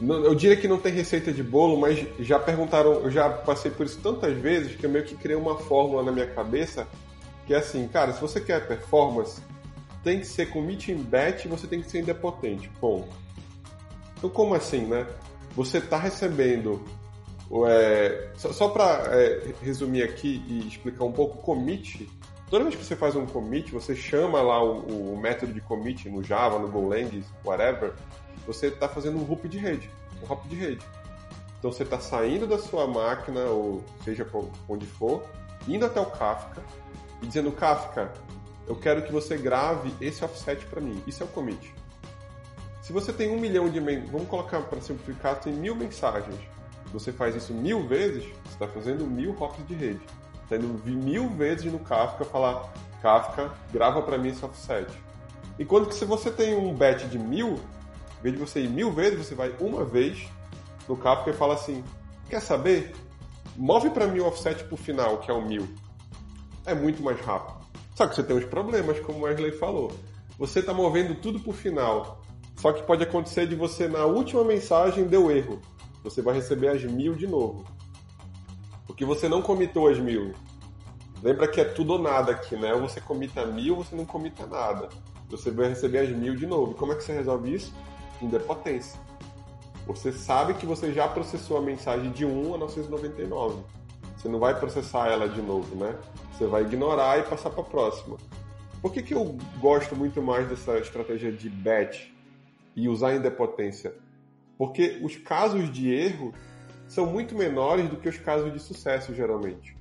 eu 0.00 0.34
diria 0.34 0.56
que 0.56 0.68
não 0.68 0.78
tem 0.78 0.92
receita 0.92 1.32
de 1.32 1.42
bolo, 1.42 1.78
mas 1.78 2.06
já 2.20 2.38
perguntaram, 2.38 2.94
eu 2.94 3.10
já 3.10 3.28
passei 3.28 3.70
por 3.70 3.86
isso 3.86 3.98
tantas 4.00 4.36
vezes 4.36 4.76
que 4.76 4.84
eu 4.84 4.90
meio 4.90 5.04
que 5.04 5.16
criei 5.16 5.36
uma 5.36 5.56
fórmula 5.56 6.02
na 6.02 6.12
minha 6.12 6.26
cabeça 6.26 6.86
que 7.48 7.54
é 7.54 7.56
assim, 7.56 7.88
cara, 7.88 8.12
se 8.12 8.20
você 8.20 8.42
quer 8.42 8.68
performance, 8.68 9.40
tem 10.04 10.20
que 10.20 10.26
ser 10.26 10.50
commit 10.50 10.92
em 10.92 10.96
batch 10.96 11.46
e 11.46 11.48
você 11.48 11.66
tem 11.66 11.80
que 11.80 11.90
ser 11.90 12.00
indepotente, 12.00 12.68
ponto. 12.78 13.08
Então 14.18 14.28
como 14.28 14.54
assim, 14.54 14.82
né? 14.82 15.06
Você 15.56 15.78
está 15.78 15.96
recebendo, 15.96 16.84
é, 17.66 18.30
só, 18.36 18.52
só 18.52 18.68
para 18.68 19.10
resumir 19.62 20.02
aqui 20.02 20.42
e 20.46 20.68
explicar 20.68 21.04
um 21.04 21.12
pouco, 21.12 21.38
commit, 21.38 22.08
toda 22.50 22.64
vez 22.64 22.76
que 22.76 22.84
você 22.84 22.96
faz 22.96 23.16
um 23.16 23.26
commit, 23.26 23.72
você 23.72 23.96
chama 23.96 24.40
lá 24.42 24.62
o, 24.62 25.14
o 25.14 25.18
método 25.18 25.52
de 25.52 25.60
commit 25.60 26.08
no 26.08 26.22
Java, 26.22 26.58
no 26.58 26.68
Golang, 26.68 27.24
whatever, 27.44 27.94
você 28.46 28.68
está 28.68 28.88
fazendo 28.88 29.18
um 29.18 29.30
hoop 29.30 29.48
de 29.48 29.58
rede, 29.58 29.90
um 30.22 30.30
hop 30.30 30.46
de 30.46 30.56
rede. 30.56 30.84
Então 31.58 31.72
você 31.72 31.82
está 31.82 31.98
saindo 31.98 32.46
da 32.46 32.58
sua 32.58 32.86
máquina, 32.86 33.40
ou 33.44 33.82
seja 34.04 34.26
onde 34.68 34.86
for, 34.86 35.24
indo 35.66 35.84
até 35.84 36.00
o 36.00 36.06
Kafka 36.06 36.62
e 37.22 37.26
dizendo, 37.26 37.50
Kafka, 37.50 38.12
eu 38.66 38.76
quero 38.76 39.02
que 39.02 39.12
você 39.12 39.36
grave 39.36 39.92
esse 40.00 40.24
offset 40.24 40.64
para 40.66 40.80
mim. 40.80 41.02
Isso 41.06 41.22
é 41.22 41.26
o 41.26 41.28
commit. 41.28 41.74
Se 42.82 42.92
você 42.92 43.12
tem 43.12 43.30
um 43.30 43.40
milhão 43.40 43.68
de 43.68 43.80
mensagens, 43.80 44.10
vamos 44.10 44.28
colocar 44.28 44.60
para 44.62 44.80
simplificar, 44.80 45.40
tem 45.40 45.52
mil 45.52 45.74
mensagens. 45.74 46.38
Você 46.92 47.12
faz 47.12 47.34
isso 47.36 47.52
mil 47.52 47.86
vezes, 47.86 48.24
você 48.24 48.52
está 48.52 48.66
fazendo 48.66 49.06
mil 49.06 49.36
hops 49.38 49.66
de 49.66 49.74
rede. 49.74 50.00
Está 50.42 50.56
indo 50.56 50.80
mil 50.86 51.28
vezes 51.30 51.70
no 51.70 51.78
Kafka 51.78 52.24
falar, 52.24 52.72
Kafka, 53.02 53.52
grava 53.72 54.00
para 54.02 54.16
mim 54.16 54.28
esse 54.28 54.44
offset. 54.44 54.90
Enquanto 55.58 55.88
que 55.88 55.94
se 55.94 56.04
você 56.04 56.30
tem 56.30 56.56
um 56.56 56.74
batch 56.74 57.04
de 57.04 57.18
mil, 57.18 57.60
em 58.18 58.22
vez 58.22 58.34
de 58.34 58.40
você 58.40 58.60
ir 58.60 58.70
mil 58.70 58.90
vezes, 58.90 59.26
você 59.26 59.34
vai 59.34 59.54
uma 59.60 59.84
vez 59.84 60.28
no 60.88 60.96
Kafka 60.96 61.30
e 61.30 61.34
fala 61.34 61.54
assim, 61.54 61.84
quer 62.30 62.40
saber? 62.40 62.94
Move 63.56 63.90
para 63.90 64.06
mim 64.06 64.20
o 64.20 64.26
offset 64.26 64.64
pro 64.64 64.76
final, 64.76 65.18
que 65.18 65.30
é 65.30 65.34
o 65.34 65.42
mil. 65.42 65.68
É 66.64 66.74
muito 66.74 67.02
mais 67.02 67.20
rápido. 67.20 67.58
Só 67.94 68.06
que 68.06 68.14
você 68.14 68.22
tem 68.22 68.36
uns 68.36 68.44
problemas, 68.44 69.00
como 69.00 69.18
o 69.18 69.22
Wesley 69.22 69.52
falou. 69.52 69.92
Você 70.38 70.60
está 70.60 70.72
movendo 70.72 71.16
tudo 71.16 71.40
pro 71.40 71.52
final. 71.52 72.22
Só 72.56 72.72
que 72.72 72.82
pode 72.84 73.02
acontecer 73.02 73.46
de 73.46 73.56
você, 73.56 73.88
na 73.88 74.04
última 74.04 74.44
mensagem, 74.44 75.04
deu 75.04 75.30
erro. 75.30 75.60
Você 76.08 76.22
vai 76.22 76.34
receber 76.34 76.68
as 76.68 76.82
mil 76.82 77.14
de 77.14 77.26
novo. 77.26 77.66
Porque 78.86 79.04
você 79.04 79.28
não 79.28 79.42
comitou 79.42 79.88
as 79.88 79.98
mil. 79.98 80.32
Lembra 81.22 81.46
que 81.46 81.60
é 81.60 81.64
tudo 81.64 81.92
ou 81.92 81.98
nada 81.98 82.32
aqui, 82.32 82.56
né? 82.56 82.72
Ou 82.72 82.80
você 82.80 82.98
comita 82.98 83.44
mil 83.44 83.76
ou 83.76 83.84
você 83.84 83.94
não 83.94 84.06
comita 84.06 84.46
nada. 84.46 84.88
Você 85.28 85.50
vai 85.50 85.68
receber 85.68 85.98
as 85.98 86.08
mil 86.08 86.34
de 86.34 86.46
novo. 86.46 86.72
Como 86.72 86.92
é 86.92 86.94
que 86.94 87.04
você 87.04 87.12
resolve 87.12 87.54
isso? 87.54 87.74
Indepotência. 88.22 88.98
Você 89.86 90.10
sabe 90.10 90.54
que 90.54 90.64
você 90.64 90.94
já 90.94 91.06
processou 91.06 91.58
a 91.58 91.60
mensagem 91.60 92.10
de 92.10 92.24
1 92.24 92.54
a 92.54 92.58
999. 92.58 93.62
Você 94.16 94.28
não 94.28 94.38
vai 94.38 94.58
processar 94.58 95.08
ela 95.08 95.28
de 95.28 95.42
novo, 95.42 95.76
né? 95.76 95.94
Você 96.32 96.46
vai 96.46 96.62
ignorar 96.62 97.18
e 97.18 97.22
passar 97.24 97.50
para 97.50 97.60
a 97.60 97.66
próxima. 97.66 98.16
Por 98.80 98.92
que, 98.92 99.02
que 99.02 99.12
eu 99.12 99.36
gosto 99.60 99.94
muito 99.94 100.22
mais 100.22 100.48
dessa 100.48 100.78
estratégia 100.78 101.30
de 101.30 101.50
batch 101.50 102.08
e 102.74 102.88
usar 102.88 103.14
indepotência? 103.14 103.94
Porque 104.58 104.98
os 105.02 105.16
casos 105.16 105.72
de 105.72 105.88
erro 105.90 106.34
são 106.88 107.06
muito 107.06 107.34
menores 107.34 107.88
do 107.88 107.96
que 107.96 108.08
os 108.08 108.18
casos 108.18 108.52
de 108.52 108.58
sucesso, 108.58 109.14
geralmente. 109.14 109.76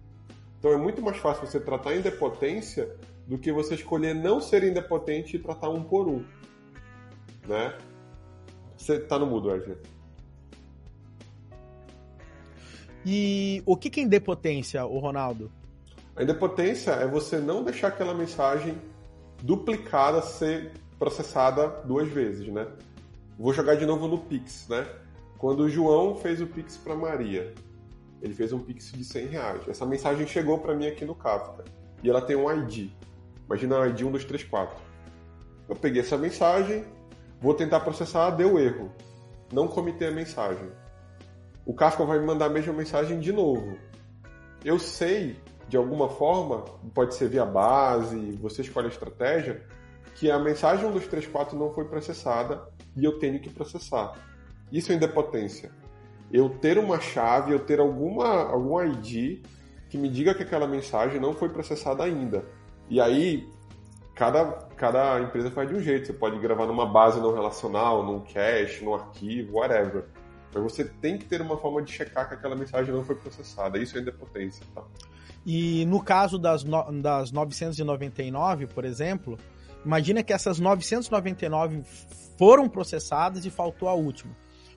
Então 0.59 0.71
é 0.71 0.77
muito 0.77 1.01
mais 1.01 1.17
fácil 1.17 1.47
você 1.47 1.59
tratar 1.59 1.95
indepotência 1.95 2.95
do 3.25 3.37
que 3.37 3.51
você 3.51 3.75
escolher 3.75 4.13
não 4.13 4.39
ser 4.39 4.63
indepotente 4.63 5.35
e 5.35 5.39
tratar 5.39 5.69
um 5.69 5.83
por 5.83 6.07
um. 6.07 6.23
Né? 7.47 7.75
Você 8.77 8.99
tá 8.99 9.17
no 9.17 9.25
mudo, 9.25 9.49
Wesley. 9.49 9.77
E 13.05 13.63
o 13.65 13.75
que, 13.75 13.89
que 13.89 13.99
é 13.99 14.03
indepotência, 14.03 14.85
o 14.85 14.99
Ronaldo? 14.99 15.51
A 16.15 16.23
indepotência 16.23 16.91
é 16.91 17.07
você 17.07 17.37
não 17.37 17.63
deixar 17.63 17.89
aquela 17.89 18.13
mensagem 18.13 18.77
duplicada 19.41 20.21
ser 20.21 20.71
processada 20.97 21.67
duas 21.85 22.07
vezes, 22.09 22.47
né? 22.47 22.67
Vou 23.37 23.53
jogar 23.53 23.75
de 23.75 23.85
novo 23.85 24.07
no 24.07 24.17
Pix, 24.17 24.67
né? 24.67 24.87
Quando 25.37 25.61
o 25.61 25.69
João 25.69 26.15
fez 26.15 26.41
o 26.41 26.47
Pix 26.47 26.75
para 26.77 26.95
Maria, 26.95 27.53
ele 28.21 28.33
fez 28.33 28.51
um 28.51 28.59
Pix 28.59 28.91
de 28.91 29.03
100 29.03 29.27
reais. 29.27 29.67
Essa 29.67 29.85
mensagem 29.85 30.25
chegou 30.25 30.57
para 30.57 30.73
mim 30.73 30.87
aqui 30.87 31.05
no 31.05 31.13
Kafka 31.13 31.63
e 32.01 32.09
ela 32.09 32.21
tem 32.21 32.35
um 32.35 32.51
ID. 32.51 32.89
Imagina 33.45 33.79
um 33.79 33.85
ID 33.85 34.01
1234. 34.01 34.75
Eu 35.69 35.75
peguei 35.75 36.01
essa 36.01 36.17
mensagem, 36.17 36.83
vou 37.39 37.53
tentar 37.53 37.81
processar, 37.81 38.31
deu 38.31 38.57
erro. 38.57 38.91
Não 39.53 39.67
comitei 39.67 40.07
a 40.07 40.11
mensagem. 40.11 40.69
O 41.65 41.73
Kafka 41.73 42.03
vai 42.05 42.17
me 42.17 42.25
mandar 42.25 42.47
a 42.47 42.49
mesma 42.49 42.73
mensagem 42.73 43.19
de 43.19 43.31
novo. 43.31 43.77
Eu 44.65 44.79
sei 44.79 45.37
de 45.67 45.77
alguma 45.77 46.09
forma, 46.09 46.63
pode 46.93 47.13
ser 47.13 47.27
via 47.27 47.45
base, 47.45 48.31
você 48.41 48.61
escolhe 48.61 48.87
a 48.87 48.89
estratégia, 48.89 49.61
que 50.15 50.31
a 50.31 50.39
mensagem 50.39 50.83
1234 50.85 51.57
não 51.57 51.73
foi 51.73 51.85
processada 51.85 52.67
e 52.95 53.03
eu 53.03 53.19
tenho 53.19 53.39
que 53.39 53.49
processar. 53.49 54.13
Isso 54.71 54.91
é 54.91 54.95
indepotência. 54.95 55.71
Eu 56.31 56.49
ter 56.49 56.77
uma 56.77 56.99
chave, 56.99 57.53
eu 57.53 57.59
ter 57.59 57.79
alguma, 57.79 58.49
algum 58.49 58.81
ID 58.83 59.43
que 59.89 59.97
me 59.97 60.09
diga 60.09 60.33
que 60.33 60.43
aquela 60.43 60.67
mensagem 60.67 61.19
não 61.19 61.33
foi 61.33 61.49
processada 61.49 62.03
ainda. 62.03 62.43
E 62.89 62.99
aí, 62.99 63.47
cada, 64.13 64.45
cada 64.75 65.19
empresa 65.21 65.49
faz 65.51 65.69
de 65.69 65.75
um 65.75 65.79
jeito. 65.79 66.07
Você 66.07 66.13
pode 66.13 66.37
gravar 66.39 66.65
numa 66.65 66.85
base 66.85 67.21
não 67.21 67.33
relacional, 67.33 68.05
num 68.05 68.19
cache, 68.19 68.83
num 68.83 68.93
arquivo, 68.93 69.57
whatever. 69.57 70.05
Mas 70.53 70.63
você 70.63 70.83
tem 70.83 71.17
que 71.17 71.25
ter 71.25 71.41
uma 71.41 71.57
forma 71.57 71.81
de 71.81 71.91
checar 71.91 72.27
que 72.27 72.33
aquela 72.33 72.55
mensagem 72.55 72.93
não 72.93 73.03
foi 73.03 73.15
processada. 73.15 73.77
Isso 73.77 73.97
é 73.97 74.01
indepotência, 74.01 74.65
tá? 74.73 74.83
E 75.45 75.85
no 75.85 76.03
caso 76.03 76.37
das, 76.37 76.63
no, 76.63 76.91
das 77.01 77.31
999, 77.31 78.67
por 78.67 78.83
exemplo, 78.83 79.37
imagina 79.87 80.21
que 80.21 80.33
essas 80.33 80.59
999 80.59 81.81
foram 82.37 82.67
processadas 82.67 83.45
e 83.45 83.49
faltou 83.49 83.87
a 83.87 83.93
última. 83.93 84.35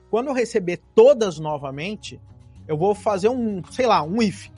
Quando 0.09 0.27
eu 0.27 0.33
receber 0.33 0.79
todas 0.95 1.37
novamente, 1.37 2.19
eu 2.67 2.77
vou 2.77 2.95
fazer 2.95 3.29
um, 3.29 3.61
sei 3.71 3.85
lá, 3.85 4.01
um 4.01 4.21
if. 4.21 4.49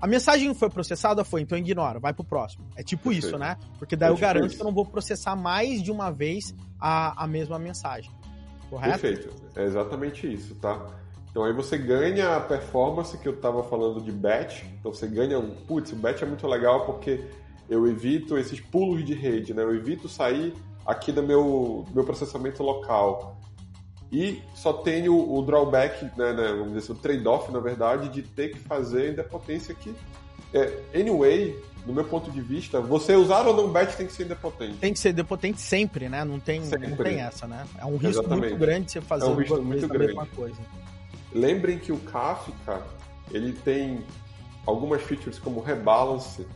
A 0.00 0.06
mensagem 0.06 0.52
foi 0.52 0.68
processada? 0.68 1.24
Foi, 1.24 1.40
então 1.40 1.56
ignora, 1.56 2.00
vai 2.00 2.12
pro 2.12 2.24
próximo. 2.24 2.64
É 2.74 2.82
tipo 2.82 3.04
Perfeito. 3.04 3.26
isso, 3.28 3.38
né? 3.38 3.56
Porque 3.78 3.94
daí 3.94 4.08
é 4.08 4.10
eu 4.10 4.16
tipo 4.16 4.26
garanto 4.26 4.46
isso. 4.46 4.56
que 4.56 4.62
eu 4.62 4.66
não 4.66 4.74
vou 4.74 4.84
processar 4.84 5.36
mais 5.36 5.80
de 5.80 5.92
uma 5.92 6.10
vez 6.10 6.54
a, 6.80 7.22
a 7.22 7.26
mesma 7.26 7.58
mensagem. 7.58 8.10
Correto? 8.68 9.00
Perfeito. 9.00 9.34
É 9.54 9.64
exatamente 9.64 10.32
isso, 10.32 10.56
tá? 10.56 10.84
Então 11.30 11.44
aí 11.44 11.52
você 11.52 11.78
ganha 11.78 12.36
a 12.36 12.40
performance 12.40 13.16
que 13.16 13.26
eu 13.26 13.34
estava 13.34 13.62
falando 13.62 14.00
de 14.02 14.10
batch. 14.10 14.64
Então 14.78 14.92
você 14.92 15.06
ganha 15.06 15.38
um, 15.38 15.54
putz, 15.54 15.92
o 15.92 15.96
batch 15.96 16.22
é 16.22 16.26
muito 16.26 16.46
legal 16.46 16.84
porque 16.84 17.24
eu 17.68 17.86
evito 17.86 18.36
esses 18.36 18.60
pulos 18.60 19.04
de 19.04 19.14
rede, 19.14 19.54
né? 19.54 19.62
Eu 19.62 19.74
evito 19.74 20.08
sair 20.08 20.54
aqui 20.86 21.12
do 21.12 21.22
meu, 21.22 21.86
meu 21.92 22.04
processamento 22.04 22.62
local. 22.62 23.36
E 24.10 24.42
só 24.54 24.72
tenho 24.74 25.14
o 25.14 25.42
drawback, 25.42 26.04
né, 26.18 26.32
né 26.32 26.48
vamos 26.48 26.68
dizer 26.74 26.78
assim, 26.80 26.92
o 26.92 26.96
trade-off, 26.96 27.50
na 27.50 27.60
verdade, 27.60 28.10
de 28.10 28.22
ter 28.22 28.50
que 28.50 28.58
fazer 28.58 29.10
ainda 29.10 29.24
potência 29.24 29.74
que, 29.74 29.94
é, 30.52 30.80
anyway, 30.94 31.58
no 31.86 31.94
meu 31.94 32.04
ponto 32.04 32.30
de 32.30 32.40
vista, 32.40 32.78
você 32.78 33.16
usar 33.16 33.46
ou 33.46 33.56
não 33.56 33.72
batch 33.72 33.96
tem 33.96 34.06
que 34.06 34.12
ser 34.12 34.24
indepotente. 34.24 34.76
Tem 34.76 34.92
que 34.92 34.98
ser 34.98 35.10
indepotente 35.10 35.60
sempre, 35.60 36.08
né? 36.10 36.24
Não 36.24 36.38
tem, 36.38 36.60
não 36.60 36.96
tem 36.96 37.20
essa, 37.20 37.46
né? 37.46 37.66
É 37.78 37.86
um 37.86 37.96
risco 37.96 38.22
Exatamente. 38.22 38.50
muito 38.50 38.58
grande 38.58 38.92
você 38.92 39.00
fazer 39.00 39.24
é 39.24 39.28
um 39.28 39.34
risco 39.34 39.62
muito 39.62 39.88
grande. 39.88 40.14
coisa. 40.36 40.56
Lembrem 41.32 41.78
que 41.78 41.90
o 41.90 41.98
Kafka 41.98 42.82
ele 43.30 43.52
tem 43.52 44.04
algumas 44.66 45.02
features 45.02 45.38
como 45.38 45.60
rebalance, 45.60 46.46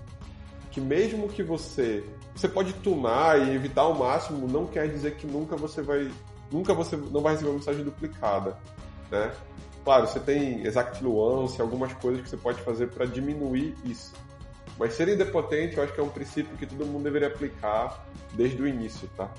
que 0.76 0.80
mesmo 0.82 1.26
que 1.26 1.42
você 1.42 2.04
você 2.34 2.46
pode 2.46 2.74
tunar 2.74 3.40
e 3.40 3.54
evitar 3.54 3.80
ao 3.80 3.94
máximo, 3.94 4.46
não 4.46 4.66
quer 4.66 4.86
dizer 4.90 5.16
que 5.16 5.26
nunca 5.26 5.56
você 5.56 5.80
vai 5.80 6.12
nunca 6.52 6.74
você 6.74 6.98
não 6.98 7.22
vai 7.22 7.32
receber 7.32 7.48
uma 7.48 7.56
mensagem 7.56 7.82
duplicada, 7.82 8.58
né? 9.10 9.32
Claro, 9.82 10.06
você 10.06 10.20
tem 10.20 10.66
exact 10.66 11.02
nuance, 11.02 11.62
algumas 11.62 11.94
coisas 11.94 12.20
que 12.20 12.28
você 12.28 12.36
pode 12.36 12.60
fazer 12.60 12.88
para 12.88 13.06
diminuir 13.06 13.74
isso. 13.86 14.12
Mas 14.78 14.92
ser 14.92 15.08
indepotente, 15.08 15.78
eu 15.78 15.82
acho 15.82 15.94
que 15.94 16.00
é 16.00 16.02
um 16.02 16.10
princípio 16.10 16.54
que 16.58 16.66
todo 16.66 16.84
mundo 16.84 17.04
deveria 17.04 17.28
aplicar 17.28 18.06
desde 18.34 18.60
o 18.60 18.68
início, 18.68 19.08
tá? 19.16 19.32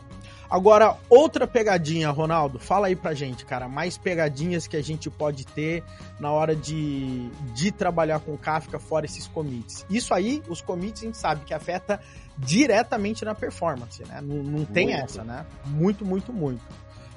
Agora, 0.50 0.96
outra 1.10 1.46
pegadinha, 1.46 2.10
Ronaldo, 2.10 2.58
fala 2.58 2.88
aí 2.88 2.96
pra 2.96 3.14
gente, 3.14 3.46
cara, 3.46 3.68
mais 3.68 3.98
pegadinhas 3.98 4.66
que 4.66 4.78
a 4.78 4.82
gente 4.82 5.10
pode 5.10 5.46
ter 5.46 5.84
na 6.20 6.32
hora 6.32 6.56
de, 6.56 7.30
de 7.54 7.70
trabalhar 7.72 8.22
com 8.22 8.38
Kafka 8.38 8.80
fora 8.80 9.06
esses 9.06 9.28
commits. 9.28 9.86
Isso 9.90 10.14
aí, 10.14 10.42
os 10.48 10.62
commits 10.62 11.02
a 11.02 11.06
gente 11.06 11.18
sabe 11.18 11.44
que 11.44 11.54
afeta 11.54 12.00
diretamente 12.38 13.26
na 13.26 13.36
performance, 13.36 14.02
né? 14.06 14.22
Não, 14.22 14.38
não 14.38 14.66
tem 14.66 14.88
muito. 14.88 15.04
essa, 15.04 15.24
né? 15.24 15.46
Muito, 15.66 16.06
muito, 16.06 16.32
muito. 16.32 16.62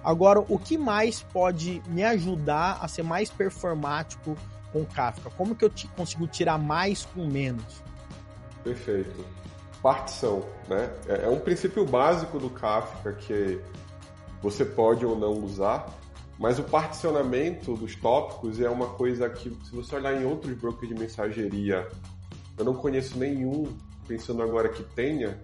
Agora, 0.03 0.41
o 0.41 0.59
que 0.59 0.77
mais 0.77 1.23
pode 1.23 1.81
me 1.87 2.03
ajudar 2.03 2.79
a 2.81 2.89
ser 2.89 3.05
mais 3.05 3.31
performático 3.31 4.37
com 4.73 4.85
Kafka? 4.85 5.31
Como 5.31 5.55
que 5.55 5.65
eu 5.65 5.71
consigo 5.95 6.27
tirar 6.27 6.59
mais 6.59 7.05
com 7.05 7.27
menos? 7.27 7.83
Perfeito 8.65 9.40
partição, 9.83 10.43
né? 10.69 10.91
É, 11.09 11.25
é 11.25 11.29
um 11.29 11.39
princípio 11.39 11.85
básico 11.85 12.39
do 12.39 12.51
Kafka 12.51 13.13
que 13.13 13.61
você 14.43 14.65
pode 14.65 15.05
ou 15.05 15.19
não 15.19 15.33
usar, 15.33 15.87
mas 16.39 16.59
o 16.59 16.63
particionamento 16.63 17.75
dos 17.75 17.95
tópicos 17.97 18.61
é 18.61 18.69
uma 18.69 18.87
coisa 18.87 19.29
que, 19.29 19.51
se 19.65 19.75
você 19.75 19.97
olhar 19.97 20.21
em 20.21 20.25
outros 20.25 20.55
brokers 20.55 20.89
de 20.89 20.99
mensageria, 20.99 21.89
eu 22.57 22.65
não 22.65 22.75
conheço 22.75 23.19
nenhum, 23.19 23.77
pensando 24.09 24.43
agora 24.43 24.69
que 24.69 24.83
tenha, 24.83 25.39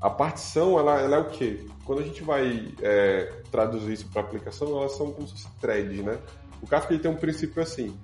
a 0.00 0.08
partição, 0.08 0.78
ela, 0.78 0.98
ela 1.00 1.16
é 1.16 1.18
o 1.18 1.26
quê? 1.26 1.66
Quando 1.84 2.00
a 2.00 2.02
gente 2.02 2.22
vai 2.22 2.72
é, 2.80 3.42
traduzir 3.50 3.92
isso 3.92 4.08
para 4.08 4.22
aplicação, 4.22 4.78
elas 4.78 4.92
são 4.92 5.12
como 5.12 5.26
se 5.26 5.34
fossem 5.34 5.50
threads, 5.60 6.04
né? 6.04 6.18
O 6.62 6.66
Kafka 6.66 6.92
ele 6.92 7.02
tem 7.02 7.10
um 7.10 7.16
princípio 7.16 7.62
assim, 7.62 7.98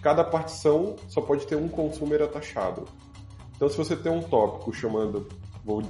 cada 0.00 0.24
partição 0.24 0.96
só 1.08 1.20
pode 1.20 1.46
ter 1.46 1.56
um 1.56 1.68
consumer 1.68 2.22
atachado. 2.22 2.86
Então, 3.62 3.70
se 3.70 3.76
você 3.76 3.94
tem 3.94 4.10
um 4.10 4.20
tópico 4.20 4.72
chamando, 4.72 5.28
vou 5.64 5.84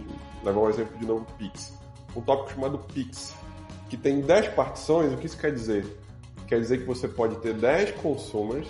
levar 0.44 0.60
o 0.60 0.66
um 0.66 0.68
exemplo 0.68 0.98
de 0.98 1.06
novo, 1.06 1.24
Pix, 1.38 1.72
um 2.14 2.20
tópico 2.20 2.50
chamado 2.50 2.78
Pix, 2.78 3.34
que 3.88 3.96
tem 3.96 4.20
10 4.20 4.48
partições, 4.48 5.10
o 5.10 5.16
que 5.16 5.24
isso 5.24 5.38
quer 5.38 5.54
dizer? 5.54 5.86
Quer 6.46 6.60
dizer 6.60 6.80
que 6.80 6.84
você 6.84 7.08
pode 7.08 7.36
ter 7.36 7.54
10 7.54 7.92
consumers, 7.92 8.68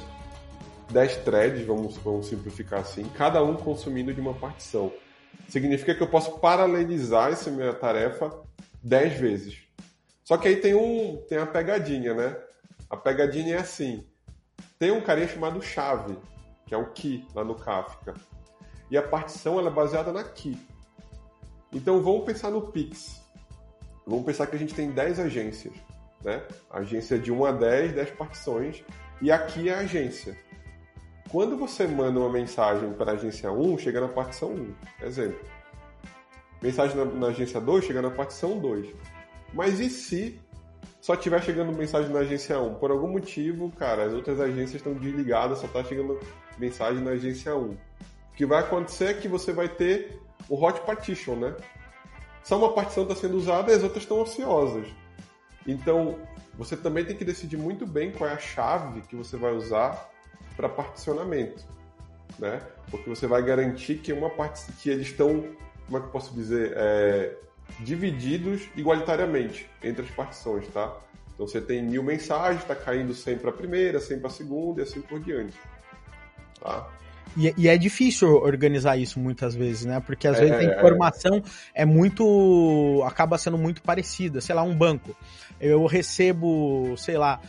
10 0.93 1.17
threads, 1.25 1.67
vamos, 1.67 1.97
vamos 1.97 2.29
simplificar 2.29 2.79
assim, 2.79 3.03
cada 3.17 3.43
um 3.43 3.57
consumindo 3.57 4.15
de 4.15 4.21
uma 4.21 4.35
partição. 4.35 4.93
Significa 5.49 5.97
que 5.97 6.03
eu 6.05 6.09
posso 6.09 6.39
paralelizar 6.39 7.33
essa 7.33 7.51
minha 7.51 7.75
tarefa 7.75 8.33
10 8.85 9.15
vezes. 9.15 9.59
Só 10.23 10.37
que 10.37 10.47
aí 10.47 10.55
tem, 10.55 10.77
um, 10.77 11.17
tem 11.29 11.39
a 11.39 11.47
pegadinha, 11.47 12.15
né? 12.15 12.37
A 12.89 12.97
pegadinha 12.97 13.57
é 13.57 13.59
assim: 13.59 14.07
tem 14.79 14.93
um 14.93 15.01
carinha 15.01 15.27
chamado 15.27 15.61
chave, 15.61 16.17
que 16.67 16.73
é 16.73 16.79
o 16.79 16.93
key 16.93 17.27
lá 17.35 17.43
no 17.43 17.57
Kafka 17.57 18.15
e 18.93 18.97
a 18.99 19.03
partição 19.03 19.59
ela 19.59 19.71
é 19.71 19.73
baseada 19.73 20.13
na 20.13 20.23
key. 20.23 20.55
Então 21.73 22.03
vamos 22.03 22.27
pensar 22.27 22.51
no 22.51 22.61
Pix. 22.61 23.23
Vamos 24.07 24.27
pensar 24.27 24.47
que 24.47 24.55
a 24.55 24.59
gente 24.59 24.75
tem 24.75 24.91
10 24.91 25.19
agências, 25.19 25.73
né? 26.23 26.43
agência 26.71 27.19
de 27.19 27.33
1 27.33 27.45
a 27.47 27.53
10, 27.53 27.93
10 27.95 28.11
partições, 28.11 28.85
e 29.23 29.33
aqui 29.33 29.71
é 29.71 29.75
a 29.75 29.79
agência. 29.79 30.37
Quando 31.31 31.57
você 31.57 31.87
manda 31.87 32.21
uma 32.21 32.29
mensagem 32.29 32.93
para 32.93 33.13
a 33.13 33.15
agência 33.15 33.51
1, 33.51 33.79
chega 33.79 33.99
na 33.99 34.09
partição 34.09 34.51
1. 34.51 34.75
Exemplo. 35.07 35.41
Mensagem 36.61 36.95
na, 36.95 37.05
na 37.07 37.27
agência 37.29 37.59
2 37.59 37.87
chega 37.87 38.03
na 38.03 38.11
partição 38.11 38.59
2. 38.59 38.95
Mas 39.55 39.81
e 39.81 39.89
se 39.89 40.39
só 41.01 41.15
estiver 41.15 41.43
chegando 41.43 41.73
mensagem 41.73 42.13
na 42.13 42.19
agência 42.19 42.61
1? 42.61 42.75
Por 42.75 42.91
algum 42.91 43.09
motivo, 43.09 43.71
cara, 43.71 44.05
as 44.05 44.13
outras 44.13 44.39
agências 44.39 44.75
estão 44.75 44.93
desligadas, 44.93 45.61
só 45.61 45.67
está 45.67 45.83
chegando 45.83 46.21
mensagem 46.59 47.03
na 47.03 47.13
agência 47.13 47.57
1 47.57 47.75
O 48.33 48.35
que 48.35 48.47
vai 48.47 48.61
acontecer 48.61 49.05
é 49.05 49.15
que 49.15 49.29
você 49.29 49.53
vai 49.53 49.69
ter 49.69 50.21
o 50.49 50.63
hot 50.63 50.81
partition, 50.81 51.37
né? 51.37 51.55
Só 52.43 52.59
uma 52.59 52.73
partição 52.73 53.05
está 53.05 53.15
sendo 53.15 53.37
usada 53.37 53.71
e 53.71 53.75
as 53.75 53.83
outras 53.83 54.03
estão 54.03 54.21
ociosas. 54.21 54.89
Então, 55.67 56.19
você 56.55 56.77
também 56.77 57.05
tem 57.05 57.17
que 57.17 57.25
decidir 57.25 57.57
muito 57.57 57.87
bem 57.87 58.11
qual 58.11 58.29
é 58.29 58.33
a 58.33 58.39
chave 58.39 59.03
que 59.03 59.15
você 59.15 59.37
vai 59.37 59.53
usar 59.53 60.11
para 60.57 60.69
particionamento, 60.69 61.65
né? 62.39 62.61
Porque 62.91 63.09
você 63.09 63.27
vai 63.27 63.43
garantir 63.43 63.99
que 63.99 64.13
uma 64.13 64.31
parte 64.31 64.65
que 64.81 64.91
eles 64.91 65.09
estão, 65.09 65.45
como 65.87 65.99
é 65.99 66.01
que 66.01 66.07
eu 66.07 66.11
posso 66.11 66.35
dizer, 66.35 66.73
é, 66.77 67.37
divididos 67.81 68.69
igualitariamente 68.77 69.69
entre 69.83 70.05
as 70.05 70.11
partições, 70.11 70.67
tá? 70.69 70.97
Então 71.35 71.47
você 71.47 71.61
tem 71.61 71.83
mil 71.83 72.03
mensagens, 72.03 72.63
está 72.63 72.75
caindo 72.75 73.15
100 73.15 73.39
para 73.39 73.51
a 73.51 73.53
primeira, 73.53 74.01
100 74.01 74.19
para 74.19 74.29
a 74.29 74.33
segunda 74.33 74.81
e 74.81 74.85
assim 74.85 75.01
por 75.01 75.21
diante, 75.21 75.59
tá? 76.61 76.91
E, 77.37 77.55
e, 77.57 77.69
é 77.69 77.77
difícil 77.79 78.29
organizar 78.29 78.97
isso 78.97 79.19
muitas 79.19 79.55
vezes, 79.55 79.87
né? 79.87 80.01
Porque 80.01 80.29
às 80.29 80.37
é, 80.37 80.41
vezes 80.41 80.57
a 80.57 80.63
é. 80.63 80.77
informação 80.77 81.43
é. 81.75 81.83
é 81.83 81.85
muito. 81.85 83.03
acaba 83.07 83.39
sendo 83.39 83.57
muito 83.57 83.83
parecida. 83.83 84.41
Sei 84.41 84.55
lá, 84.55 84.63
um 84.63 84.75
banco. 84.75 85.17
Eu 85.61 85.87
recebo, 85.87 86.95
sei 86.97 87.17
lá, 87.17 87.41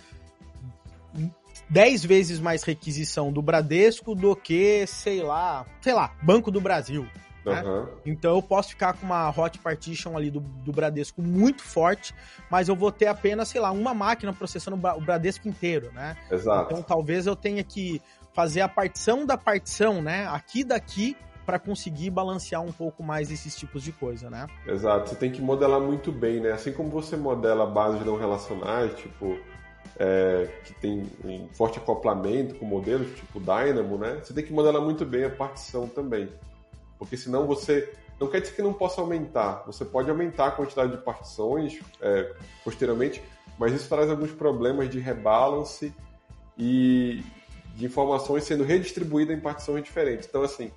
10 1.69 2.05
vezes 2.05 2.39
mais 2.39 2.63
requisição 2.63 3.31
do 3.31 3.41
Bradesco 3.41 4.15
do 4.15 4.35
que, 4.35 4.85
sei 4.87 5.21
lá, 5.21 5.65
sei 5.81 5.93
lá, 5.93 6.15
Banco 6.21 6.51
do 6.51 6.61
Brasil. 6.61 7.07
Né? 7.45 7.61
Uhum. 7.61 7.87
Então 8.05 8.35
eu 8.35 8.41
posso 8.41 8.69
ficar 8.69 8.93
com 8.93 9.05
uma 9.05 9.29
hot 9.29 9.59
partition 9.59 10.15
ali 10.15 10.31
do, 10.31 10.39
do 10.39 10.71
Bradesco 10.71 11.21
muito 11.21 11.61
forte, 11.61 12.13
mas 12.49 12.69
eu 12.69 12.75
vou 12.75 12.91
ter 12.91 13.07
apenas, 13.07 13.49
sei 13.49 13.59
lá, 13.59 13.71
uma 13.71 13.93
máquina 13.93 14.31
processando 14.31 14.77
o 14.77 15.01
Bradesco 15.01 15.47
inteiro, 15.47 15.91
né? 15.93 16.15
Exato. 16.31 16.71
Então 16.71 16.83
talvez 16.83 17.27
eu 17.27 17.35
tenha 17.35 17.63
que 17.63 18.01
fazer 18.33 18.61
a 18.61 18.67
partição 18.67 19.25
da 19.25 19.37
partição, 19.37 20.01
né? 20.01 20.27
Aqui 20.27 20.63
daqui 20.63 21.15
para 21.45 21.59
conseguir 21.59 22.09
balancear 22.09 22.61
um 22.61 22.71
pouco 22.71 23.03
mais 23.03 23.29
esses 23.29 23.55
tipos 23.55 23.83
de 23.83 23.91
coisa, 23.91 24.29
né? 24.29 24.47
Exato, 24.65 25.09
você 25.09 25.15
tem 25.15 25.31
que 25.31 25.41
modelar 25.41 25.79
muito 25.79 26.11
bem, 26.11 26.39
né? 26.39 26.51
Assim 26.51 26.71
como 26.71 26.89
você 26.89 27.17
modela 27.17 27.65
bases 27.65 28.05
não 28.05 28.17
relacionais, 28.17 28.93
tipo, 28.95 29.37
é, 29.97 30.49
que 30.63 30.73
tem 30.75 31.09
um 31.23 31.47
forte 31.49 31.77
acoplamento 31.77 32.55
com 32.55 32.65
modelos, 32.65 33.13
tipo 33.15 33.39
Dynamo, 33.39 33.97
né? 33.97 34.19
Você 34.23 34.33
tem 34.33 34.43
que 34.43 34.53
modelar 34.53 34.81
muito 34.81 35.05
bem 35.05 35.25
a 35.25 35.29
partição 35.29 35.87
também. 35.87 36.29
Porque 36.97 37.17
senão 37.17 37.45
você. 37.45 37.91
Não 38.19 38.29
quer 38.29 38.39
dizer 38.39 38.55
que 38.55 38.61
não 38.61 38.73
possa 38.73 39.01
aumentar. 39.01 39.63
Você 39.65 39.83
pode 39.83 40.09
aumentar 40.09 40.47
a 40.47 40.51
quantidade 40.51 40.91
de 40.91 40.97
partições 40.97 41.79
é, 41.99 42.33
posteriormente, 42.63 43.21
mas 43.57 43.73
isso 43.73 43.89
traz 43.89 44.09
alguns 44.09 44.31
problemas 44.31 44.89
de 44.89 44.99
rebalance 44.99 45.93
e, 46.57 47.23
de 47.73 47.85
informações 47.85 48.43
sendo 48.43 48.63
redistribuídas 48.63 49.37
em 49.37 49.39
partições 49.39 49.83
diferentes. 49.83 50.27
Então, 50.27 50.43
assim, 50.43 50.71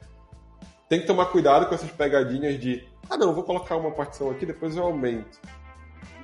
tem 0.88 1.01
que 1.01 1.07
tomar 1.07 1.26
cuidado 1.26 1.66
com 1.66 1.74
essas 1.74 1.90
pegadinhas 1.90 2.59
de 2.59 2.86
ah, 3.09 3.16
não, 3.16 3.32
vou 3.32 3.44
colocar 3.44 3.76
uma 3.76 3.92
partição 3.92 4.30
aqui, 4.30 4.44
depois 4.44 4.76
eu 4.76 4.82
aumento. 4.82 5.40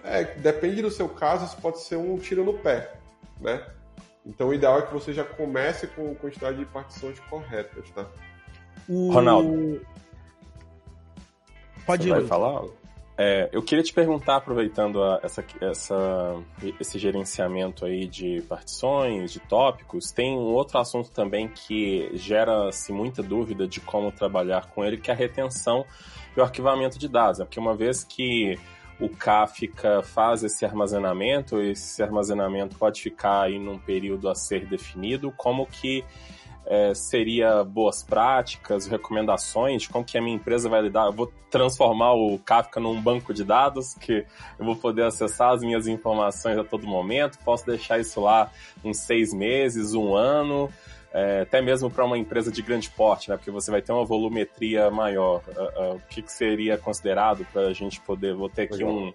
É, 0.04 0.24
depende 0.24 0.82
do 0.82 0.90
seu 0.90 1.08
caso, 1.08 1.44
isso 1.44 1.56
pode 1.58 1.80
ser 1.80 1.96
um 1.96 2.18
tiro 2.18 2.44
no 2.44 2.54
pé, 2.54 2.94
né? 3.40 3.64
Então, 4.26 4.48
o 4.48 4.54
ideal 4.54 4.78
é 4.78 4.82
que 4.82 4.92
você 4.92 5.12
já 5.12 5.24
comece 5.24 5.86
com 5.88 6.12
a 6.12 6.14
quantidade 6.14 6.58
de 6.58 6.64
partições 6.66 7.18
corretas, 7.20 7.88
tá? 7.90 8.06
O... 8.88 9.12
Ronaldo. 9.12 9.80
Pode 11.86 12.04
Você 12.04 12.08
ir. 12.08 12.12
Vai 12.12 12.26
falar? 12.26 12.64
É, 13.16 13.50
eu 13.52 13.62
queria 13.62 13.84
te 13.84 13.92
perguntar, 13.92 14.36
aproveitando 14.36 15.02
a, 15.02 15.20
essa, 15.22 15.44
essa, 15.60 16.42
esse 16.80 16.98
gerenciamento 16.98 17.84
aí 17.84 18.06
de 18.06 18.40
partições, 18.48 19.32
de 19.32 19.40
tópicos, 19.40 20.10
tem 20.10 20.34
um 20.34 20.52
outro 20.52 20.78
assunto 20.78 21.10
também 21.10 21.48
que 21.48 22.10
gera-se 22.14 22.90
muita 22.92 23.22
dúvida 23.22 23.66
de 23.68 23.80
como 23.80 24.10
trabalhar 24.10 24.70
com 24.70 24.82
ele, 24.82 24.96
que 24.96 25.10
é 25.10 25.14
a 25.14 25.16
retenção 25.16 25.84
e 26.34 26.40
o 26.40 26.42
arquivamento 26.42 26.98
de 26.98 27.06
dados. 27.06 27.40
É 27.40 27.44
porque 27.44 27.60
uma 27.60 27.76
vez 27.76 28.02
que 28.02 28.58
o 28.98 29.08
Kafka 29.08 30.02
faz 30.02 30.42
esse 30.42 30.64
armazenamento, 30.64 31.60
esse 31.60 32.02
armazenamento 32.02 32.76
pode 32.78 33.02
ficar 33.02 33.42
aí 33.42 33.58
num 33.58 33.78
período 33.78 34.28
a 34.28 34.34
ser 34.34 34.66
definido, 34.66 35.32
como 35.36 35.66
que 35.66 36.04
é, 36.72 36.94
seria 36.94 37.62
boas 37.62 38.02
práticas, 38.02 38.86
recomendações, 38.86 39.86
como 39.86 40.02
que 40.02 40.16
a 40.16 40.22
minha 40.22 40.34
empresa 40.34 40.70
vai 40.70 40.80
lidar. 40.80 41.04
Eu 41.04 41.12
vou 41.12 41.30
transformar 41.50 42.14
o 42.14 42.38
Kafka 42.38 42.80
num 42.80 42.98
banco 42.98 43.34
de 43.34 43.44
dados 43.44 43.92
que 43.92 44.24
eu 44.58 44.64
vou 44.64 44.74
poder 44.74 45.02
acessar 45.02 45.52
as 45.52 45.60
minhas 45.60 45.86
informações 45.86 46.56
a 46.56 46.64
todo 46.64 46.86
momento, 46.86 47.38
posso 47.44 47.66
deixar 47.66 48.00
isso 48.00 48.22
lá 48.22 48.50
uns 48.82 48.96
seis 48.96 49.34
meses, 49.34 49.92
um 49.92 50.14
ano, 50.14 50.70
é, 51.12 51.42
até 51.42 51.60
mesmo 51.60 51.90
para 51.90 52.06
uma 52.06 52.16
empresa 52.16 52.50
de 52.50 52.62
grande 52.62 52.88
porte, 52.88 53.28
né? 53.28 53.36
Porque 53.36 53.50
você 53.50 53.70
vai 53.70 53.82
ter 53.82 53.92
uma 53.92 54.06
volumetria 54.06 54.90
maior. 54.90 55.42
Uh, 55.48 55.92
uh, 55.92 55.96
o 55.96 56.00
que, 56.08 56.22
que, 56.22 56.32
seria 56.32 56.78
considerado 56.78 57.46
para 57.52 57.66
a 57.66 57.74
gente 57.74 58.00
poder? 58.00 58.34
Vou 58.34 58.48
ter 58.48 58.62
aqui 58.62 58.82
um 58.82 59.12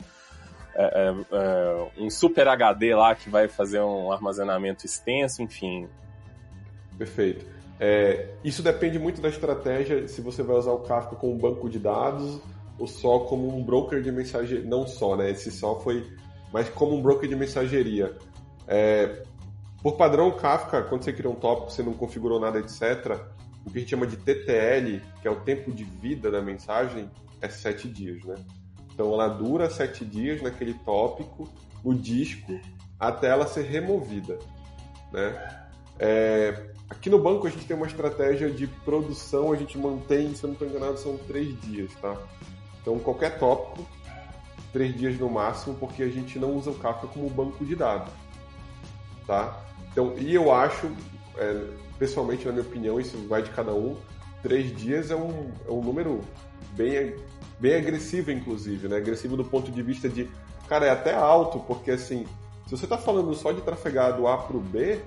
é, 0.76 1.12
um 1.97 2.08
super 2.08 2.47
HD 2.47 2.93
lá 2.93 3.16
que 3.16 3.32
vai 3.32 3.47
fazer 3.47 3.82
um 3.82 4.12
armazenamento 4.12 4.86
extenso, 4.86 5.41
enfim. 5.41 5.89
Perfeito. 6.98 7.45
É, 7.80 8.34
isso 8.43 8.64
depende 8.64 8.98
muito 8.98 9.22
da 9.22 9.30
estratégia, 9.30 10.08
se 10.08 10.20
você 10.22 10.41
vai 10.41 10.56
usar 10.58 10.72
o 10.72 10.80
Kafka 10.80 11.16
como 11.16 11.34
um 11.34 11.38
banco 11.38 11.70
de 11.70 11.78
dados 11.78 12.41
ou 12.80 12.88
só 12.88 13.20
como 13.20 13.56
um 13.56 13.64
broker 13.64 14.02
de 14.02 14.12
mensageria. 14.12 14.68
Não 14.68 14.88
só, 14.88 15.16
né? 15.16 15.32
Esse 15.32 15.52
só 15.52 15.80
foi, 15.80 16.06
mas 16.52 16.70
como 16.70 16.95
um 16.95 17.02
broker 17.02 17.28
de 17.28 17.36
mensageria. 17.36 18.16
É, 18.68 19.24
por 19.82 19.95
padrão, 19.95 20.32
Kafka, 20.32 20.82
quando 20.84 21.04
você 21.04 21.14
cria 21.14 21.30
um 21.30 21.36
tópico, 21.36 21.72
você 21.72 21.84
não 21.84 21.93
configurou 21.93 22.39
nada, 22.39 22.60
etc., 22.60 23.20
o 23.66 23.70
que 23.70 23.78
a 23.78 23.82
gente 23.82 23.89
chama 23.89 24.08
de 24.08 24.16
TTL, 24.16 25.02
que 25.22 25.28
é 25.28 25.32
o 25.32 25.41
tempo 25.41 25.72
de 25.72 25.84
vida 25.84 26.32
da 26.32 26.41
mensagem, 26.41 27.10
é 27.41 27.50
sete 27.50 27.88
dias, 27.88 28.24
né? 28.24 28.36
Então 28.93 29.14
ela 29.14 29.28
dura 29.28 29.70
sete 29.70 30.06
dias 30.06 30.41
naquele 30.41 30.74
tópico, 30.74 31.50
no 31.84 31.93
disco, 31.93 32.60
até 33.00 33.28
ela 33.28 33.45
ser 33.45 33.64
removida, 33.64 34.39
né? 35.12 35.68
É, 36.00 36.72
Aqui 36.90 37.10
no 37.10 37.20
banco 37.20 37.46
a 37.46 37.50
gente 37.50 37.66
tem 37.66 37.76
uma 37.76 37.86
estratégia 37.86 38.50
de 38.50 38.66
produção, 38.66 39.52
a 39.52 39.58
gente 39.58 39.78
mantém, 39.78 40.34
se 40.34 40.44
eu 40.44 40.48
não 40.48 40.54
estou 40.54 40.68
enganado, 40.68 40.98
são 40.98 41.18
três 41.18 41.60
dias, 41.62 41.92
tá? 42.02 42.16
Então 42.82 42.98
qualquer 43.00 43.38
tópico, 43.38 43.86
três 44.72 44.96
dias 44.96 45.20
no 45.20 45.30
máximo, 45.30 45.76
porque 45.76 46.02
a 46.04 46.08
gente 46.08 46.40
não 46.40 46.56
usa 46.56 46.72
o 46.72 46.76
Kafka 46.76 47.08
como 47.08 47.30
banco 47.30 47.66
de 47.66 47.76
dados, 47.76 48.14
tá? 49.26 49.66
Então, 49.92 50.14
e 50.18 50.34
eu 50.34 50.54
acho, 50.54 50.90
é, 51.38 51.66
pessoalmente, 52.00 52.46
na 52.46 52.52
minha 52.54 52.64
opinião, 52.64 53.00
isso 53.00 53.18
vai 53.28 53.42
de 53.42 53.50
cada 53.50 53.74
um, 53.74 53.98
três 54.42 54.74
dias 54.76 55.12
é 55.12 55.16
um, 55.16 55.52
é 55.68 55.72
um 55.72 55.82
número 55.82 56.22
bem, 56.72 57.16
bem 57.60 57.76
agressivo, 57.76 58.32
inclusive, 58.32 58.88
né? 58.88 58.98
Agressivo 58.98 59.36
do 59.36 59.44
ponto 59.44 59.72
de 59.72 59.82
vista 59.82 60.08
de, 60.08 60.30
cara, 60.70 60.86
é 60.86 60.92
até 60.92 61.14
alto, 61.14 61.60
porque 61.60 61.92
assim, 61.92 62.26
se 62.66 62.78
você 62.78 62.86
está 62.86 62.98
falando 62.98 63.34
só 63.34 63.52
de 63.52 63.62
trafegar 63.62 64.16
do 64.16 64.28
A 64.28 64.38
para 64.38 64.56
o 64.56 64.62
B, 64.62 65.02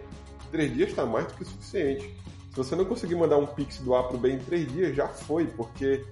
três 0.51 0.73
dias 0.75 0.91
está 0.91 1.07
mais 1.07 1.27
do 1.27 1.35
que 1.35 1.45
suficiente. 1.45 2.15
Se 2.51 2.57
você 2.57 2.75
não 2.75 2.85
conseguir 2.85 3.15
mandar 3.15 3.39
um 3.39 3.47
pix 3.47 3.79
do 3.79 3.95
A 3.95 4.03
para 4.03 4.17
o 4.17 4.19
B 4.19 4.33
em 4.33 4.39
três 4.39 4.71
dias, 4.71 4.95
já 4.95 5.07
foi, 5.07 5.47
porque 5.47 6.05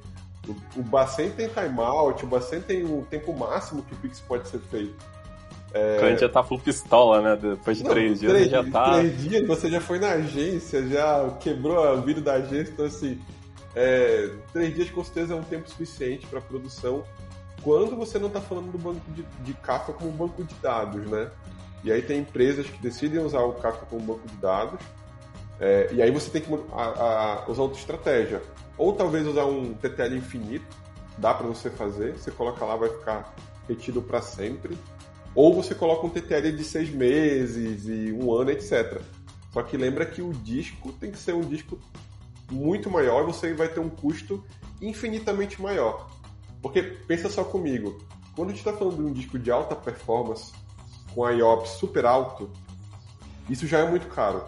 o, 0.47 0.81
o 0.81 0.83
Bacen 0.83 1.31
tem 1.31 1.49
timeout, 1.49 2.25
o 2.25 2.29
Bacen 2.29 2.61
tem 2.61 2.85
o 2.85 3.07
tempo 3.11 3.37
máximo 3.37 3.83
que 3.83 3.95
o 3.95 3.97
pix 3.97 4.21
pode 4.21 4.49
ser 4.49 4.61
feito. 4.61 4.95
É... 5.75 5.97
O 5.97 6.01
cliente 6.01 6.21
já 6.21 6.29
tá 6.29 6.43
full 6.43 6.59
pistola, 6.59 7.21
né? 7.21 7.37
Depois 7.37 7.77
de 7.77 7.85
não, 7.85 7.91
três 7.91 8.21
dias 8.21 8.33
três, 8.33 8.51
já 8.51 8.65
tá. 8.65 8.95
Três 8.95 9.21
dias 9.21 9.47
você 9.47 9.69
já 9.69 9.81
foi 9.81 9.99
na 9.99 10.13
agência, 10.13 10.87
já 10.89 11.37
quebrou 11.41 11.83
a 11.83 11.97
vida 11.97 12.21
da 12.21 12.35
agência, 12.35 12.73
então 12.73 12.87
assim. 12.87 13.21
É, 13.75 14.31
três 14.53 14.75
dias 14.75 14.91
com 14.91 15.05
certeza 15.05 15.35
é 15.35 15.37
um 15.37 15.43
tempo 15.43 15.69
suficiente 15.69 16.27
para 16.27 16.41
produção 16.41 17.05
quando 17.63 17.97
você 17.97 18.19
não 18.19 18.29
está 18.29 18.41
falando 18.41 18.73
do 18.73 18.79
banco 18.79 19.01
de, 19.11 19.23
de 19.45 19.53
Kafka 19.55 19.93
como 19.93 20.11
banco 20.11 20.43
de 20.43 20.55
dados, 20.57 21.05
né? 21.07 21.31
E 21.85 21.93
aí 21.93 22.03
tem 22.03 22.21
empresas 22.21 22.67
que 22.67 22.81
decidem 22.83 23.21
usar 23.21 23.41
o 23.41 23.55
Kafka 23.55 23.87
como 23.87 24.03
banco 24.03 24.27
de 24.27 24.37
dados. 24.37 24.81
É, 25.61 25.89
e 25.93 26.03
aí 26.03 26.11
você 26.11 26.31
tem 26.31 26.43
que 26.43 26.53
a, 26.73 27.45
a, 27.45 27.51
usar 27.51 27.63
outra 27.63 27.79
estratégia. 27.79 28.43
Ou 28.77 28.93
talvez 28.93 29.27
usar 29.27 29.45
um 29.45 29.75
TTL 29.75 30.17
infinito, 30.17 30.67
dá 31.17 31.35
para 31.35 31.47
você 31.47 31.71
fazer. 31.71 32.15
Você 32.15 32.31
coloca 32.31 32.65
lá, 32.65 32.77
vai 32.77 32.89
ficar 32.89 33.35
retido 33.69 34.03
para 34.03 34.21
sempre. 34.21 34.77
Ou 35.35 35.55
você 35.55 35.75
coloca 35.75 36.07
um 36.07 36.11
TTL 36.11 36.53
de 36.53 36.65
seis 36.65 36.91
meses 36.91 37.87
e 37.87 38.13
um 38.13 38.33
ano, 38.33 38.51
etc. 38.51 39.01
Só 39.53 39.63
que 39.63 39.77
lembra 39.77 40.05
que 40.05 40.23
o 40.23 40.33
disco 40.33 40.93
tem 40.93 41.11
que 41.11 41.19
ser 41.19 41.35
um 41.35 41.43
disco 41.43 41.79
muito 42.51 42.91
maior 42.91 43.23
e 43.23 43.27
você 43.27 43.53
vai 43.55 43.69
ter 43.69 43.81
um 43.81 43.89
custo 43.89 44.45
infinitamente 44.81 45.61
maior. 45.61 46.09
Porque 46.61 46.83
pensa 46.83 47.29
só 47.29 47.45
comigo, 47.45 47.99
quando 48.35 48.49
a 48.49 48.53
gente 48.53 48.61
está 48.61 48.73
falando 48.73 48.97
de 48.97 49.03
um 49.03 49.13
disco 49.13 49.39
de 49.39 49.51
alta 49.51 49.75
performance, 49.75 50.53
com 51.19 51.29
IOPS 51.29 51.71
super 51.71 52.07
alto, 52.07 52.49
isso 53.51 53.67
já 53.67 53.81
é 53.81 53.91
muito 53.91 54.07
caro. 54.07 54.45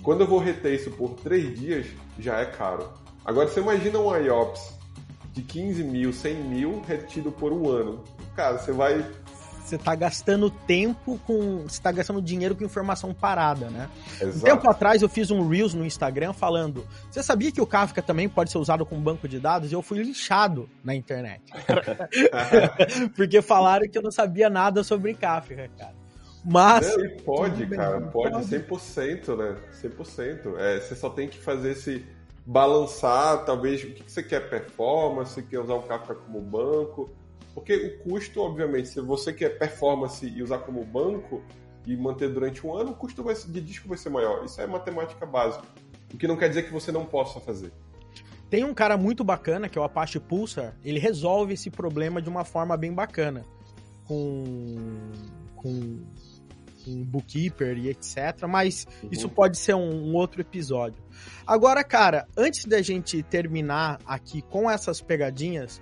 Quando 0.00 0.20
eu 0.20 0.26
vou 0.28 0.38
reter 0.38 0.72
isso 0.72 0.92
por 0.92 1.14
3 1.14 1.58
dias, 1.58 1.86
já 2.16 2.38
é 2.38 2.44
caro. 2.44 2.88
Agora 3.24 3.48
você 3.48 3.58
imagina 3.58 3.98
um 3.98 4.16
IOPS 4.16 4.78
de 5.32 5.42
15 5.42 5.82
mil, 5.82 6.12
100 6.12 6.34
mil 6.44 6.80
retido 6.82 7.32
por 7.32 7.52
um 7.52 7.68
ano. 7.68 8.04
Cara, 8.36 8.56
você 8.56 8.70
vai 8.70 9.04
você 9.64 9.78
tá 9.78 9.94
gastando 9.94 10.50
tempo 10.50 11.18
com. 11.26 11.62
Você 11.62 11.80
tá 11.80 11.92
gastando 11.92 12.20
dinheiro 12.20 12.54
com 12.54 12.64
informação 12.64 13.14
parada, 13.14 13.70
né? 13.70 13.88
Exato. 14.20 14.38
Um 14.38 14.40
tempo 14.40 14.68
atrás 14.68 15.02
eu 15.02 15.08
fiz 15.08 15.30
um 15.30 15.48
Reels 15.48 15.74
no 15.74 15.84
Instagram 15.84 16.32
falando. 16.32 16.86
Você 17.10 17.22
sabia 17.22 17.52
que 17.52 17.60
o 17.60 17.66
Kafka 17.66 18.02
também 18.02 18.28
pode 18.28 18.50
ser 18.50 18.58
usado 18.58 18.84
como 18.84 19.00
banco 19.00 19.28
de 19.28 19.38
dados? 19.38 19.70
E 19.70 19.74
eu 19.74 19.82
fui 19.82 20.02
lixado 20.02 20.68
na 20.84 20.94
internet. 20.94 21.42
Porque 23.16 23.40
falaram 23.40 23.88
que 23.88 23.96
eu 23.96 24.02
não 24.02 24.10
sabia 24.10 24.50
nada 24.50 24.82
sobre 24.82 25.14
Kafka, 25.14 25.70
cara. 25.78 25.94
Mas. 26.44 26.96
Não, 26.96 27.16
pode, 27.24 27.66
cara, 27.68 28.00
pode, 28.00 28.32
pode 28.32 28.46
100%, 28.46 29.36
né? 29.36 29.56
100%. 29.82 30.58
É, 30.58 30.80
você 30.80 30.94
só 30.94 31.08
tem 31.08 31.28
que 31.28 31.38
fazer 31.38 31.72
esse 31.72 32.04
balançar, 32.44 33.44
talvez, 33.44 33.84
o 33.84 33.92
que 33.92 34.10
você 34.10 34.22
quer 34.22 34.50
performance, 34.50 35.40
quer 35.44 35.60
usar 35.60 35.74
o 35.74 35.82
Kafka 35.82 36.14
como 36.14 36.40
banco. 36.40 37.10
Porque 37.54 37.74
o 37.74 38.10
custo, 38.10 38.40
obviamente, 38.40 38.88
se 38.88 39.00
você 39.00 39.32
quer 39.32 39.58
performance 39.58 40.26
e 40.26 40.42
usar 40.42 40.58
como 40.58 40.84
banco 40.84 41.42
e 41.86 41.96
manter 41.96 42.28
durante 42.28 42.66
um 42.66 42.74
ano, 42.74 42.92
o 42.92 42.94
custo 42.94 43.22
de 43.48 43.60
disco 43.60 43.88
vai 43.88 43.98
ser 43.98 44.10
maior. 44.10 44.44
Isso 44.44 44.60
é 44.60 44.66
matemática 44.66 45.26
básica. 45.26 45.64
O 46.12 46.16
que 46.16 46.26
não 46.26 46.36
quer 46.36 46.48
dizer 46.48 46.62
que 46.64 46.72
você 46.72 46.90
não 46.90 47.04
possa 47.04 47.40
fazer. 47.40 47.72
Tem 48.48 48.64
um 48.64 48.74
cara 48.74 48.96
muito 48.96 49.24
bacana, 49.24 49.68
que 49.68 49.78
é 49.78 49.80
o 49.80 49.84
Apache 49.84 50.20
Pulsar, 50.20 50.76
ele 50.84 50.98
resolve 50.98 51.54
esse 51.54 51.70
problema 51.70 52.20
de 52.20 52.28
uma 52.28 52.44
forma 52.44 52.76
bem 52.76 52.92
bacana. 52.92 53.44
Com. 54.06 54.76
com 55.56 56.00
um 56.86 57.04
bookkeeper 57.04 57.78
e 57.78 57.88
etc. 57.88 58.46
Mas 58.48 58.86
uhum. 59.02 59.08
isso 59.12 59.28
pode 59.28 59.56
ser 59.56 59.74
um, 59.74 60.10
um, 60.10 60.14
outro 60.14 60.40
episódio. 60.40 61.02
Agora, 61.46 61.84
cara, 61.84 62.26
antes 62.36 62.64
da 62.64 62.82
gente 62.82 63.22
terminar 63.22 64.00
aqui 64.04 64.42
com 64.42 64.70
essas 64.70 65.00
pegadinhas, 65.00 65.80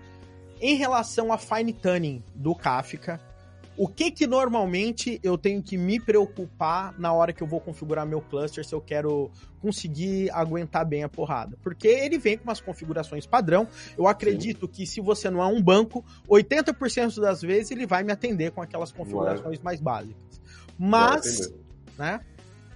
em 0.61 0.77
relação 0.77 1.33
a 1.33 1.39
fine 1.39 1.73
tuning 1.73 2.23
do 2.35 2.55
Kafka, 2.55 3.21
o 3.77 3.89
que 3.89 4.11
que 4.11 4.27
normalmente 4.27 5.19
eu 5.23 5.39
tenho 5.39 5.63
que 5.63 5.79
me 5.79 5.99
preocupar 5.99 6.95
na 6.99 7.15
hora 7.15 7.33
que 7.33 7.43
eu 7.43 7.47
vou 7.47 7.61
configurar 7.61 8.05
meu 8.05 8.21
cluster 8.21 8.63
se 8.63 8.75
eu 8.75 8.81
quero 8.81 9.31
conseguir 9.59 10.31
aguentar 10.33 10.85
bem 10.85 11.03
a 11.03 11.09
porrada? 11.09 11.57
Porque 11.63 11.89
ele 11.89 12.19
vem 12.19 12.37
com 12.37 12.45
umas 12.45 12.61
configurações 12.61 13.25
padrão. 13.25 13.67
Eu 13.97 14.07
acredito 14.07 14.67
Sim. 14.67 14.73
que 14.73 14.87
se 14.87 15.01
você 15.01 15.31
não 15.31 15.41
é 15.41 15.47
um 15.47 15.63
banco, 15.63 16.05
80% 16.29 17.21
das 17.21 17.41
vezes 17.41 17.71
ele 17.71 17.87
vai 17.87 18.03
me 18.03 18.13
atender 18.13 18.51
com 18.51 18.61
aquelas 18.61 18.93
configurações 18.93 19.59
mais 19.61 19.81
básicas. 19.81 20.43
Mas, 20.79 21.51
né? 21.97 22.21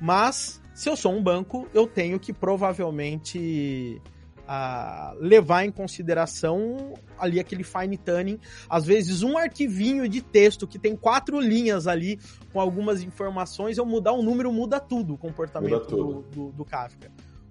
Mas 0.00 0.58
se 0.74 0.88
eu 0.88 0.96
sou 0.96 1.12
um 1.12 1.22
banco, 1.22 1.68
eu 1.74 1.86
tenho 1.86 2.18
que 2.18 2.32
provavelmente 2.32 4.00
a 4.46 5.14
levar 5.18 5.64
em 5.64 5.70
consideração 5.70 6.94
ali 7.18 7.40
aquele 7.40 7.64
fine 7.64 7.96
tuning. 7.96 8.38
Às 8.68 8.84
vezes, 8.84 9.22
um 9.22 9.38
arquivinho 9.38 10.08
de 10.08 10.20
texto 10.20 10.66
que 10.66 10.78
tem 10.78 10.96
quatro 10.96 11.40
linhas 11.40 11.86
ali 11.86 12.18
com 12.52 12.60
algumas 12.60 13.02
informações, 13.02 13.78
eu 13.78 13.86
mudar 13.86 14.12
um 14.12 14.22
número, 14.22 14.52
muda 14.52 14.78
tudo 14.78 15.14
o 15.14 15.18
comportamento 15.18 15.86
tudo. 15.86 16.22
Do, 16.22 16.22
do, 16.22 16.52
do, 16.52 16.64
Kafka. 16.64 17.10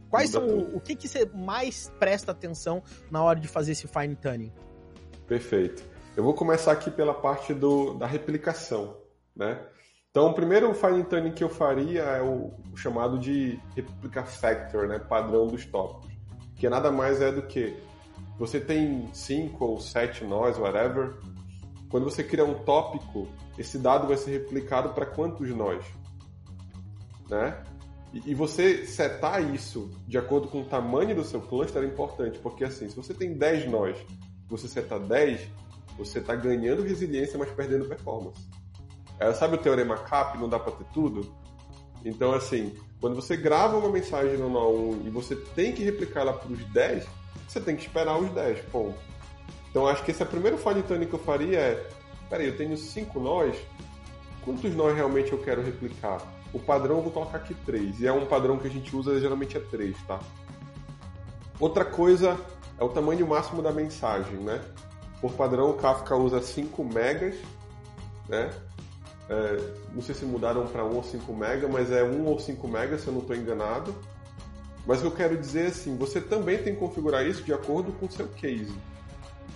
Quais 0.10 0.34
muda 0.34 0.48
são 0.48 0.60
tudo. 0.60 0.78
o 0.78 0.80
que, 0.80 0.96
que 0.96 1.08
você 1.08 1.26
mais 1.34 1.92
presta 2.00 2.32
atenção 2.32 2.84
na 3.10 3.24
hora 3.24 3.40
de 3.40 3.48
fazer 3.48 3.72
esse 3.72 3.88
fine 3.88 4.16
tuning? 4.16 4.52
Perfeito. 5.28 5.84
Eu 6.16 6.24
vou 6.24 6.34
começar 6.34 6.72
aqui 6.72 6.92
pela 6.92 7.14
parte 7.14 7.54
do, 7.54 7.96
da 7.96 8.06
replicação, 8.06 8.98
né? 9.36 9.66
Então, 10.12 10.28
o 10.28 10.34
primeiro 10.36 10.72
fine 10.76 11.04
tuning 11.04 11.32
que 11.32 11.44
eu 11.44 11.50
faria 11.50 12.04
é 12.04 12.22
o, 12.22 12.54
o 12.72 12.78
chamado 12.78 13.18
de 13.18 13.60
replica 13.76 14.24
factor, 14.24 14.88
né? 14.88 15.00
Padrão 15.00 15.48
dos 15.48 15.66
tópicos 15.66 16.13
que 16.64 16.70
nada 16.70 16.90
mais 16.90 17.22
é 17.22 17.30
do 17.30 17.42
que 17.42 17.76
você 18.40 18.58
tem 18.58 19.10
cinco 19.12 19.66
ou 19.66 19.82
sete 19.82 20.24
nós, 20.24 20.58
whatever. 20.58 21.14
Quando 21.90 22.06
você 22.06 22.24
cria 22.24 22.46
um 22.46 22.54
tópico, 22.64 23.28
esse 23.58 23.78
dado 23.78 24.08
vai 24.08 24.16
ser 24.16 24.32
replicado 24.32 24.94
para 24.94 25.06
quantos 25.06 25.50
nós, 25.50 25.84
né? 27.30 27.62
E, 28.14 28.32
e 28.32 28.34
você 28.34 28.86
setar 28.86 29.44
isso 29.54 29.92
de 30.08 30.18
acordo 30.18 30.48
com 30.48 30.62
o 30.62 30.64
tamanho 30.64 31.14
do 31.14 31.26
seu 31.26 31.42
cluster 31.42 31.84
é 31.84 31.86
importante, 31.86 32.40
porque 32.40 32.64
assim, 32.64 32.90
se 32.90 32.96
você 32.96 33.14
tem 33.14 33.34
10 33.34 33.70
nós, 33.70 33.98
você 34.48 34.66
seta 34.66 34.98
10, 34.98 35.46
você 35.98 36.20
está 36.20 36.34
ganhando 36.34 36.82
resiliência, 36.82 37.38
mas 37.38 37.52
perdendo 37.52 37.90
performance. 37.90 38.42
É, 39.20 39.34
sabe 39.34 39.56
o 39.56 39.58
teorema 39.58 39.98
CAP, 39.98 40.38
não 40.38 40.48
dá 40.48 40.58
para 40.58 40.72
ter 40.72 40.86
tudo? 40.94 41.30
Então, 42.06 42.32
assim, 42.32 42.74
quando 43.04 43.18
você 43.18 43.36
grava 43.36 43.78
uma 43.78 43.90
mensagem 43.90 44.38
no 44.38 44.50
nó1 44.50 45.08
e 45.08 45.10
você 45.10 45.36
tem 45.36 45.74
que 45.74 45.84
replicar 45.84 46.22
ela 46.22 46.32
para 46.32 46.50
os 46.50 46.64
10, 46.68 47.06
você 47.46 47.60
tem 47.60 47.76
que 47.76 47.82
esperar 47.82 48.18
os 48.18 48.30
10, 48.30 48.62
ponto. 48.72 48.98
Então 49.70 49.86
acho 49.86 50.02
que 50.06 50.12
esse 50.12 50.24
é 50.24 50.26
o 50.26 50.30
primeiro 50.30 50.58
fine 50.58 50.82
tuning 50.84 51.08
que 51.08 51.14
eu 51.14 51.20
faria 51.20 51.60
é, 51.60 51.90
peraí, 52.30 52.48
eu 52.48 52.56
tenho 52.56 52.78
5 52.78 53.20
nós, 53.20 53.58
quantos 54.46 54.74
nós 54.74 54.96
realmente 54.96 55.34
eu 55.34 55.38
quero 55.38 55.62
replicar? 55.62 56.22
O 56.54 56.60
padrão 56.60 56.96
eu 56.96 57.02
vou 57.02 57.12
colocar 57.12 57.40
aqui 57.40 57.54
3, 57.54 58.00
e 58.00 58.08
é 58.08 58.14
um 58.14 58.26
padrão 58.26 58.58
que 58.58 58.68
a 58.68 58.72
gente 58.72 58.96
usa 58.96 59.20
geralmente 59.20 59.58
é 59.58 59.60
3, 59.60 59.98
tá? 60.08 60.22
Outra 61.60 61.84
coisa 61.84 62.40
é 62.80 62.84
o 62.86 62.88
tamanho 62.88 63.28
máximo 63.28 63.62
da 63.62 63.74
mensagem, 63.74 64.38
né? 64.38 64.64
Por 65.20 65.34
padrão 65.34 65.72
o 65.72 65.74
Kafka 65.74 66.16
usa 66.16 66.42
5 66.42 66.82
megas, 66.86 67.36
né? 68.30 68.50
É, 69.30 69.58
não 69.94 70.02
sei 70.02 70.14
se 70.14 70.26
mudaram 70.26 70.68
para 70.68 70.84
1 70.84 70.96
ou 70.96 71.04
5 71.04 71.34
mega, 71.34 71.68
mas 71.68 71.92
é 71.92 72.04
1 72.04 72.26
ou 72.26 72.40
5 72.40 72.68
mega, 72.68 72.98
se 72.98 73.08
eu 73.08 73.14
não 73.14 73.22
estou 73.22 73.36
enganado. 73.36 73.96
Mas 74.86 75.02
eu 75.02 75.12
quero 75.12 75.38
dizer 75.38 75.66
é 75.66 75.68
assim, 75.68 75.96
você 75.96 76.20
também 76.20 76.58
tem 76.58 76.74
que 76.74 76.80
configurar 76.80 77.26
isso 77.26 77.42
de 77.44 77.54
acordo 77.54 77.94
com 77.94 78.06
o 78.06 78.12
seu 78.12 78.28
case. 78.28 78.74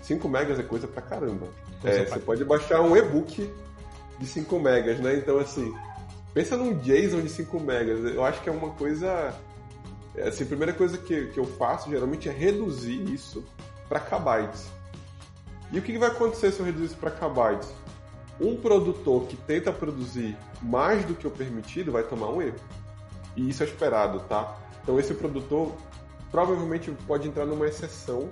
5 0.04 0.30
megas 0.30 0.58
é 0.58 0.64
coisa 0.64 0.88
pra 0.88 1.02
caramba. 1.02 1.48
É, 1.84 2.06
você 2.06 2.20
pode 2.20 2.44
baixar 2.46 2.82
um 2.82 2.96
e-book 2.96 3.50
de 4.18 4.26
5 4.26 4.60
megas, 4.60 5.00
né? 5.00 5.18
Então, 5.18 5.38
assim, 5.38 5.74
pensa 6.34 6.56
num 6.56 6.78
JSON 6.78 7.22
de 7.22 7.30
5 7.30 7.60
megas. 7.60 8.06
Eu 8.06 8.24
acho 8.24 8.42
que 8.42 8.50
é 8.50 8.52
uma 8.52 8.70
coisa... 8.72 9.34
É, 10.16 10.30
assim, 10.30 10.46
a 10.46 10.48
primeira 10.48 10.74
coisa 10.74 10.98
que, 10.98 11.28
que 11.28 11.40
eu 11.40 11.46
faço, 11.46 11.90
geralmente, 11.90 12.30
é 12.30 12.32
reduzir 12.32 13.04
isso 13.14 13.44
para 13.90 14.00
kbytes. 14.00 14.68
E 15.72 15.80
o 15.80 15.82
que, 15.82 15.92
que 15.92 16.00
vai 16.00 16.10
acontecer 16.10 16.52
se 16.52 16.60
eu 16.62 16.66
reduzir 16.66 16.86
isso 16.86 16.98
para 16.98 17.12
kbytes? 17.12 17.70
Um 18.40 18.56
produtor 18.56 19.26
que 19.26 19.36
tenta 19.36 19.72
produzir 19.72 20.38
mais 20.62 21.04
do 21.06 21.14
que 21.16 21.28
o 21.28 21.32
permitido 21.32 21.92
vai 21.92 22.04
tomar 22.04 22.30
um 22.30 22.42
erro. 22.42 22.58
E 23.36 23.50
isso 23.50 23.64
é 23.64 23.66
esperado, 23.66 24.20
tá? 24.22 24.58
Então 24.82 25.00
esse 25.00 25.14
produtor 25.14 25.74
provavelmente 26.32 26.92
pode 27.08 27.28
entrar 27.28 27.46
numa 27.46 27.68
exceção, 27.68 28.30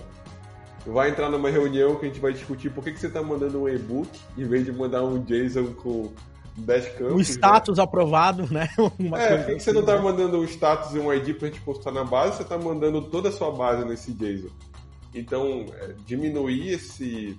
vai 0.85 1.09
entrar 1.09 1.29
numa 1.29 1.49
reunião 1.49 1.95
que 1.95 2.05
a 2.05 2.07
gente 2.07 2.19
vai 2.19 2.33
discutir 2.33 2.69
por 2.69 2.83
que, 2.83 2.91
que 2.91 2.99
você 2.99 3.07
está 3.07 3.21
mandando 3.21 3.61
um 3.61 3.69
e-book 3.69 4.09
em 4.37 4.43
vez 4.43 4.65
de 4.65 4.71
mandar 4.71 5.03
um 5.03 5.23
JSON 5.23 5.73
com 5.73 6.11
10 6.57 6.87
campos. 6.93 7.13
Um 7.13 7.19
status 7.19 7.77
né? 7.77 7.83
aprovado, 7.83 8.47
né? 8.51 8.69
Uma 8.97 9.21
é, 9.21 9.37
por 9.37 9.45
que, 9.47 9.55
que 9.55 9.63
você 9.63 9.73
não 9.73 9.81
está 9.81 9.95
assim, 9.95 10.05
né? 10.05 10.11
mandando 10.11 10.39
um 10.39 10.43
status 10.43 10.93
e 10.93 10.99
um 10.99 11.13
ID 11.13 11.35
para 11.37 11.47
a 11.47 11.51
gente 11.51 11.61
postar 11.61 11.91
na 11.91 12.03
base, 12.03 12.37
você 12.37 12.43
está 12.43 12.57
mandando 12.57 13.01
toda 13.01 13.29
a 13.29 13.31
sua 13.31 13.51
base 13.51 13.83
nesse 13.85 14.13
JSON. 14.13 14.49
Então, 15.13 15.65
é, 15.79 15.95
diminuir 16.05 16.73
esse 16.73 17.37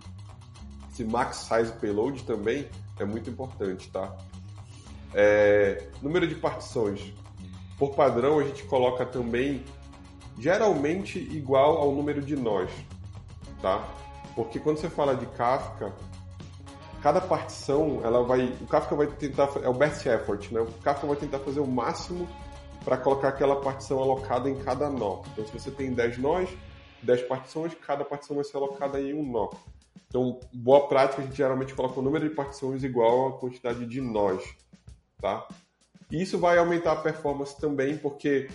esse 0.97 1.05
max 1.05 1.47
size 1.49 1.73
payload 1.73 2.23
também 2.25 2.67
é 2.99 3.05
muito 3.05 3.29
importante, 3.29 3.91
tá? 3.91 4.17
É, 5.15 5.89
número 6.01 6.27
de 6.27 6.35
partições. 6.35 7.13
Por 7.79 7.95
padrão, 7.95 8.39
a 8.39 8.45
gente 8.45 8.65
coloca 8.65 9.05
também 9.05 9.63
geralmente 10.39 11.19
igual 11.19 11.77
ao 11.77 11.93
número 11.93 12.23
de 12.23 12.35
nós, 12.35 12.71
tá? 13.61 13.87
Porque 14.35 14.59
quando 14.59 14.79
você 14.79 14.89
fala 14.89 15.15
de 15.15 15.27
Kafka, 15.27 15.95
cada 17.03 17.21
partição, 17.21 18.01
ela 18.03 18.23
vai, 18.23 18.47
o 18.61 18.67
Kafka 18.67 18.97
vai 18.97 19.07
tentar, 19.07 19.51
é 19.63 19.69
o 19.69 19.75
best 19.75 20.07
effort, 20.09 20.51
né? 20.51 20.61
O 20.61 20.73
Kafka 20.83 21.07
vai 21.07 21.17
tentar 21.17 21.41
fazer 21.41 21.61
o 21.61 21.67
máximo 21.67 22.27
para 22.83 22.97
colocar 22.97 23.29
aquela 23.29 23.61
partição 23.61 23.99
alocada 23.99 24.49
em 24.49 24.57
cada 24.57 24.89
nó. 24.89 25.23
Então, 25.33 25.45
se 25.45 25.53
você 25.53 25.71
tem 25.71 25.93
10 25.93 26.19
nós, 26.19 26.49
10 27.03 27.23
partições, 27.23 27.75
cada 27.75 28.05
partição 28.05 28.37
vai 28.37 28.45
ser 28.45 28.57
alocada 28.57 28.99
em 28.99 29.13
um 29.13 29.31
nó. 29.31 29.51
Então, 30.09 30.41
boa 30.53 30.89
prática, 30.89 31.23
a 31.23 31.25
gente 31.25 31.37
geralmente 31.37 31.75
coloca 31.75 31.99
o 32.01 32.03
número 32.03 32.29
de 32.29 32.35
partições 32.35 32.85
igual 32.85 33.29
à 33.29 33.39
quantidade 33.39 33.85
de 33.87 34.01
nós, 34.01 34.43
tá? 35.21 35.47
Isso 36.11 36.39
vai 36.39 36.59
aumentar 36.59 36.93
a 36.93 36.97
performance 36.97 37.59
também, 37.61 37.97
porque 37.99 38.49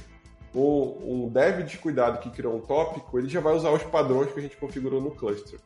um 0.53 1.29
dev 1.29 1.63
descuidado 1.63 2.19
que 2.19 2.29
criou 2.29 2.55
um 2.55 2.61
tópico, 2.61 3.17
ele 3.17 3.29
já 3.29 3.39
vai 3.39 3.53
usar 3.53 3.71
os 3.71 3.83
padrões 3.83 4.31
que 4.31 4.39
a 4.39 4.41
gente 4.41 4.57
configurou 4.57 5.01
no 5.01 5.11
cluster. 5.11 5.59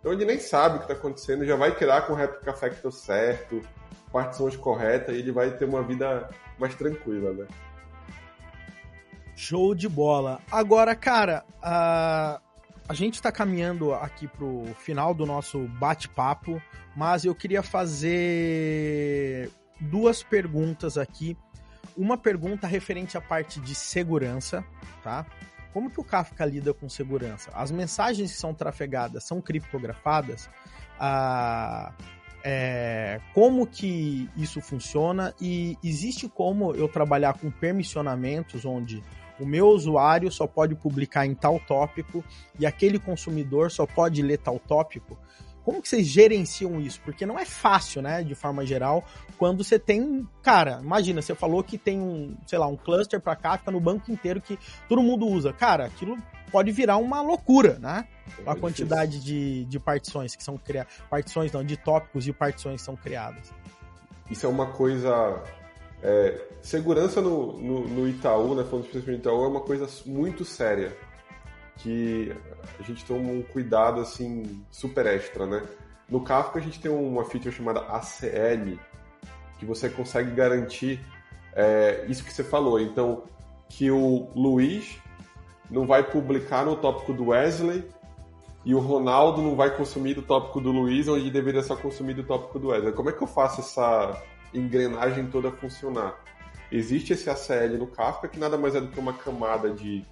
Então 0.00 0.12
ele 0.12 0.24
nem 0.24 0.38
sabe 0.38 0.76
o 0.76 0.78
que 0.78 0.84
está 0.84 0.94
acontecendo, 0.94 1.44
já 1.44 1.56
vai 1.56 1.74
criar 1.74 2.02
com 2.02 2.12
o 2.12 2.16
replica 2.16 2.52
factor 2.52 2.92
certo, 2.92 3.60
partições 4.12 4.56
corretas, 4.56 5.14
e 5.14 5.18
ele 5.18 5.32
vai 5.32 5.50
ter 5.50 5.64
uma 5.64 5.82
vida 5.82 6.30
mais 6.58 6.74
tranquila, 6.74 7.32
né? 7.32 7.46
Show 9.34 9.74
de 9.74 9.88
bola. 9.88 10.40
Agora, 10.50 10.94
cara, 10.94 11.44
uh, 11.58 12.45
a 12.88 12.94
gente 12.94 13.14
está 13.14 13.32
caminhando 13.32 13.92
aqui 13.92 14.28
pro 14.28 14.64
final 14.78 15.12
do 15.12 15.26
nosso 15.26 15.66
bate-papo, 15.78 16.62
mas 16.94 17.24
eu 17.24 17.34
queria 17.34 17.62
fazer 17.62 19.50
duas 19.80 20.22
perguntas 20.22 20.96
aqui. 20.96 21.36
Uma 21.96 22.16
pergunta 22.16 22.66
referente 22.66 23.16
à 23.16 23.20
parte 23.20 23.58
de 23.60 23.74
segurança, 23.74 24.64
tá? 25.02 25.26
Como 25.72 25.90
que 25.90 26.00
o 26.00 26.04
Kafka 26.04 26.44
lida 26.44 26.72
com 26.72 26.88
segurança? 26.88 27.50
As 27.54 27.70
mensagens 27.70 28.30
que 28.30 28.38
são 28.38 28.54
trafegadas 28.54 29.24
são 29.24 29.40
criptografadas? 29.40 30.48
Ah, 30.98 31.92
é, 32.44 33.20
como 33.34 33.66
que 33.66 34.30
isso 34.36 34.60
funciona 34.60 35.34
e 35.40 35.76
existe 35.82 36.28
como 36.28 36.72
eu 36.74 36.88
trabalhar 36.88 37.34
com 37.34 37.50
permissionamentos 37.50 38.64
onde 38.64 39.02
o 39.38 39.46
meu 39.46 39.68
usuário 39.68 40.30
só 40.30 40.46
pode 40.46 40.74
publicar 40.74 41.26
em 41.26 41.34
tal 41.34 41.58
tópico 41.60 42.24
e 42.58 42.66
aquele 42.66 42.98
consumidor 42.98 43.70
só 43.70 43.86
pode 43.86 44.22
ler 44.22 44.38
tal 44.38 44.58
tópico. 44.58 45.18
Como 45.64 45.82
que 45.82 45.88
vocês 45.88 46.06
gerenciam 46.06 46.80
isso? 46.80 47.00
Porque 47.04 47.26
não 47.26 47.36
é 47.36 47.44
fácil, 47.44 48.00
né, 48.00 48.22
de 48.22 48.36
forma 48.36 48.64
geral, 48.64 49.04
quando 49.36 49.64
você 49.64 49.80
tem, 49.80 50.26
cara, 50.40 50.78
imagina, 50.80 51.20
você 51.20 51.34
falou 51.34 51.60
que 51.64 51.76
tem 51.76 52.00
um, 52.00 52.36
sei 52.46 52.56
lá, 52.56 52.68
um 52.68 52.76
cluster 52.76 53.20
para 53.20 53.34
Kafka 53.34 53.72
no 53.72 53.80
banco 53.80 54.12
inteiro 54.12 54.40
que 54.40 54.56
todo 54.88 55.02
mundo 55.02 55.26
usa. 55.26 55.52
Cara, 55.52 55.86
aquilo 55.86 56.16
pode 56.52 56.70
virar 56.70 56.98
uma 56.98 57.20
loucura, 57.20 57.80
né? 57.80 58.06
É 58.46 58.48
a 58.48 58.54
quantidade 58.54 59.18
de, 59.18 59.64
de 59.64 59.80
partições 59.80 60.36
que 60.36 60.42
são 60.44 60.56
criadas, 60.56 60.92
partições 61.10 61.50
não, 61.50 61.64
de 61.64 61.76
tópicos 61.76 62.28
e 62.28 62.32
partições 62.32 62.80
que 62.80 62.84
são 62.84 62.94
criadas. 62.94 63.52
Isso 64.30 64.46
é 64.46 64.48
uma 64.48 64.66
coisa 64.66 65.42
é, 66.08 66.40
segurança 66.62 67.20
no, 67.20 67.54
no, 67.54 67.88
no, 67.88 68.08
Itaú, 68.08 68.54
né, 68.54 68.62
falando 68.62 68.84
especificamente 68.84 69.22
do 69.22 69.28
Itaú, 69.28 69.44
é 69.44 69.48
uma 69.48 69.60
coisa 69.60 69.88
muito 70.06 70.44
séria 70.44 70.96
que 71.78 72.32
a 72.78 72.82
gente 72.84 73.04
toma 73.04 73.28
um 73.28 73.42
cuidado 73.42 74.00
assim 74.00 74.64
super 74.70 75.04
extra, 75.06 75.44
né? 75.46 75.64
No 76.08 76.22
Kafka 76.22 76.60
a 76.60 76.62
gente 76.62 76.78
tem 76.78 76.92
uma 76.92 77.24
feature 77.24 77.52
chamada 77.52 77.80
ACL 77.80 78.78
que 79.58 79.66
você 79.66 79.90
consegue 79.90 80.30
garantir 80.30 81.04
é, 81.52 82.06
isso 82.08 82.22
que 82.22 82.32
você 82.32 82.44
falou. 82.44 82.78
Então, 82.78 83.24
que 83.68 83.90
o 83.90 84.28
Luiz 84.32 84.98
não 85.68 85.88
vai 85.88 86.04
publicar 86.04 86.64
no 86.64 86.76
tópico 86.76 87.12
do 87.12 87.30
Wesley 87.30 87.84
e 88.64 88.76
o 88.76 88.78
Ronaldo 88.78 89.42
não 89.42 89.56
vai 89.56 89.76
consumir 89.76 90.14
do 90.14 90.22
tópico 90.22 90.60
do 90.60 90.70
Luiz, 90.70 91.08
onde 91.08 91.32
deveria 91.32 91.64
só 91.64 91.74
consumir 91.74 92.14
do 92.14 92.22
tópico 92.22 92.60
do 92.60 92.68
Wesley. 92.68 92.92
Como 92.92 93.10
é 93.10 93.12
que 93.12 93.22
eu 93.22 93.26
faço 93.26 93.60
essa 93.60 94.22
engrenagem 94.58 95.26
toda 95.26 95.50
funcionar? 95.50 96.18
Existe 96.70 97.12
esse 97.12 97.30
ACL 97.30 97.78
no 97.78 97.86
Kafka, 97.86 98.28
que 98.28 98.38
nada 98.38 98.58
mais 98.58 98.74
é 98.74 98.80
do 98.80 98.88
que 98.88 98.98
uma 98.98 99.12
camada 99.12 99.70
de 99.70 100.04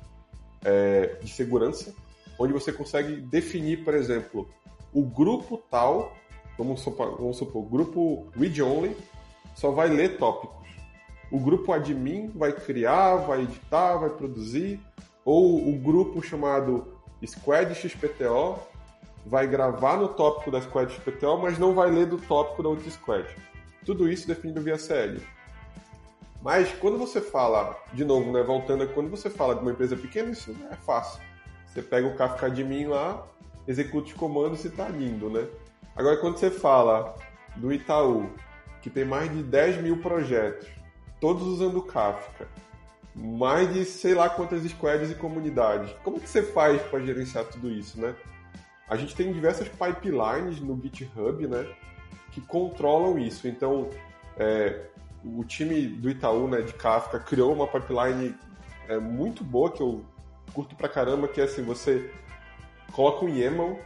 é, 0.64 1.18
de 1.22 1.30
segurança, 1.30 1.94
onde 2.38 2.52
você 2.52 2.72
consegue 2.72 3.20
definir, 3.20 3.84
por 3.84 3.94
exemplo, 3.94 4.48
o 4.92 5.02
grupo 5.02 5.62
tal, 5.70 6.16
vamos 6.56 6.80
supor, 6.80 7.16
vamos 7.18 7.36
supor 7.36 7.64
grupo 7.64 8.26
read-only 8.34 8.96
só 9.54 9.70
vai 9.70 9.88
ler 9.88 10.18
tópicos. 10.18 10.66
O 11.30 11.38
grupo 11.38 11.72
admin 11.72 12.28
vai 12.34 12.52
criar, 12.52 13.16
vai 13.16 13.42
editar, 13.42 13.96
vai 13.96 14.10
produzir, 14.10 14.80
ou 15.24 15.68
o 15.68 15.78
grupo 15.78 16.22
chamado 16.22 16.98
Squad 17.24 17.74
XPTO 17.74 18.58
vai 19.26 19.46
gravar 19.46 19.96
no 19.96 20.08
tópico 20.08 20.50
da 20.50 20.60
Squad 20.60 20.92
XPTO, 20.92 21.38
mas 21.38 21.58
não 21.58 21.72
vai 21.72 21.90
ler 21.90 22.06
do 22.06 22.18
tópico 22.18 22.62
da 22.62 22.68
outra 22.68 22.90
Squad. 22.90 23.26
Tudo 23.84 24.10
isso 24.10 24.26
definido 24.26 24.60
via 24.60 24.78
CL. 24.78 25.20
Mas 26.42 26.72
quando 26.74 26.98
você 26.98 27.20
fala, 27.20 27.74
de 27.92 28.04
novo, 28.04 28.30
né, 28.30 28.42
voltando, 28.42 28.86
quando 28.88 29.08
você 29.08 29.30
fala 29.30 29.54
de 29.54 29.62
uma 29.62 29.72
empresa 29.72 29.96
pequena, 29.96 30.30
isso 30.30 30.54
é 30.70 30.76
fácil. 30.76 31.22
Você 31.66 31.80
pega 31.80 32.06
o 32.06 32.14
Kafka 32.16 32.46
admin 32.46 32.86
lá, 32.86 33.26
executa 33.66 34.08
os 34.08 34.12
comandos 34.12 34.64
e 34.64 34.68
está 34.68 34.88
lindo, 34.88 35.30
né? 35.30 35.46
Agora, 35.96 36.16
quando 36.18 36.36
você 36.36 36.50
fala 36.50 37.14
do 37.56 37.72
Itaú, 37.72 38.30
que 38.82 38.90
tem 38.90 39.04
mais 39.04 39.32
de 39.32 39.42
10 39.42 39.82
mil 39.82 40.02
projetos, 40.02 40.68
todos 41.20 41.42
usando 41.44 41.82
Kafka, 41.82 42.46
mais 43.14 43.72
de 43.72 43.84
sei 43.84 44.14
lá 44.14 44.28
quantas 44.28 44.62
squads 44.64 45.10
e 45.10 45.14
comunidades, 45.14 45.94
como 46.02 46.20
que 46.20 46.28
você 46.28 46.42
faz 46.42 46.82
para 46.82 47.00
gerenciar 47.00 47.44
tudo 47.44 47.70
isso, 47.70 48.00
né? 48.00 48.14
A 48.88 48.96
gente 48.96 49.16
tem 49.16 49.32
diversas 49.32 49.68
pipelines 49.68 50.60
no 50.60 50.78
GitHub, 50.80 51.46
né, 51.46 51.66
que 52.34 52.40
controlam 52.40 53.16
isso. 53.16 53.46
Então, 53.46 53.88
é, 54.36 54.86
o 55.24 55.44
time 55.44 55.86
do 55.86 56.10
Itaú, 56.10 56.48
né, 56.48 56.62
de 56.62 56.72
Kafka, 56.72 57.20
criou 57.20 57.52
uma 57.52 57.68
pipeline 57.68 58.34
é, 58.88 58.98
muito 58.98 59.44
boa 59.44 59.70
que 59.70 59.80
eu 59.80 60.04
curto 60.52 60.74
pra 60.74 60.88
caramba, 60.88 61.28
que 61.28 61.40
é 61.40 61.44
assim, 61.44 61.62
você 61.62 62.10
coloca 62.92 63.24
um 63.24 63.28
YAML 63.28 63.78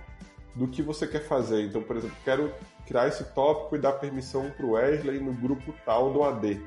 do 0.54 0.66
que 0.66 0.82
você 0.82 1.06
quer 1.06 1.20
fazer. 1.20 1.62
Então, 1.62 1.82
por 1.82 1.96
exemplo, 1.96 2.16
quero 2.24 2.52
criar 2.86 3.06
esse 3.06 3.22
tópico 3.34 3.76
e 3.76 3.78
dar 3.78 3.92
permissão 3.92 4.50
para 4.50 4.64
o 4.64 4.70
Wesley 4.70 5.20
no 5.20 5.34
grupo 5.34 5.74
tal 5.84 6.10
do 6.10 6.24
AD. 6.24 6.60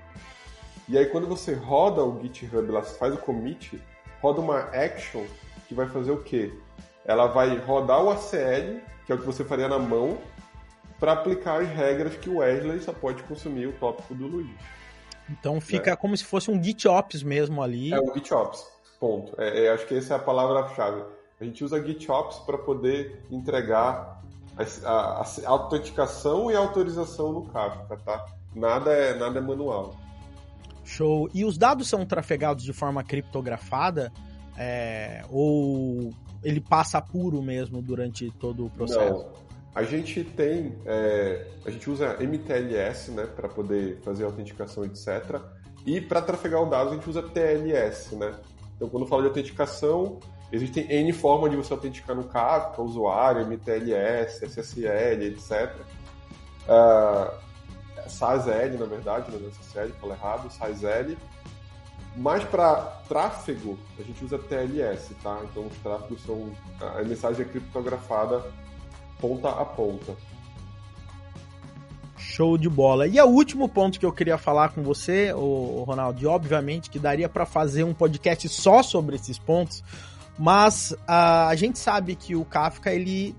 E 0.87 0.97
aí, 0.97 1.07
quando 1.07 1.27
você 1.27 1.55
roda 1.55 2.03
o 2.03 2.21
GitHub, 2.21 2.71
lá 2.71 2.83
faz 2.83 3.13
o 3.15 3.17
commit, 3.17 3.81
roda 4.21 4.39
uma 4.39 4.59
action 4.59 5.25
que 5.67 5.73
vai 5.73 5.87
fazer 5.87 6.11
o 6.11 6.21
quê? 6.21 6.53
Ela 7.05 7.25
vai 7.25 7.57
rodar 7.57 8.03
o 8.03 8.11
ACL, 8.11 8.81
que 9.05 9.11
é 9.11 9.15
o 9.15 9.17
que 9.17 9.25
você 9.25 9.43
faria 9.43 9.67
na 9.67 9.79
mão, 9.79 10.19
para 11.01 11.13
aplicar 11.13 11.63
as 11.63 11.67
regras 11.67 12.15
que 12.15 12.29
o 12.29 12.37
Wesley 12.37 12.79
só 12.79 12.93
pode 12.93 13.23
consumir 13.23 13.65
o 13.65 13.73
tópico 13.73 14.13
do 14.13 14.27
Luiz. 14.27 14.55
Então 15.27 15.59
fica 15.59 15.91
é. 15.91 15.95
como 15.95 16.15
se 16.15 16.23
fosse 16.23 16.51
um 16.51 16.63
GitOps 16.63 17.23
mesmo 17.23 17.63
ali. 17.63 17.91
É 17.91 17.99
um 17.99 18.13
GitOps, 18.13 18.63
ponto. 18.99 19.33
É, 19.41 19.65
é, 19.65 19.71
acho 19.71 19.87
que 19.87 19.95
essa 19.95 20.13
é 20.13 20.17
a 20.17 20.19
palavra-chave. 20.19 21.03
A 21.39 21.43
gente 21.43 21.63
usa 21.63 21.83
GitOps 21.83 22.37
para 22.45 22.55
poder 22.59 23.25
entregar 23.31 24.21
a, 24.55 24.63
a, 24.87 25.21
a, 25.21 25.49
autenticação 25.49 26.51
e 26.51 26.55
a 26.55 26.59
autorização 26.59 27.33
no 27.33 27.47
Kafka, 27.47 27.97
tá? 27.97 28.23
Nada 28.55 28.91
é, 28.91 29.17
nada 29.17 29.39
é 29.39 29.41
manual. 29.41 29.95
Show. 30.83 31.27
E 31.33 31.43
os 31.43 31.57
dados 31.57 31.89
são 31.89 32.05
trafegados 32.05 32.63
de 32.63 32.73
forma 32.73 33.03
criptografada? 33.03 34.13
É, 34.55 35.25
ou 35.31 36.11
ele 36.43 36.61
passa 36.61 37.01
puro 37.01 37.41
mesmo 37.41 37.81
durante 37.81 38.29
todo 38.31 38.67
o 38.67 38.69
processo? 38.69 39.13
Não. 39.13 39.40
A 39.73 39.83
gente 39.83 40.23
tem, 40.23 40.77
é, 40.85 41.47
a 41.65 41.69
gente 41.69 41.89
usa 41.89 42.17
MTLS, 42.19 43.11
né, 43.11 43.25
para 43.25 43.47
poder 43.47 43.99
fazer 44.03 44.25
autenticação, 44.25 44.83
etc. 44.83 45.39
E 45.85 46.01
para 46.01 46.21
trafegar 46.21 46.61
o 46.61 46.69
dado 46.69 46.91
a 46.91 46.93
gente 46.93 47.09
usa 47.09 47.23
TLS, 47.23 48.15
né? 48.15 48.33
Então, 48.75 48.89
quando 48.89 49.05
fala 49.05 49.21
de 49.21 49.27
autenticação, 49.29 50.19
existem 50.51 50.91
N 50.91 51.13
formas 51.13 51.51
de 51.51 51.57
você 51.57 51.71
autenticar 51.71 52.15
no 52.15 52.25
Kafka, 52.25 52.81
usuário, 52.81 53.45
MTLS, 53.45 54.43
SSL, 54.45 55.23
etc. 55.25 55.73
Uh, 56.67 58.09
SASL, 58.09 58.77
na 58.77 58.85
verdade, 58.85 59.31
não 59.31 59.47
é 59.47 59.49
SSL, 59.49 59.93
falei 59.99 60.17
errado, 60.17 60.51
SASL. 60.51 61.15
Mas 62.17 62.43
para 62.43 62.75
tráfego, 63.07 63.79
a 63.97 64.03
gente 64.03 64.25
usa 64.25 64.37
TLS, 64.37 65.15
tá? 65.23 65.39
Então, 65.49 65.67
os 65.67 65.77
tráfegos 65.77 66.21
são. 66.23 66.51
A 66.81 67.01
mensagem 67.03 67.45
é 67.45 67.47
criptografada 67.47 68.43
ponta 69.21 69.49
a 69.49 69.63
ponta. 69.63 70.17
Show 72.17 72.57
de 72.57 72.67
bola. 72.67 73.07
E 73.07 73.19
o 73.21 73.25
último 73.27 73.69
ponto 73.69 73.99
que 73.99 74.05
eu 74.05 74.11
queria 74.11 74.37
falar 74.37 74.69
com 74.69 74.81
você, 74.81 75.31
o 75.33 75.83
Ronaldo, 75.87 76.21
e 76.21 76.25
obviamente 76.25 76.89
que 76.89 76.99
daria 76.99 77.29
para 77.29 77.45
fazer 77.45 77.83
um 77.83 77.93
podcast 77.93 78.49
só 78.49 78.81
sobre 78.81 79.15
esses 79.15 79.37
pontos, 79.37 79.83
mas 80.37 80.91
uh, 80.91 81.47
a 81.49 81.55
gente 81.55 81.77
sabe 81.77 82.15
que 82.15 82.35
o 82.35 82.43
Kafka 82.43 82.91
ele 82.91 83.35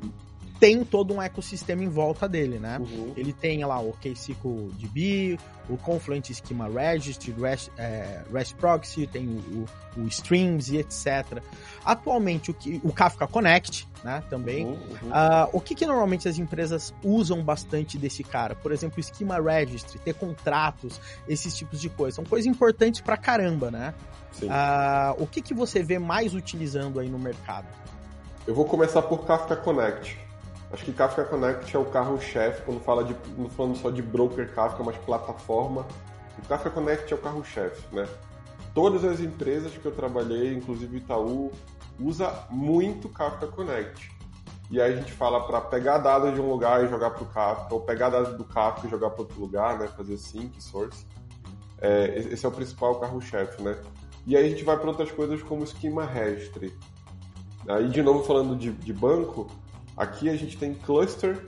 tem 0.62 0.84
todo 0.84 1.12
um 1.12 1.20
ecossistema 1.20 1.82
em 1.82 1.88
volta 1.88 2.28
dele, 2.28 2.60
né? 2.60 2.78
Uhum. 2.78 3.12
Ele 3.16 3.32
tem 3.32 3.64
lá 3.64 3.80
o 3.80 3.92
KSQLDB, 3.94 5.36
o 5.68 5.76
Confluent 5.76 6.30
Schema 6.32 6.68
Registry, 6.68 7.34
REST, 7.36 7.68
é, 7.76 8.22
REST 8.32 8.54
Proxy, 8.54 9.08
tem 9.08 9.26
o, 9.26 9.66
o, 9.98 10.02
o, 10.02 10.06
Streams 10.06 10.72
e 10.72 10.78
etc. 10.78 11.42
Atualmente, 11.84 12.52
o, 12.52 12.54
que, 12.54 12.80
o 12.84 12.92
Kafka 12.92 13.26
Connect, 13.26 13.88
né, 14.04 14.22
também. 14.30 14.66
Uhum, 14.66 14.74
uhum. 14.74 15.08
Uh, 15.08 15.48
o 15.52 15.60
que, 15.60 15.74
que 15.74 15.84
normalmente 15.84 16.28
as 16.28 16.38
empresas 16.38 16.94
usam 17.02 17.42
bastante 17.42 17.98
desse 17.98 18.22
cara? 18.22 18.54
Por 18.54 18.70
exemplo, 18.70 19.00
o 19.00 19.02
Schema 19.02 19.40
Registry, 19.40 19.98
ter 19.98 20.14
contratos, 20.14 21.00
esses 21.26 21.56
tipos 21.56 21.80
de 21.80 21.88
coisas. 21.88 22.14
São 22.14 22.24
coisas 22.24 22.46
importantes 22.46 23.00
pra 23.00 23.16
caramba, 23.16 23.68
né? 23.68 23.92
Uh, 24.40 25.20
o 25.20 25.26
que, 25.26 25.42
que 25.42 25.54
você 25.54 25.82
vê 25.82 25.98
mais 25.98 26.36
utilizando 26.36 27.00
aí 27.00 27.08
no 27.08 27.18
mercado? 27.18 27.66
Eu 28.46 28.54
vou 28.54 28.64
começar 28.64 29.02
por 29.02 29.26
Kafka 29.26 29.56
Connect. 29.56 30.22
Acho 30.72 30.86
que 30.86 30.92
Kafka 30.92 31.24
Connect 31.24 31.76
é 31.76 31.78
o 31.78 31.84
carro-chefe, 31.84 32.62
quando 32.62 32.80
fala 32.80 33.04
de, 33.04 33.14
não 33.36 33.50
falando 33.50 33.76
só 33.76 33.90
de 33.90 34.00
broker 34.00 34.54
Kafka, 34.54 34.82
mas 34.82 34.96
plataforma. 34.96 35.86
O 36.38 36.48
Kafka 36.48 36.70
Connect 36.70 37.12
é 37.12 37.16
o 37.16 37.18
carro-chefe, 37.18 37.94
né? 37.94 38.08
Todas 38.74 39.04
as 39.04 39.20
empresas 39.20 39.76
que 39.76 39.84
eu 39.84 39.92
trabalhei, 39.92 40.54
inclusive 40.54 40.96
Itaú, 40.96 41.52
usa 42.00 42.46
muito 42.48 43.08
Kafka 43.10 43.46
Connect. 43.48 44.10
E 44.70 44.80
aí 44.80 44.94
a 44.94 44.96
gente 44.96 45.12
fala 45.12 45.46
para 45.46 45.60
pegar 45.60 45.98
dados 45.98 46.32
de 46.32 46.40
um 46.40 46.50
lugar 46.50 46.82
e 46.82 46.88
jogar 46.88 47.10
para 47.10 47.22
o 47.22 47.26
Kafka, 47.26 47.74
ou 47.74 47.82
pegar 47.82 48.08
dados 48.08 48.34
do 48.38 48.44
Kafka 48.44 48.86
e 48.86 48.90
jogar 48.90 49.10
para 49.10 49.20
outro 49.20 49.38
lugar, 49.38 49.78
né? 49.78 49.88
Fazer 49.88 50.16
sync, 50.16 50.62
source. 50.62 51.04
É, 51.82 52.16
esse 52.32 52.46
é 52.46 52.48
o 52.48 52.52
principal 52.52 52.94
carro-chefe, 52.98 53.60
né? 53.60 53.76
E 54.26 54.34
aí 54.34 54.46
a 54.46 54.48
gente 54.48 54.64
vai 54.64 54.78
para 54.78 54.88
outras 54.88 55.12
coisas 55.12 55.42
como 55.42 55.66
Schema 55.66 56.06
Registry. 56.06 56.72
Aí, 57.68 57.88
de 57.88 58.02
novo, 58.02 58.24
falando 58.24 58.56
de, 58.56 58.72
de 58.72 58.92
banco, 58.92 59.48
Aqui 59.97 60.28
a 60.28 60.36
gente 60.36 60.57
tem 60.57 60.74
cluster 60.74 61.45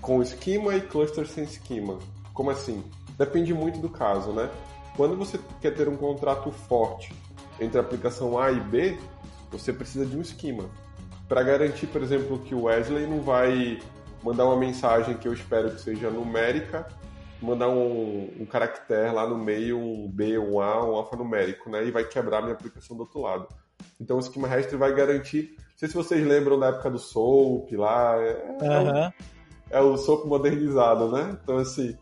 com 0.00 0.22
esquema 0.22 0.74
e 0.74 0.80
cluster 0.80 1.26
sem 1.26 1.44
esquema. 1.44 1.98
Como 2.32 2.50
assim? 2.50 2.82
Depende 3.18 3.52
muito 3.52 3.78
do 3.78 3.88
caso, 3.88 4.32
né? 4.32 4.50
Quando 4.96 5.16
você 5.16 5.38
quer 5.60 5.74
ter 5.74 5.88
um 5.88 5.96
contrato 5.96 6.50
forte 6.50 7.12
entre 7.60 7.78
a 7.78 7.82
aplicação 7.82 8.38
A 8.38 8.50
e 8.50 8.60
B, 8.60 8.98
você 9.50 9.72
precisa 9.72 10.06
de 10.06 10.16
um 10.16 10.20
esquema. 10.20 10.64
Para 11.28 11.42
garantir, 11.42 11.86
por 11.86 12.02
exemplo, 12.02 12.38
que 12.38 12.54
o 12.54 12.62
Wesley 12.62 13.06
não 13.06 13.20
vai 13.20 13.78
mandar 14.22 14.46
uma 14.46 14.56
mensagem 14.56 15.16
que 15.16 15.28
eu 15.28 15.32
espero 15.32 15.70
que 15.70 15.80
seja 15.80 16.10
numérica, 16.10 16.86
mandar 17.40 17.68
um, 17.68 18.30
um 18.40 18.46
caractere 18.46 19.12
lá 19.12 19.26
no 19.26 19.38
meio, 19.38 19.78
um 19.78 20.08
B, 20.08 20.38
um 20.38 20.60
A, 20.60 20.84
um 20.84 20.96
alfanumérico, 20.96 21.70
né? 21.70 21.86
E 21.86 21.90
vai 21.90 22.04
quebrar 22.04 22.42
minha 22.42 22.54
aplicação 22.54 22.96
do 22.96 23.02
outro 23.02 23.20
lado. 23.20 23.48
Então 24.00 24.18
o 24.18 24.22
Schema 24.22 24.48
Rest 24.48 24.70
vai 24.74 24.94
garantir. 24.94 25.56
Não 25.80 25.88
sei 25.88 25.88
se 25.88 25.94
vocês 25.94 26.26
lembram 26.26 26.58
da 26.58 26.66
época 26.66 26.90
do 26.90 26.98
SOAP 26.98 27.74
lá. 27.74 28.14
É, 28.16 28.54
uhum. 28.60 28.98
é, 29.00 29.10
o, 29.10 29.12
é 29.70 29.80
o 29.80 29.96
SOAP 29.96 30.26
modernizado, 30.26 31.10
né? 31.10 31.38
Então, 31.42 31.56
assim, 31.56 31.96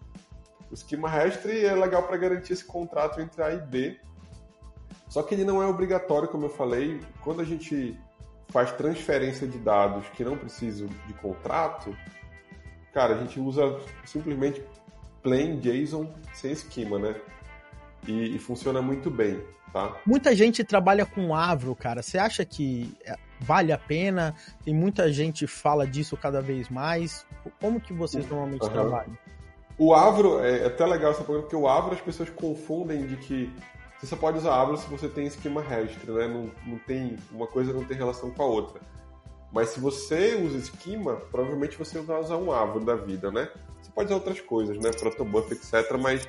o 0.69 0.77
Schema 0.77 1.09
Rest 1.09 1.47
é 1.47 1.73
legal 1.77 2.03
para 2.03 2.17
garantir 2.17 2.55
esse 2.55 2.65
contrato 2.65 3.21
entre 3.21 3.41
A 3.41 3.53
e 3.53 3.61
B. 3.61 3.97
Só 5.09 5.23
que 5.23 5.33
ele 5.33 5.45
não 5.45 5.63
é 5.63 5.67
obrigatório, 5.67 6.29
como 6.29 6.47
eu 6.47 6.51
falei. 6.51 7.01
Quando 7.23 7.41
a 7.41 7.45
gente 7.45 7.97
faz 8.49 8.73
transferência 8.73 9.47
de 9.47 9.59
dados 9.59 10.09
que 10.09 10.25
não 10.25 10.37
precisam 10.37 10.89
de 11.07 11.13
contrato, 11.15 11.97
cara, 12.93 13.15
a 13.15 13.19
gente 13.19 13.39
usa 13.39 13.79
simplesmente 14.05 14.61
plain 15.23 15.61
JSON 15.61 16.13
sem 16.35 16.51
esquema, 16.51 16.99
né? 16.99 17.15
E, 18.09 18.35
e, 18.35 18.39
funciona 18.41 18.83
muito 18.83 19.09
bem, 19.09 19.41
tá? 19.73 19.97
Muita 20.05 20.35
gente 20.35 20.65
trabalha 20.65 21.07
com 21.07 21.33
Avro, 21.33 21.77
cara. 21.77 22.03
Você 22.03 22.19
acha 22.19 22.45
que 22.45 22.97
é, 23.05 23.17
vale 23.41 23.73
a 23.73 23.79
pena? 23.79 24.35
Tem 24.65 24.75
muita 24.75 25.13
gente 25.13 25.47
fala 25.47 25.87
disso 25.87 26.17
cada 26.17 26.41
vez 26.41 26.69
mais. 26.69 27.27
Como 27.61 27.81
que 27.81 27.93
vocês 27.93 28.29
normalmente 28.29 28.65
uhum. 28.65 28.71
trabalham? 28.71 29.19
O 29.79 29.95
Avro, 29.95 30.41
é, 30.41 30.65
é 30.65 30.67
até 30.67 30.85
legal 30.85 31.13
essa 31.13 31.23
pergunta, 31.23 31.43
porque 31.43 31.57
o 31.57 31.69
Avro 31.69 31.95
as 31.95 32.01
pessoas 32.01 32.29
confundem 32.31 33.07
de 33.07 33.17
que 33.17 33.53
você 33.99 34.07
só 34.07 34.17
pode 34.17 34.39
usar 34.39 34.55
Avro 34.55 34.77
se 34.77 34.89
você 34.89 35.09
tem 35.09 35.27
esquema 35.27 35.61
registro, 35.61 36.15
né? 36.15 36.29
Não, 36.29 36.51
não 36.67 36.79
tem, 36.79 37.17
uma 37.33 37.47
coisa 37.47 37.73
não 37.73 37.85
tem 37.85 37.97
relação 37.97 38.31
com 38.31 38.43
a 38.43 38.47
outra. 38.47 38.81
Mas 39.53 39.71
se 39.71 39.81
você 39.81 40.35
usa 40.37 40.59
esquema, 40.59 41.17
provavelmente 41.31 41.77
você 41.77 42.01
vai 42.01 42.21
usar 42.21 42.37
um 42.37 42.53
Avro 42.53 42.85
da 42.85 42.95
vida, 42.95 43.31
né? 43.31 43.49
Você 43.81 43.91
pode 43.91 44.07
usar 44.07 44.17
outras 44.17 44.41
coisas, 44.41 44.79
né? 44.79 44.91
Protobuf, 44.91 45.53
etc. 45.53 45.97
Mas 46.01 46.29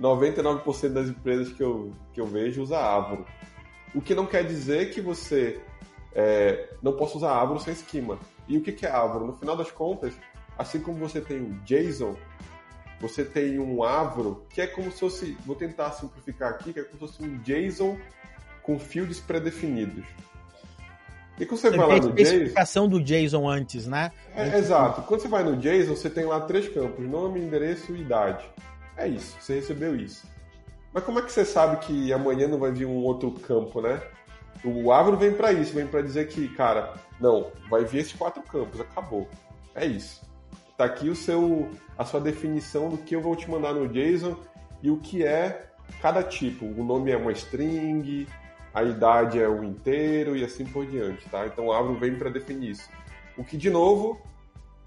99% 0.00 0.88
das 0.88 1.08
empresas 1.08 1.52
que 1.52 1.62
eu, 1.62 1.92
que 2.12 2.20
eu 2.20 2.26
vejo 2.26 2.62
usa 2.62 2.78
Avro. 2.78 3.26
O 3.94 4.00
que 4.00 4.14
não 4.14 4.26
quer 4.26 4.44
dizer 4.44 4.90
que 4.90 5.00
você 5.00 5.60
é, 6.14 6.68
não 6.82 6.92
possa 6.92 7.16
usar 7.18 7.40
Avro 7.40 7.58
sem 7.58 7.72
esquema. 7.72 8.18
E 8.48 8.56
o 8.56 8.60
que, 8.60 8.72
que 8.72 8.86
é 8.86 8.90
Avro? 8.90 9.26
No 9.26 9.34
final 9.34 9.56
das 9.56 9.70
contas, 9.70 10.14
assim 10.58 10.80
como 10.80 10.98
você 10.98 11.20
tem 11.20 11.40
o 11.40 11.52
JSON, 11.64 12.14
você 13.00 13.24
tem 13.24 13.58
um 13.58 13.82
Avro, 13.82 14.46
que 14.50 14.60
é 14.60 14.66
como 14.66 14.90
se 14.92 15.00
fosse, 15.00 15.36
vou 15.44 15.56
tentar 15.56 15.90
simplificar 15.92 16.50
aqui, 16.50 16.72
que 16.72 16.80
é 16.80 16.84
como 16.84 16.94
se 16.94 17.16
fosse 17.16 17.22
um 17.24 17.38
JSON 17.38 17.98
com 18.62 18.78
fields 18.78 19.20
pré-definidos. 19.20 20.04
E 21.38 21.46
quando 21.46 21.60
você, 21.60 21.70
você 21.70 21.76
vai 21.76 21.88
lá 21.88 21.94
no 21.96 22.12
JSON... 22.12 22.22
especificação 22.22 22.88
do 22.88 23.02
JSON 23.02 23.48
antes, 23.48 23.86
né? 23.86 24.12
É, 24.36 24.58
exato. 24.58 25.02
Quando 25.02 25.20
você 25.20 25.28
vai 25.28 25.42
no 25.42 25.56
JSON, 25.56 25.96
você 25.96 26.10
tem 26.10 26.24
lá 26.24 26.40
três 26.42 26.68
campos, 26.68 27.04
nome, 27.08 27.40
endereço 27.40 27.94
e 27.96 28.02
idade. 28.02 28.44
É 28.96 29.08
isso, 29.08 29.36
você 29.40 29.54
recebeu 29.54 29.96
isso. 29.96 30.30
Mas 30.92 31.02
como 31.04 31.18
é 31.18 31.22
que 31.22 31.32
você 31.32 31.44
sabe 31.44 31.78
que 31.78 32.12
amanhã 32.12 32.46
não 32.46 32.58
vai 32.58 32.70
vir 32.70 32.84
um 32.84 33.02
outro 33.02 33.30
campo, 33.30 33.80
né? 33.80 34.00
O 34.64 34.92
Avro 34.92 35.16
vem 35.16 35.32
para 35.32 35.52
isso, 35.52 35.74
vem 35.74 35.86
para 35.86 36.02
dizer 36.02 36.28
que, 36.28 36.48
cara, 36.48 36.94
não, 37.20 37.50
vai 37.68 37.84
vir 37.84 38.00
esses 38.00 38.12
quatro 38.12 38.42
campos, 38.42 38.80
acabou. 38.80 39.28
É 39.74 39.84
isso. 39.84 40.22
Tá 40.76 40.84
aqui 40.84 41.08
o 41.08 41.16
seu, 41.16 41.70
a 41.98 42.04
sua 42.04 42.20
definição 42.20 42.88
do 42.88 42.98
que 42.98 43.14
eu 43.14 43.20
vou 43.20 43.34
te 43.34 43.50
mandar 43.50 43.72
no 43.72 43.88
JSON 43.88 44.36
e 44.82 44.90
o 44.90 44.98
que 44.98 45.24
é 45.24 45.70
cada 46.00 46.22
tipo. 46.22 46.64
O 46.64 46.84
nome 46.84 47.10
é 47.10 47.16
uma 47.16 47.32
string, 47.32 48.26
a 48.72 48.82
idade 48.82 49.40
é 49.40 49.48
o 49.48 49.62
inteiro 49.64 50.36
e 50.36 50.44
assim 50.44 50.64
por 50.64 50.86
diante, 50.86 51.28
tá? 51.28 51.46
Então 51.46 51.66
o 51.66 51.72
Avro 51.72 51.94
vem 51.94 52.16
para 52.16 52.30
definir 52.30 52.70
isso. 52.70 52.88
O 53.36 53.44
que, 53.44 53.56
de 53.56 53.70
novo, 53.70 54.20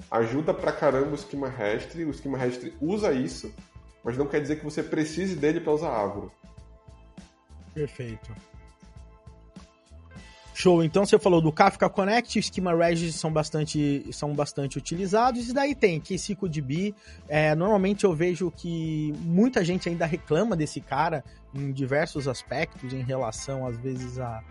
ajuda 0.09 0.53
pra 0.53 0.71
caramba 0.71 1.15
o 1.15 1.17
Schema 1.17 1.49
Rest. 1.49 1.95
O 1.95 2.13
Schema 2.13 2.37
Rest 2.37 2.71
usa 2.81 3.11
isso, 3.13 3.53
mas 4.03 4.17
não 4.17 4.27
quer 4.27 4.41
dizer 4.41 4.57
que 4.57 4.63
você 4.63 4.81
precise 4.81 5.35
dele 5.35 5.59
para 5.59 5.73
usar 5.73 5.95
Avro. 5.95 6.31
Perfeito. 7.73 8.33
Show. 10.57 10.81
Então 10.83 11.05
você 11.05 11.19
falou 11.19 11.41
do 11.41 11.51
Kafka 11.51 11.89
Connect, 11.89 12.39
o 12.39 12.41
Schema 12.41 12.73
Regis 12.73 13.15
são 13.15 13.31
bastante, 13.31 14.05
são 14.13 14.33
bastante 14.33 14.77
utilizados. 14.77 15.49
E 15.49 15.53
daí 15.53 15.75
tem 15.75 15.99
KCDB. 15.99 16.95
É, 17.27 17.53
normalmente 17.53 18.05
eu 18.05 18.13
vejo 18.13 18.49
que 18.49 19.13
muita 19.19 19.65
gente 19.65 19.89
ainda 19.89 20.05
reclama 20.05 20.55
desse 20.55 20.79
cara 20.79 21.25
em 21.53 21.73
diversos 21.73 22.25
aspectos 22.25 22.93
em 22.93 23.03
relação, 23.03 23.67
às 23.67 23.77
vezes, 23.77 24.17
a 24.17 24.41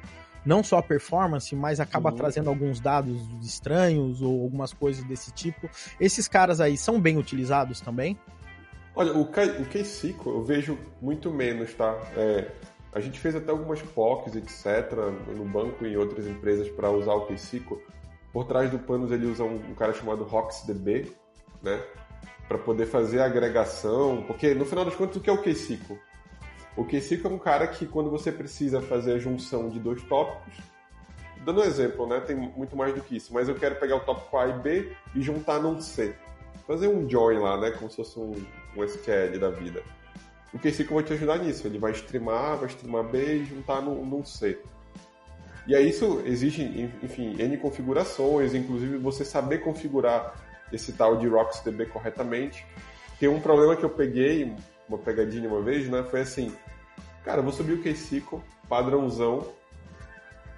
não 0.45 0.63
só 0.63 0.77
a 0.77 0.83
performance, 0.83 1.57
mas 1.57 1.81
acaba 1.81 2.11
uhum. 2.11 2.17
trazendo 2.17 2.51
alguns 2.51 2.81
dados 2.81 3.19
estranhos 3.43 4.21
ou 4.21 4.43
algumas 4.43 4.75
coisas 4.75 5.03
desse 5.05 5.33
tipo. 5.33 5.71
Esses 5.99 6.29
caras 6.29 6.61
aí 6.61 6.77
são 6.77 7.01
bem 7.01 7.17
utilizados 7.17 7.81
também? 7.81 8.19
Olha, 8.95 9.17
o, 9.17 9.25
K, 9.25 9.45
o 9.45 9.65
KSQL 9.65 10.15
eu 10.27 10.45
vejo 10.45 10.79
muito 11.01 11.31
menos, 11.31 11.73
tá? 11.73 11.99
É, 12.15 12.51
a 12.95 13.01
gente 13.01 13.19
fez 13.19 13.35
até 13.35 13.51
algumas 13.51 13.83
POCs, 13.83 14.37
etc., 14.37 14.93
no 15.35 15.45
banco 15.45 15.85
e 15.85 15.93
em 15.93 15.97
outras 15.97 16.29
empresas 16.29 16.69
para 16.69 16.91
usar 16.91 17.15
o 17.15 17.27
KSQL. 17.27 17.83
Por 18.33 18.45
trás 18.45 18.71
do 18.71 18.79
panos 18.79 19.11
ele 19.11 19.27
usa 19.27 19.43
um, 19.43 19.57
um 19.57 19.75
cara 19.75 19.93
chamado 19.93 20.23
RocksDB, 20.23 21.13
né? 21.61 21.83
Para 22.47 22.57
poder 22.57 22.87
fazer 22.87 23.21
a 23.21 23.27
agregação, 23.27 24.23
porque 24.29 24.55
no 24.55 24.65
final 24.65 24.85
das 24.85 24.95
contas 24.95 25.17
o 25.17 25.21
que 25.21 25.29
é 25.29 25.33
o 25.33 25.43
KSQL? 25.43 25.99
O 26.77 26.85
KSQL 26.85 27.27
é 27.27 27.35
um 27.35 27.39
cara 27.39 27.67
que 27.67 27.85
quando 27.85 28.11
você 28.11 28.31
precisa 28.31 28.81
fazer 28.81 29.15
a 29.15 29.19
junção 29.19 29.69
de 29.69 29.81
dois 29.81 30.01
tópicos, 30.05 30.55
dando 31.45 31.63
um 31.63 31.65
exemplo, 31.65 32.07
né? 32.07 32.21
Tem 32.21 32.37
muito 32.37 32.77
mais 32.77 32.95
do 32.95 33.01
que 33.01 33.17
isso, 33.17 33.35
mas 33.35 33.49
eu 33.49 33.57
quero 33.57 33.75
pegar 33.75 33.97
o 33.97 34.01
tópico 34.01 34.37
A 34.37 34.47
e 34.47 34.53
B 34.53 34.97
e 35.17 35.21
juntar 35.21 35.59
num 35.59 35.81
C. 35.81 36.15
Fazer 36.65 36.87
um 36.87 37.09
join 37.09 37.39
lá, 37.39 37.61
né? 37.61 37.73
Como 37.73 37.91
se 37.91 37.97
fosse 37.97 38.21
um, 38.21 38.33
um 38.77 38.85
SQL 38.85 39.39
da 39.41 39.51
vida. 39.51 39.83
O 40.55 40.59
KSQL 40.59 40.95
vai 40.95 41.03
te 41.03 41.13
ajudar 41.13 41.39
nisso. 41.39 41.67
Ele 41.67 41.79
vai 41.79 41.93
streamar, 41.93 42.57
vai 42.57 42.69
streamar 42.69 43.05
B 43.05 43.39
e 43.39 43.45
juntar 43.45 43.83
num, 43.83 44.07
num 44.07 44.25
C. 44.25 44.59
E 45.67 45.75
aí 45.75 45.89
isso 45.89 46.23
exige, 46.25 46.91
enfim, 47.03 47.35
N 47.39 47.57
configurações, 47.57 48.55
inclusive 48.55 48.99
você 48.99 49.25
saber 49.25 49.59
configurar 49.59 50.35
esse 50.73 50.93
tal 50.93 51.17
de 51.17 51.27
RocksDB 51.27 51.87
corretamente. 51.87 52.65
Tem 53.19 53.29
um 53.29 53.41
problema 53.41 53.75
que 53.75 53.85
eu 53.85 53.91
peguei, 53.91 54.55
uma 54.89 54.99
pegadinha 54.99 55.49
uma 55.49 55.63
vez, 55.63 55.89
né? 55.89 56.05
Foi 56.11 56.21
assim, 56.21 56.55
cara, 57.25 57.39
eu 57.39 57.43
vou 57.43 57.53
subir 57.53 57.73
o 57.73 57.83
KSQL 57.83 58.41
padrãozão, 58.69 59.53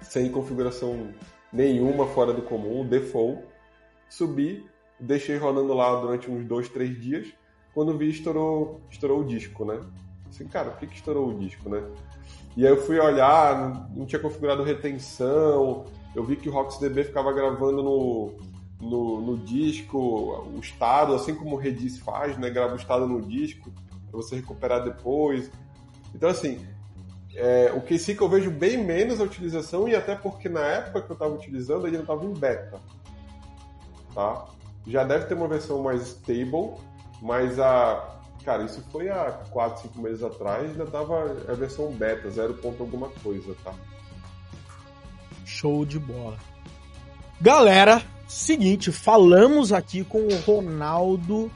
sem 0.01 0.31
configuração 0.31 1.13
nenhuma 1.51 2.07
fora 2.07 2.33
do 2.33 2.41
comum, 2.41 2.85
default, 2.85 3.43
subi, 4.09 4.65
deixei 4.99 5.37
rodando 5.37 5.73
lá 5.73 5.99
durante 5.99 6.29
uns 6.29 6.45
dois, 6.45 6.69
três 6.69 6.99
dias, 6.99 7.27
quando 7.77 7.95
vi, 7.95 8.09
estourou, 8.09 8.81
estourou 8.89 9.21
o 9.21 9.23
disco, 9.23 9.63
né? 9.63 9.79
Assim, 10.27 10.47
cara, 10.47 10.71
por 10.71 10.79
que, 10.79 10.87
que 10.87 10.95
estourou 10.95 11.29
o 11.29 11.37
disco, 11.37 11.69
né? 11.69 11.83
E 12.55 12.65
aí 12.65 12.71
eu 12.71 12.81
fui 12.81 12.99
olhar, 12.99 13.87
não 13.95 14.03
tinha 14.03 14.19
configurado 14.19 14.63
retenção, 14.63 15.85
eu 16.15 16.23
vi 16.23 16.37
que 16.37 16.49
o 16.49 16.51
RocksDB 16.51 17.03
ficava 17.03 17.31
gravando 17.31 17.83
no, 17.83 18.33
no, 18.81 19.21
no, 19.21 19.37
disco 19.37 19.95
o 19.99 20.59
estado, 20.59 21.13
assim 21.13 21.35
como 21.35 21.55
o 21.55 21.59
Redis 21.59 21.99
faz, 21.99 22.35
né? 22.39 22.49
Grava 22.49 22.73
o 22.73 22.77
estado 22.77 23.07
no 23.07 23.21
disco 23.21 23.71
para 24.09 24.17
você 24.19 24.37
recuperar 24.37 24.83
depois. 24.83 25.51
Então, 26.15 26.31
assim, 26.31 26.65
é, 27.35 27.71
o 27.75 27.81
que 27.81 27.95
eu 28.19 28.27
vejo 28.27 28.49
bem 28.49 28.83
menos 28.83 29.21
a 29.21 29.23
utilização 29.23 29.87
e 29.87 29.95
até 29.95 30.15
porque 30.15 30.49
na 30.49 30.65
época 30.65 31.03
que 31.03 31.11
eu 31.11 31.13
estava 31.13 31.35
utilizando 31.35 31.85
ele 31.85 31.97
não 31.97 32.05
estava 32.05 32.25
em 32.25 32.33
beta, 32.33 32.81
tá? 34.15 34.47
Já 34.87 35.03
deve 35.03 35.25
ter 35.25 35.35
uma 35.35 35.47
versão 35.47 35.83
mais 35.83 36.01
stable, 36.01 36.73
mas 37.21 37.59
a. 37.59 38.13
Cara, 38.43 38.63
isso 38.63 38.81
foi 38.91 39.09
há 39.09 39.43
4, 39.51 39.81
5 39.83 40.01
meses 40.01 40.23
atrás, 40.23 40.71
ainda 40.71 40.85
tava 40.85 41.35
a 41.49 41.53
versão 41.53 41.91
beta, 41.91 42.29
0. 42.29 42.57
alguma 42.63 43.09
coisa, 43.21 43.53
tá? 43.61 43.73
Show 45.43 45.85
de 45.85 45.99
bola. 45.99 46.37
Galera, 47.41 48.01
seguinte, 48.25 48.91
falamos 48.91 49.73
aqui 49.73 50.03
com 50.03 50.19
o 50.19 50.35
Ronaldo 50.41 51.51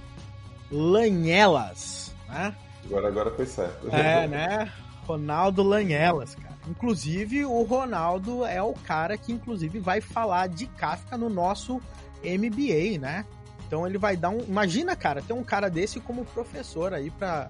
Lanhelas, 0.70 2.14
né? 2.28 2.54
Agora, 2.86 3.08
agora 3.08 3.32
foi 3.32 3.46
certo. 3.46 3.88
É, 3.96 4.28
né? 4.30 4.72
Ronaldo 5.06 5.64
Lanhelas, 5.64 6.36
cara. 6.36 6.58
Inclusive, 6.70 7.46
o 7.46 7.64
Ronaldo 7.64 8.46
é 8.46 8.62
o 8.62 8.74
cara 8.74 9.18
que, 9.18 9.32
inclusive, 9.32 9.80
vai 9.80 10.00
falar 10.00 10.48
de 10.48 10.68
Kafka 10.68 11.18
no 11.18 11.30
nosso 11.30 11.82
MBA, 12.24 13.00
né? 13.00 13.26
Então 13.72 13.88
ele 13.88 13.98
vai 13.98 14.18
dar 14.18 14.32
um. 14.32 14.40
Imagina, 14.42 14.98
cara, 14.98 15.22
ter 15.22 15.32
um 15.32 15.46
cara 15.46 15.70
desse 15.70 16.02
como 16.02 16.26
professor 16.26 16.94
aí 16.94 17.10
pra, 17.10 17.50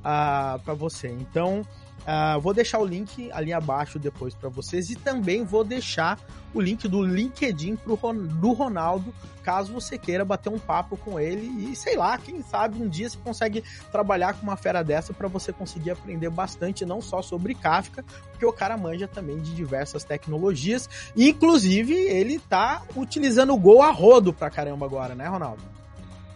uh, 0.00 0.58
pra 0.64 0.74
você. 0.74 1.06
Então, 1.06 1.64
Uh, 2.10 2.40
vou 2.40 2.52
deixar 2.52 2.80
o 2.80 2.84
link 2.84 3.30
ali 3.30 3.52
abaixo 3.52 3.96
depois 3.96 4.34
para 4.34 4.48
vocês 4.48 4.90
e 4.90 4.96
também 4.96 5.44
vou 5.44 5.62
deixar 5.62 6.18
o 6.52 6.60
link 6.60 6.88
do 6.88 7.00
LinkedIn 7.00 7.76
pro, 7.76 7.96
do 8.12 8.52
Ronaldo, 8.52 9.14
caso 9.44 9.72
você 9.72 9.96
queira 9.96 10.24
bater 10.24 10.48
um 10.48 10.58
papo 10.58 10.96
com 10.96 11.20
ele 11.20 11.70
e 11.70 11.76
sei 11.76 11.96
lá, 11.96 12.18
quem 12.18 12.42
sabe 12.42 12.82
um 12.82 12.88
dia 12.88 13.08
você 13.08 13.16
consegue 13.16 13.62
trabalhar 13.92 14.34
com 14.34 14.42
uma 14.42 14.56
fera 14.56 14.82
dessa 14.82 15.14
para 15.14 15.28
você 15.28 15.52
conseguir 15.52 15.92
aprender 15.92 16.30
bastante 16.30 16.84
não 16.84 17.00
só 17.00 17.22
sobre 17.22 17.54
Kafka, 17.54 18.04
porque 18.32 18.44
o 18.44 18.52
cara 18.52 18.76
manja 18.76 19.06
também 19.06 19.38
de 19.38 19.54
diversas 19.54 20.02
tecnologias, 20.02 20.90
inclusive 21.16 21.94
ele 21.94 22.40
tá 22.40 22.82
utilizando 22.96 23.54
o 23.54 23.56
Go 23.56 23.82
a 23.82 23.92
rodo 23.92 24.32
pra 24.32 24.50
caramba 24.50 24.84
agora, 24.84 25.14
né, 25.14 25.28
Ronaldo? 25.28 25.62